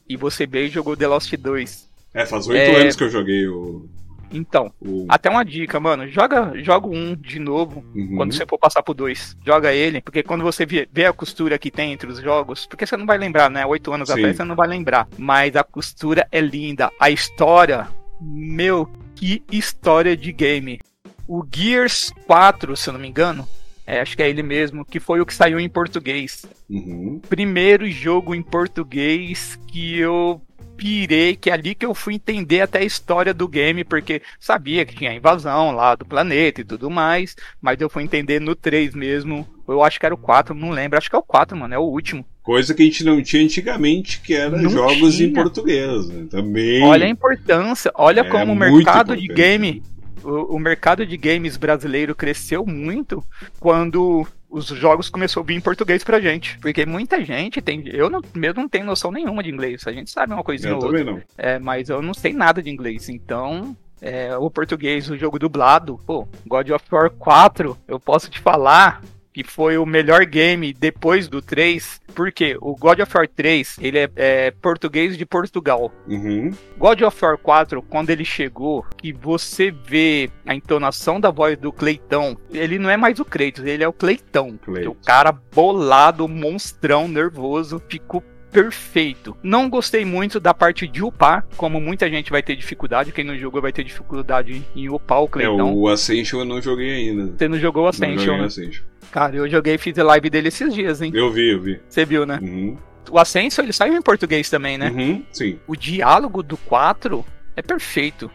E 0.09 0.17
você 0.17 0.45
veio 0.45 0.67
e 0.67 0.69
jogou 0.69 0.97
The 0.97 1.07
Last 1.07 1.35
2. 1.35 1.89
É, 2.13 2.25
faz 2.25 2.47
oito 2.47 2.59
é... 2.59 2.81
anos 2.81 2.95
que 2.95 3.03
eu 3.03 3.09
joguei 3.09 3.47
o. 3.47 3.89
Então, 4.33 4.71
o... 4.79 5.05
até 5.09 5.29
uma 5.29 5.43
dica, 5.43 5.79
mano. 5.79 6.07
Joga, 6.07 6.53
joga 6.61 6.87
um 6.87 7.15
de 7.15 7.39
novo 7.39 7.83
uhum. 7.95 8.15
quando 8.15 8.33
você 8.33 8.45
for 8.45 8.57
passar 8.57 8.83
pro 8.83 8.93
dois. 8.93 9.37
Joga 9.45 9.73
ele, 9.73 10.01
porque 10.01 10.23
quando 10.23 10.43
você 10.43 10.65
vê, 10.65 10.87
vê, 10.91 11.05
a 11.05 11.13
costura 11.13 11.57
que 11.57 11.71
tem 11.71 11.91
entre 11.91 12.09
os 12.09 12.19
jogos, 12.19 12.65
porque 12.65 12.85
você 12.85 12.95
não 12.95 13.05
vai 13.05 13.17
lembrar, 13.17 13.49
né? 13.49 13.65
Oito 13.65 13.93
anos 13.93 14.09
Sim. 14.09 14.15
atrás 14.15 14.37
você 14.37 14.43
não 14.43 14.55
vai 14.55 14.67
lembrar. 14.67 15.07
Mas 15.17 15.55
a 15.55 15.63
costura 15.63 16.27
é 16.31 16.39
linda. 16.39 16.91
A 16.99 17.09
história, 17.09 17.87
meu, 18.21 18.89
que 19.15 19.43
história 19.51 20.15
de 20.15 20.31
game 20.31 20.79
o 21.27 21.45
Gears 21.53 22.11
4, 22.25 22.75
se 22.75 22.89
eu 22.89 22.93
não 22.93 22.99
me 22.99 23.07
engano, 23.07 23.47
é, 23.85 23.99
acho 23.99 24.15
que 24.15 24.23
é 24.23 24.29
ele 24.29 24.43
mesmo, 24.43 24.85
que 24.85 24.99
foi 24.99 25.19
o 25.19 25.25
que 25.25 25.33
saiu 25.33 25.59
em 25.59 25.67
português. 25.67 26.45
Uhum. 26.69 27.19
Primeiro 27.27 27.89
jogo 27.89 28.33
em 28.33 28.41
português 28.41 29.59
que 29.67 29.97
eu 29.97 30.41
pirei, 30.77 31.35
que 31.35 31.49
é 31.49 31.53
ali 31.53 31.75
que 31.75 31.85
eu 31.85 31.93
fui 31.93 32.15
entender 32.15 32.61
até 32.61 32.79
a 32.79 32.83
história 32.83 33.33
do 33.33 33.47
game, 33.47 33.83
porque 33.83 34.21
sabia 34.39 34.85
que 34.85 34.95
tinha 34.95 35.13
invasão 35.13 35.71
lá 35.71 35.93
do 35.93 36.05
planeta 36.05 36.61
e 36.61 36.63
tudo 36.63 36.89
mais, 36.89 37.35
mas 37.61 37.79
eu 37.79 37.89
fui 37.89 38.03
entender 38.03 38.39
no 38.39 38.55
3 38.55 38.95
mesmo. 38.95 39.47
Eu 39.67 39.83
acho 39.83 39.99
que 39.99 40.05
era 40.05 40.15
o 40.15 40.17
4, 40.17 40.55
não 40.55 40.71
lembro, 40.71 40.97
acho 40.97 41.09
que 41.09 41.15
é 41.15 41.19
o 41.19 41.23
4, 41.23 41.55
mano, 41.55 41.73
é 41.73 41.77
o 41.77 41.83
último. 41.83 42.25
Coisa 42.41 42.73
que 42.73 42.81
a 42.81 42.85
gente 42.85 43.03
não 43.03 43.21
tinha 43.21 43.43
antigamente, 43.43 44.19
que 44.21 44.33
era 44.33 44.59
não 44.59 44.69
jogos 44.69 45.17
tinha. 45.17 45.29
em 45.29 45.33
português, 45.33 46.07
né? 46.07 46.25
Também. 46.31 46.83
Olha 46.83 47.05
a 47.05 47.09
importância, 47.09 47.91
olha 47.93 48.21
é 48.21 48.23
como 48.23 48.53
o 48.53 48.55
mercado 48.55 49.15
de 49.15 49.27
game 49.27 49.83
o, 50.23 50.55
o 50.55 50.59
mercado 50.59 51.05
de 51.05 51.17
games 51.17 51.57
brasileiro 51.57 52.15
cresceu 52.15 52.65
muito 52.65 53.23
quando 53.59 54.25
os 54.49 54.67
jogos 54.67 55.09
começaram 55.09 55.43
a 55.43 55.45
vir 55.45 55.55
em 55.55 55.61
português 55.61 56.03
pra 56.03 56.19
gente. 56.19 56.59
Porque 56.59 56.85
muita 56.85 57.23
gente 57.23 57.61
tem. 57.61 57.83
Eu 57.87 58.09
não, 58.09 58.21
mesmo 58.35 58.61
não 58.61 58.69
tenho 58.69 58.85
noção 58.85 59.11
nenhuma 59.11 59.41
de 59.41 59.49
inglês. 59.49 59.87
A 59.87 59.91
gente 59.93 60.11
sabe 60.11 60.33
uma 60.33 60.43
coisinha 60.43 60.73
eu 60.73 60.77
ou 60.77 60.85
outra. 60.85 61.03
Não. 61.03 61.21
É, 61.37 61.57
mas 61.57 61.89
eu 61.89 62.01
não 62.01 62.13
sei 62.13 62.33
nada 62.33 62.61
de 62.61 62.69
inglês. 62.69 63.09
Então. 63.09 63.75
É, 64.03 64.35
o 64.35 64.49
português, 64.49 65.07
o 65.11 65.15
jogo 65.15 65.37
dublado, 65.37 65.99
pô, 66.07 66.27
God 66.47 66.71
of 66.71 66.83
War 66.91 67.11
4, 67.11 67.77
eu 67.87 67.99
posso 67.99 68.31
te 68.31 68.39
falar 68.39 68.99
que 69.33 69.43
foi 69.43 69.77
o 69.77 69.85
melhor 69.85 70.25
game 70.25 70.73
depois 70.73 71.27
do 71.27 71.41
3, 71.41 72.01
porque 72.13 72.57
o 72.61 72.75
God 72.75 72.99
of 72.99 73.15
War 73.15 73.27
3, 73.27 73.77
ele 73.79 73.99
é, 73.99 74.09
é 74.15 74.51
português 74.51 75.17
de 75.17 75.25
Portugal. 75.25 75.91
Uhum. 76.07 76.51
God 76.77 77.01
of 77.01 77.25
War 77.25 77.37
4, 77.37 77.81
quando 77.83 78.09
ele 78.09 78.25
chegou, 78.25 78.85
que 78.97 79.13
você 79.13 79.71
vê 79.71 80.29
a 80.45 80.53
entonação 80.53 81.19
da 81.19 81.31
voz 81.31 81.57
do 81.57 81.71
Cleitão, 81.71 82.37
ele 82.51 82.77
não 82.77 82.89
é 82.89 82.97
mais 82.97 83.19
o 83.19 83.25
Kratos, 83.25 83.63
ele 83.63 83.83
é 83.83 83.87
o 83.87 83.93
Cleitão. 83.93 84.59
O 84.87 84.95
cara 84.95 85.31
bolado, 85.31 86.27
monstrão, 86.27 87.07
nervoso, 87.07 87.81
ficou 87.87 88.23
perfeito. 88.51 89.35
Não 89.41 89.69
gostei 89.69 90.03
muito 90.03 90.39
da 90.39 90.53
parte 90.53 90.87
de 90.87 91.03
upar, 91.03 91.45
como 91.55 91.79
muita 91.79 92.09
gente 92.09 92.29
vai 92.29 92.43
ter 92.43 92.55
dificuldade. 92.55 93.11
Quem 93.11 93.23
não 93.23 93.37
jogou 93.37 93.61
vai 93.61 93.71
ter 93.71 93.83
dificuldade 93.83 94.61
em 94.75 94.89
upar 94.89 95.21
o 95.21 95.27
Cleitão. 95.27 95.69
É, 95.69 95.73
o 95.73 95.87
Ascension 95.87 96.39
eu 96.39 96.45
não 96.45 96.61
joguei 96.61 96.91
ainda. 96.91 97.33
Você 97.37 97.47
não 97.47 97.57
jogou 97.57 97.85
o 97.85 97.87
Ascension? 97.87 98.37
Não 98.37 98.45
Ascension. 98.45 98.83
Cara, 99.11 99.35
eu 99.35 99.49
joguei 99.49 99.75
e 99.75 99.77
fiz 99.77 99.95
live 99.97 100.29
dele 100.29 100.49
esses 100.49 100.73
dias, 100.73 101.01
hein? 101.01 101.11
Eu 101.13 101.31
vi, 101.31 101.51
eu 101.51 101.61
vi. 101.61 101.79
Você 101.87 102.05
viu, 102.05 102.25
né? 102.25 102.39
Uhum. 102.41 102.77
O 103.09 103.17
Ascension, 103.17 103.63
ele 103.63 103.73
saiu 103.73 103.95
em 103.95 104.01
português 104.01 104.49
também, 104.49 104.77
né? 104.77 104.89
Uhum, 104.89 105.23
sim. 105.31 105.59
O 105.67 105.75
diálogo 105.75 106.43
do 106.43 106.55
4 106.57 107.25
é 107.55 107.61
perfeito. 107.61 108.31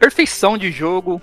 Perfeição 0.00 0.56
de 0.56 0.72
jogo. 0.72 1.20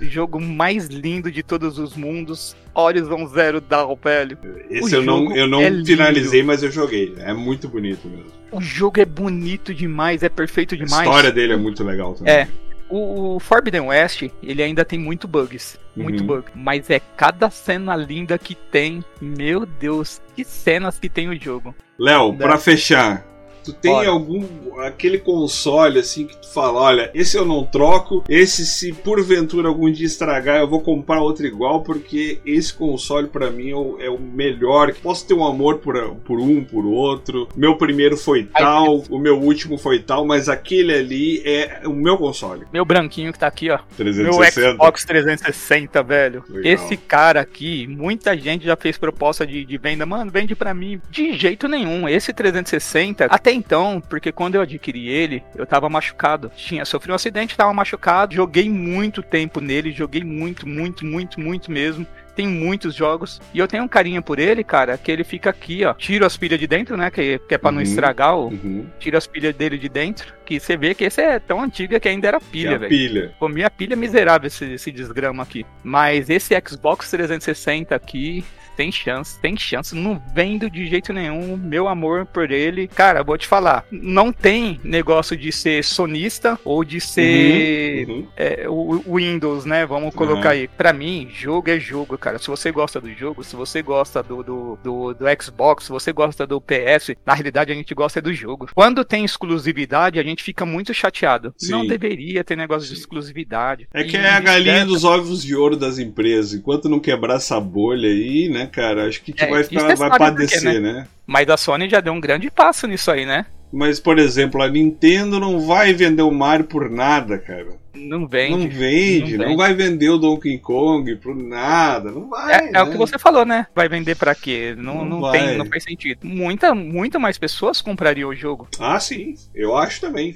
jogo 0.00 0.40
mais 0.40 0.86
lindo 0.86 1.32
de 1.32 1.42
todos 1.42 1.80
os 1.80 1.96
mundos. 1.96 2.56
Horizon 2.72 3.26
Zero 3.26 3.60
Dawn, 3.60 3.96
velho. 4.00 4.38
Esse 4.70 4.94
o 4.94 4.98
eu 4.98 5.02
não, 5.02 5.34
eu 5.34 5.48
não 5.48 5.60
é 5.60 5.84
finalizei, 5.84 6.40
mas 6.40 6.62
eu 6.62 6.70
joguei. 6.70 7.12
É 7.18 7.34
muito 7.34 7.68
bonito 7.68 8.08
mesmo. 8.08 8.30
O 8.52 8.60
jogo 8.60 9.00
é 9.00 9.04
bonito 9.04 9.74
demais, 9.74 10.22
é 10.22 10.28
perfeito 10.28 10.76
demais. 10.76 11.00
A 11.00 11.10
história 11.10 11.32
dele 11.32 11.54
é 11.54 11.56
muito 11.56 11.82
legal 11.82 12.14
também. 12.14 12.32
É. 12.32 12.48
O, 12.88 13.38
Forbidden 13.40 13.82
West, 13.82 14.28
ele 14.42 14.62
ainda 14.62 14.84
tem 14.84 14.98
muito 14.98 15.26
bugs. 15.26 15.78
Muito 15.96 16.20
uhum. 16.20 16.26
bug. 16.26 16.44
Mas 16.54 16.88
é 16.88 17.00
cada 17.16 17.50
cena 17.50 17.96
linda 17.96 18.38
que 18.38 18.54
tem. 18.54 19.04
Meu 19.20 19.66
Deus, 19.66 20.20
que 20.36 20.44
cenas 20.44 20.98
que 21.00 21.08
tem 21.08 21.28
o 21.28 21.40
jogo. 21.40 21.74
Léo, 21.98 22.32
para 22.34 22.58
fechar, 22.58 23.24
Tu 23.64 23.72
tem 23.72 24.06
algum 24.06 24.44
aquele 24.80 25.18
console 25.18 25.98
assim 25.98 26.26
que 26.26 26.36
tu 26.36 26.48
fala, 26.48 26.80
olha, 26.80 27.10
esse 27.14 27.36
eu 27.36 27.44
não 27.44 27.64
troco, 27.64 28.24
esse 28.28 28.66
se 28.66 28.92
porventura 28.92 29.68
algum 29.68 29.90
dia 29.90 30.06
estragar, 30.06 30.60
eu 30.60 30.68
vou 30.68 30.80
comprar 30.80 31.20
outro 31.20 31.46
igual 31.46 31.82
porque 31.82 32.40
esse 32.44 32.72
console 32.72 33.28
para 33.28 33.50
mim 33.50 33.70
é 33.70 33.76
o, 33.76 33.96
é 34.00 34.10
o, 34.10 34.18
melhor. 34.18 34.92
Posso 35.02 35.26
ter 35.26 35.34
um 35.34 35.44
amor 35.44 35.78
por, 35.78 35.94
por 36.24 36.40
um, 36.40 36.64
por 36.64 36.84
outro. 36.84 37.48
Meu 37.56 37.76
primeiro 37.76 38.16
foi 38.16 38.44
tal, 38.44 39.02
o 39.10 39.18
meu 39.18 39.38
último 39.38 39.78
foi 39.78 39.98
tal, 40.00 40.24
mas 40.24 40.48
aquele 40.48 40.94
ali 40.94 41.42
é 41.44 41.82
o 41.84 41.92
meu 41.92 42.16
console. 42.16 42.66
Meu 42.72 42.84
branquinho 42.84 43.32
que 43.32 43.38
tá 43.38 43.46
aqui, 43.46 43.70
ó. 43.70 43.78
360. 43.96 44.60
Meu 44.60 44.72
Xbox 44.72 45.04
360, 45.04 46.02
velho. 46.02 46.44
Legal. 46.48 46.72
Esse 46.72 46.96
cara 46.96 47.40
aqui, 47.40 47.86
muita 47.86 48.36
gente 48.36 48.64
já 48.64 48.76
fez 48.76 48.98
proposta 48.98 49.46
de, 49.46 49.64
de 49.64 49.78
venda, 49.78 50.06
mano, 50.06 50.30
vende 50.30 50.54
para 50.54 50.74
mim. 50.74 51.00
De 51.10 51.32
jeito 51.34 51.68
nenhum. 51.68 52.08
Esse 52.08 52.32
360, 52.32 53.26
até 53.26 53.49
até 53.50 53.52
então, 53.52 54.00
porque 54.08 54.30
quando 54.30 54.54
eu 54.54 54.60
adquiri 54.60 55.08
ele, 55.08 55.42
eu 55.56 55.66
tava 55.66 55.88
machucado. 55.88 56.50
Tinha 56.54 56.84
sofrido 56.84 57.12
um 57.12 57.16
acidente, 57.16 57.56
tava 57.56 57.72
machucado. 57.72 58.34
Joguei 58.34 58.70
muito 58.70 59.22
tempo 59.22 59.60
nele, 59.60 59.90
joguei 59.90 60.22
muito, 60.22 60.68
muito, 60.68 61.04
muito, 61.04 61.40
muito 61.40 61.70
mesmo 61.70 62.06
tem 62.40 62.48
muitos 62.48 62.94
jogos. 62.94 63.40
E 63.52 63.58
eu 63.58 63.68
tenho 63.68 63.82
um 63.84 63.88
carinho 63.88 64.22
por 64.22 64.38
ele, 64.38 64.64
cara, 64.64 64.96
que 64.96 65.12
ele 65.12 65.22
fica 65.24 65.50
aqui, 65.50 65.84
ó. 65.84 65.92
Tiro 65.92 66.24
as 66.24 66.36
pilhas 66.38 66.58
de 66.58 66.66
dentro, 66.66 66.96
né? 66.96 67.10
Que, 67.10 67.38
que 67.46 67.54
é 67.54 67.58
pra 67.58 67.70
não 67.70 67.78
Uhum. 67.78 67.82
estragar 67.82 68.34
o. 68.36 68.46
Uhum. 68.48 68.86
Tiro 68.98 69.16
as 69.18 69.26
pilhas 69.26 69.54
dele 69.54 69.76
de 69.76 69.88
dentro. 69.88 70.32
Que 70.46 70.58
você 70.58 70.76
vê 70.76 70.94
que 70.94 71.04
esse 71.04 71.20
é 71.20 71.38
tão 71.38 71.62
antigo 71.62 71.98
que 72.00 72.08
ainda 72.08 72.28
era 72.28 72.40
pilha, 72.40 72.76
a 72.76 72.78
velho. 72.78 72.88
pilha. 72.88 73.34
Pô, 73.38 73.48
minha 73.48 73.70
pilha 73.70 73.92
é 73.92 73.96
miserável 73.96 74.46
esse, 74.46 74.64
esse 74.72 74.90
desgrama 74.90 75.42
aqui. 75.42 75.64
Mas 75.84 76.30
esse 76.30 76.54
Xbox 76.66 77.10
360 77.10 77.94
aqui. 77.94 78.42
Tem 78.76 78.90
chance, 78.90 79.38
tem 79.40 79.54
chance. 79.58 79.94
Não 79.94 80.22
vendo 80.34 80.70
de 80.70 80.86
jeito 80.86 81.12
nenhum. 81.12 81.54
Meu 81.54 81.86
amor 81.86 82.24
por 82.24 82.50
ele. 82.50 82.88
Cara, 82.88 83.22
vou 83.22 83.36
te 83.36 83.46
falar. 83.46 83.84
Não 83.90 84.32
tem 84.32 84.80
negócio 84.82 85.36
de 85.36 85.52
ser 85.52 85.84
sonista 85.84 86.58
ou 86.64 86.82
de 86.82 86.98
ser 86.98 88.06
Uhum. 88.08 88.26
é, 88.36 88.64
o 88.68 89.02
o 89.06 89.16
Windows, 89.16 89.66
né? 89.66 89.84
Vamos 89.84 90.14
colocar 90.14 90.46
Uhum. 90.54 90.60
aí. 90.60 90.68
Pra 90.68 90.92
mim, 90.94 91.28
jogo 91.30 91.68
é 91.70 91.78
jogo, 91.78 92.16
cara. 92.16 92.29
Se 92.38 92.48
você 92.48 92.70
gosta 92.70 93.00
do 93.00 93.12
jogo, 93.12 93.42
se 93.42 93.56
você 93.56 93.82
gosta 93.82 94.22
do, 94.22 94.42
do, 94.42 94.78
do, 94.82 95.14
do 95.14 95.42
Xbox, 95.42 95.84
se 95.84 95.90
você 95.90 96.12
gosta 96.12 96.46
do 96.46 96.60
PS, 96.60 97.14
na 97.24 97.34
realidade 97.34 97.72
a 97.72 97.74
gente 97.74 97.94
gosta 97.94 98.18
é 98.18 98.22
do 98.22 98.32
jogo. 98.32 98.68
Quando 98.74 99.04
tem 99.04 99.24
exclusividade, 99.24 100.18
a 100.18 100.22
gente 100.22 100.42
fica 100.42 100.64
muito 100.64 100.92
chateado. 100.94 101.54
Sim. 101.58 101.72
Não 101.72 101.86
deveria 101.86 102.44
ter 102.44 102.56
negócio 102.56 102.88
de 102.88 102.94
Sim. 102.94 103.00
exclusividade. 103.00 103.88
É 103.92 104.04
que 104.04 104.16
E 104.16 104.20
é 104.20 104.30
a 104.30 104.40
galinha 104.40 104.84
dos 104.84 105.04
ovos 105.04 105.42
de 105.42 105.54
ouro 105.56 105.76
das 105.76 105.98
empresas. 105.98 106.54
Enquanto 106.54 106.88
não 106.88 107.00
quebrar 107.00 107.36
essa 107.36 107.58
bolha 107.60 108.08
aí, 108.08 108.48
né, 108.48 108.66
cara? 108.66 109.06
Acho 109.06 109.22
que 109.22 109.32
a 109.32 109.34
gente 109.34 109.44
É, 109.44 109.50
vai 109.50 109.64
ficar, 109.64 109.80
você 109.80 109.96
vai 109.96 110.10
sabe 110.10 110.24
por 110.36 110.46
quê, 110.46 110.60
padecer, 110.60 110.80
né? 110.80 111.06
Mas 111.26 111.48
a 111.48 111.56
Sony 111.56 111.88
já 111.88 112.00
deu 112.00 112.12
um 112.12 112.20
grande 112.20 112.50
passo 112.50 112.86
nisso 112.86 113.10
aí, 113.10 113.24
né? 113.24 113.46
Mas, 113.72 114.00
por 114.00 114.18
exemplo, 114.18 114.60
a 114.60 114.68
Nintendo 114.68 115.38
não 115.38 115.60
vai 115.60 115.92
vender 115.94 116.22
o 116.22 116.30
Mario 116.30 116.66
por 116.66 116.90
nada, 116.90 117.38
cara. 117.38 117.79
Não 117.94 118.26
vende. 118.26 118.56
não 118.56 118.68
vende, 118.68 119.32
não 119.32 119.38
não, 119.38 119.44
vende. 119.46 119.56
vai 119.56 119.74
vender 119.74 120.08
o 120.10 120.18
Donkey 120.18 120.58
Kong 120.58 121.16
por 121.16 121.34
nada, 121.34 122.10
não 122.10 122.28
vai. 122.28 122.54
É, 122.54 122.70
é 122.74 122.82
o 122.82 122.86
né? 122.86 122.92
que 122.92 122.96
você 122.96 123.18
falou, 123.18 123.44
né? 123.44 123.66
Vai 123.74 123.88
vender 123.88 124.14
pra 124.16 124.34
quê? 124.34 124.74
Não, 124.78 125.04
Não 125.04 125.20
não, 125.20 125.32
tem, 125.32 125.56
não 125.58 125.66
faz 125.66 125.82
sentido. 125.84 126.20
Muita, 126.22 126.74
muito 126.74 127.18
mais 127.18 127.36
pessoas 127.36 127.80
comprariam 127.80 128.28
o 128.30 128.34
jogo. 128.34 128.68
Ah, 128.78 128.98
sim, 129.00 129.34
eu 129.54 129.76
acho 129.76 130.00
também. 130.00 130.34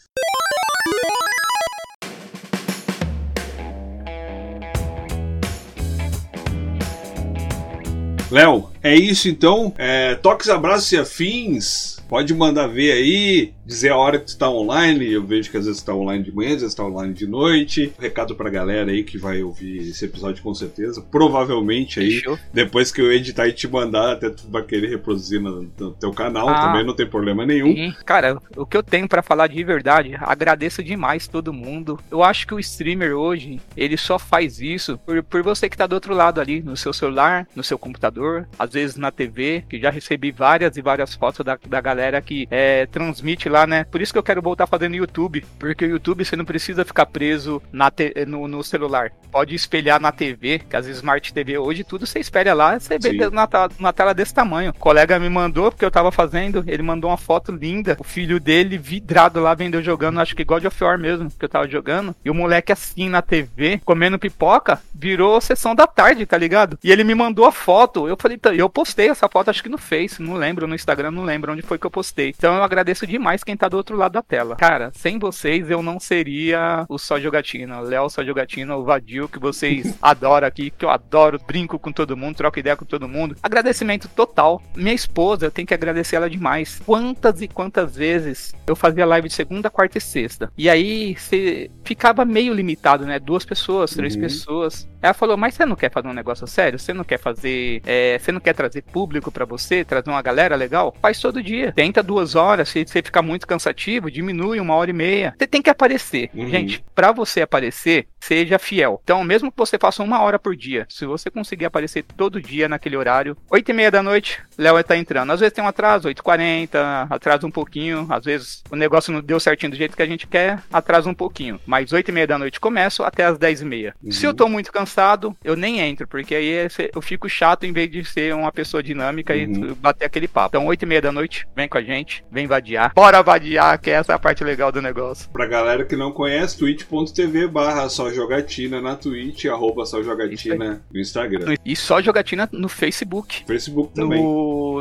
Léo, 8.31 8.69
é 8.85 8.95
isso 8.95 9.29
então. 9.29 9.75
É, 9.77 10.15
toques, 10.15 10.49
abraços 10.49 10.93
e 10.93 10.97
afins. 10.99 11.95
Pode 12.09 12.33
mandar 12.35 12.67
ver 12.69 12.93
aí, 12.93 13.53
dizer 13.67 13.91
a 13.91 13.97
hora 13.97 14.19
que 14.21 14.27
tu 14.27 14.39
tá 14.39 14.49
online. 14.49 15.11
Eu 15.13 15.25
vejo 15.27 15.51
que 15.51 15.57
às 15.57 15.65
vezes 15.67 15.83
tu 15.83 15.87
tá 15.87 15.95
online 15.95 16.23
de 16.23 16.31
manhã, 16.33 16.55
às 16.55 16.61
vezes 16.61 16.75
tá 16.75 16.85
online 16.85 17.13
de 17.15 17.27
noite. 17.27 17.93
Recado 17.99 18.37
pra 18.37 18.51
galera 18.51 18.91
aí 18.93 19.03
que 19.03 19.17
vai 19.19 19.43
ouvir 19.43 19.79
esse 19.89 20.05
episódio 20.05 20.43
com 20.43 20.55
certeza. 20.55 21.01
Provavelmente 21.11 21.99
aí, 21.99 22.17
Fechou? 22.17 22.39
depois 22.53 22.93
que 22.93 23.01
eu 23.01 23.11
editar 23.11 23.49
e 23.49 23.53
te 23.53 23.67
mandar, 23.67 24.13
até 24.13 24.29
tu 24.31 24.45
vai 24.49 24.63
querer 24.63 24.89
reproduzir 24.91 25.41
no, 25.41 25.63
no 25.79 25.91
teu 25.93 26.13
canal 26.13 26.49
Ah. 26.49 26.67
também, 26.69 26.85
não 26.85 26.95
tem 26.95 27.07
problema 27.07 27.45
nenhum. 27.47 27.75
Sim. 27.75 27.95
Cara, 28.05 28.39
o 28.57 28.67
que 28.67 28.77
eu 28.77 28.83
tenho 28.83 29.09
pra 29.09 29.23
falar 29.23 29.47
de 29.49 29.65
verdade, 29.65 30.15
agradeço 30.21 30.83
demais 30.85 31.27
todo 31.27 31.53
mundo. 31.53 31.99
Eu 32.11 32.23
acho 32.23 32.47
que 32.47 32.55
o 32.55 32.61
streamer 32.61 33.17
hoje, 33.17 33.61
ele 33.77 33.97
só 33.97 34.19
faz 34.19 34.61
isso 34.61 34.99
por, 34.99 35.23
por 35.23 35.43
você 35.43 35.69
que 35.69 35.77
tá 35.77 35.87
do 35.87 35.95
outro 35.95 36.15
lado 36.15 36.41
ali, 36.41 36.61
no 36.63 36.77
seu 36.77 36.93
celular, 36.93 37.49
no 37.57 37.65
seu 37.65 37.79
computador, 37.79 38.47
às 38.59 38.74
vezes 38.75 38.97
na 38.97 39.11
TV, 39.11 39.65
que 39.69 39.79
já 39.79 39.91
recebi 39.91 40.31
várias 40.31 40.77
e 40.77 40.83
várias 40.83 41.15
fotos 41.15 41.45
da, 41.45 41.59
da 41.67 41.81
galera 41.81 42.21
que 42.21 42.47
é, 42.51 42.87
transmite 42.87 43.49
lá, 43.49 43.67
né? 43.67 43.85
Por 43.85 44.01
isso 44.01 44.13
que 44.13 44.19
eu 44.19 44.23
quero 44.23 44.43
voltar 44.43 44.67
fazendo 44.67 44.97
YouTube, 44.97 45.45
porque 45.59 45.85
o 45.85 45.91
YouTube 45.91 46.25
você 46.25 46.37
não 46.37 46.45
precisa 46.45 46.85
ficar 46.85 47.07
preso 47.07 47.63
na 47.73 47.91
te- 47.91 48.13
no, 48.27 48.47
no 48.47 48.63
celular. 48.63 49.11
Pode 49.31 49.55
espelhar 49.55 50.01
na 50.01 50.13
TV, 50.13 50.59
que 50.59 50.77
as 50.77 50.87
Smart 50.87 51.33
TV 51.33 51.59
hoje 51.59 51.85
tudo 51.85 52.07
você 52.07 52.19
espelha 52.19 52.55
lá, 52.55 52.79
você 52.79 52.99
Sim. 53.01 53.17
vê 53.17 53.31
na, 53.31 53.49
na 53.79 53.93
tela 53.93 54.15
desse 54.15 54.35
tamanho. 54.35 54.71
O 54.71 54.75
colega 54.75 55.19
me 55.19 55.29
mandou, 55.29 55.71
porque 55.71 55.85
eu 55.85 55.91
tava 55.91 56.13
fazendo, 56.13 56.65
ele 56.67 56.83
mandou 56.83 57.11
uma 57.11 57.17
foto 57.17 57.53
linda, 57.53 57.97
o 57.99 58.05
filho 58.05 58.39
dele 58.39 58.79
vidrado 58.79 59.41
lá, 59.41 59.55
vendo 59.55 59.77
eu 59.77 59.83
jogando, 59.83 60.21
acho 60.21 60.37
que 60.37 60.45
God 60.45 60.65
of 60.65 60.85
War 60.85 60.99
mesmo, 60.99 61.31
que 61.31 61.45
eu 61.45 61.49
tava 61.49 61.69
jogando, 61.69 62.15
e 62.25 62.31
o 62.31 62.35
moleque 62.35 62.73
assim 62.73 63.09
na 63.09 63.23
TV, 63.23 63.81
comendo 63.85 64.19
pipoca, 64.19 64.81
virou 64.95 65.41
sessão 65.41 65.75
da 65.75 65.87
tarde, 65.87 66.27
tá 66.27 66.37
ligado? 66.37 66.79
E 66.83 66.91
ele 66.91 67.05
me 67.05 67.15
mandou 67.15 67.45
a 67.45 67.53
foto, 67.53 68.09
eu 68.09 68.17
falei, 68.19 68.39
tá, 68.39 68.55
eu 68.65 68.69
postei 68.71 69.09
essa 69.09 69.29
foto, 69.29 69.51
acho 69.51 69.63
que 69.63 69.69
no 69.69 69.79
Face, 69.79 70.23
não 70.23 70.35
lembro, 70.35 70.67
no 70.67 70.75
Instagram, 70.75 71.11
não 71.11 71.23
lembro 71.23 71.53
onde 71.53 71.63
foi 71.63 71.79
que 71.79 71.87
eu 71.87 71.91
postei. 71.91 72.33
Então 72.37 72.55
eu 72.55 72.63
agradeço 72.63 73.07
demais 73.07 73.45
quem 73.45 73.57
tá 73.57 73.69
do 73.69 73.77
outro 73.77 73.97
lado 73.97 74.13
da 74.13 74.23
tela. 74.23 74.57
Cara, 74.57 74.91
sem 74.95 75.19
vocês 75.19 75.71
eu 75.71 75.83
não 75.83 76.01
seria 76.01 76.85
o 76.89 76.99
Só 76.99 77.19
Jogatina, 77.21 77.79
o 77.81 77.83
Léo 77.85 78.09
Só 78.09 78.25
Jogatina, 78.25 78.77
o 78.77 78.85
Vadio, 78.85 79.29
que 79.29 79.39
vocês 79.39 79.97
adoram 80.03 80.47
aqui, 80.49 80.71
que 80.71 80.85
eu 80.85 80.91
adoro, 80.91 81.39
brinco 81.47 81.79
com 81.79 81.93
todo 81.93 82.17
mundo, 82.17 82.37
troco 82.37 82.59
ideia 82.59 82.77
com 82.77 82.85
todo 82.85 83.09
mundo. 83.09 83.37
Agradecimento 83.43 84.09
total. 84.09 84.63
Minha 84.75 84.95
esposa, 84.95 85.47
eu 85.47 85.51
tenho 85.51 85.67
que 85.69 85.75
agradecer 85.75 86.17
ela 86.17 86.31
demais. 86.31 86.81
Quantas 86.87 87.43
e 87.43 87.49
quantas 87.49 87.97
vezes 87.97 88.55
eu 88.67 88.75
fazia 88.75 89.05
live 89.07 89.29
de 89.29 89.35
segunda, 89.35 89.71
quarta 89.71 89.99
e 89.99 90.01
sexta. 90.01 90.51
E 90.57 90.69
aí 90.71 91.15
você 91.15 91.71
ficava 91.85 92.25
meio 92.25 92.55
limitado, 92.55 93.05
né? 93.05 93.19
Duas 93.19 93.45
pessoas, 93.45 93.93
três 93.93 94.15
Uhum. 94.15 94.21
pessoas. 94.23 94.89
Ela 95.03 95.13
falou, 95.13 95.37
mas 95.37 95.55
você 95.55 95.67
não 95.67 95.77
quer 95.77 95.91
fazer 95.91 96.09
um 96.09 96.13
negócio 96.15 96.47
sério? 96.47 96.79
Você 96.79 96.95
não 96.95 97.05
quer 97.05 97.19
fazer. 97.19 97.83
é, 97.85 98.19
você 98.19 98.33
não 98.33 98.41
quer 98.41 98.54
trazer 98.55 98.83
público 98.83 99.31
pra 99.31 99.45
você, 99.45 99.85
trazer 99.85 100.11
uma 100.11 100.23
galera 100.23 100.57
legal? 100.57 100.97
Faz 101.01 101.21
todo 101.21 101.43
dia. 101.43 101.73
Tenta 101.73 102.03
duas 102.03 102.35
horas. 102.35 102.69
Se 102.69 102.85
você 102.87 103.03
ficar 103.03 103.23
muito 103.23 103.47
cansativo, 103.47 104.11
diminui 104.11 104.61
uma 104.61 104.75
hora 104.75 104.91
e 104.91 104.95
meia. 104.95 105.35
Você 105.39 105.47
tem 105.47 105.63
que 105.63 105.71
aparecer. 105.71 106.31
Uhum. 106.35 106.49
Gente, 106.49 106.85
pra 106.95 107.13
você 107.13 107.43
aparecer, 107.43 108.07
seja 108.21 108.59
fiel. 108.59 109.01
Então, 109.03 109.23
mesmo 109.25 109.51
que 109.51 109.59
você 109.59 109.79
faça 109.79 110.03
uma 110.03 110.23
hora 110.23 110.39
por 110.39 110.57
dia, 110.57 110.87
se 110.89 111.05
você 111.05 111.31
conseguir 111.31 111.65
aparecer 111.65 112.05
todo 112.17 112.41
dia 112.41 112.69
naquele 112.69 112.97
horário, 112.97 113.37
oito 113.51 113.71
e 113.71 113.75
meia 113.75 113.91
da 113.91 114.03
noite, 114.03 114.41
Léo 114.59 114.83
tá 114.85 114.97
entrando. 114.97 115.31
Às 115.33 115.41
vezes 115.41 115.53
tem 115.53 115.63
um 115.65 115.69
atraso, 115.69 116.09
8h40, 116.09 117.07
atrasa 117.11 117.47
um 117.47 117.51
pouquinho. 117.51 118.07
Às 118.11 118.25
vezes 118.25 118.63
o 118.71 118.77
negócio 118.77 119.13
não 119.13 119.21
deu 119.21 119.39
certinho 119.41 119.71
do 119.71 119.77
jeito 119.77 119.97
que 119.97 120.03
a 120.03 120.07
gente 120.07 120.27
quer, 120.27 120.61
atrasa 120.73 121.09
um 121.09 121.15
pouquinho. 121.15 121.61
Mas 121.67 121.93
oito 121.93 122.09
e 122.09 122.13
meia 122.13 122.27
da 122.27 122.39
noite 122.39 122.61
começo 122.61 123.03
até 123.03 123.25
as 123.25 123.39
dez 123.39 123.61
e 123.61 123.65
meia. 123.65 123.95
Uhum. 124.03 124.11
Se 124.11 124.27
eu 124.27 124.35
tô 124.35 124.49
muito 124.49 124.73
cansado, 124.73 125.37
eu 125.45 125.57
nem 125.57 125.81
entro, 125.81 126.07
porque 126.07 126.35
aí 126.35 126.51
é 126.53 126.69
eu 126.95 127.01
fico 127.03 127.29
chato 127.29 127.65
em 127.65 127.73
vez 127.73 127.91
de 127.91 128.05
ser 128.05 128.35
uma 128.35 128.51
pessoa 128.53 128.83
dinâmica 128.83 129.35
Uhum. 129.35 129.71
e 129.71 129.75
bater 129.75 130.05
aquele 130.07 130.29
papo. 130.29 130.57
Então, 130.57 130.67
oito 130.67 130.83
e 130.83 130.87
meia 130.87 131.01
da 131.03 131.13
noite, 131.13 131.47
vem 131.55 131.69
com 131.69 131.79
a 131.79 131.83
gente, 131.83 132.25
vem 132.31 132.47
vadiar. 132.47 132.93
Bora 132.95 133.23
vadiar, 133.23 133.79
que 133.81 133.91
essa 133.91 134.13
é 134.13 134.15
a 134.15 134.19
parte 134.19 134.45
legal 134.45 134.71
do 134.71 134.81
negócio. 134.83 135.29
Pra 135.31 135.47
galera 135.47 135.85
que 135.85 135.97
não 135.97 136.13
conhece, 136.13 136.59
twitch.tv 136.59 137.49
barra 137.49 137.89
só 137.89 138.11
jogatina 138.11 138.81
na 138.81 138.97
Twitch, 138.97 139.47
arroba 139.47 139.85
só 139.87 140.03
jogatina 140.03 140.83
no 140.93 141.01
Instagram. 141.01 141.55
E 141.65 141.75
só 141.77 142.01
jogatina 142.01 142.49
no 142.53 142.69
Facebook. 142.69 143.45
Facebook 143.47 143.95
também. 143.95 144.21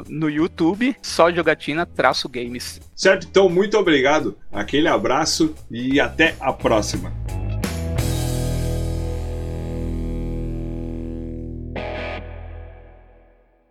No, 0.09 0.29
YouTube, 0.29 0.95
só 1.01 1.31
jogatina 1.31 1.85
traço 1.85 2.27
games. 2.27 2.81
Certo? 2.95 3.27
Então, 3.29 3.49
muito 3.49 3.77
obrigado, 3.77 4.37
aquele 4.51 4.87
abraço 4.87 5.53
e 5.69 5.99
até 5.99 6.35
a 6.39 6.51
próxima. 6.51 7.11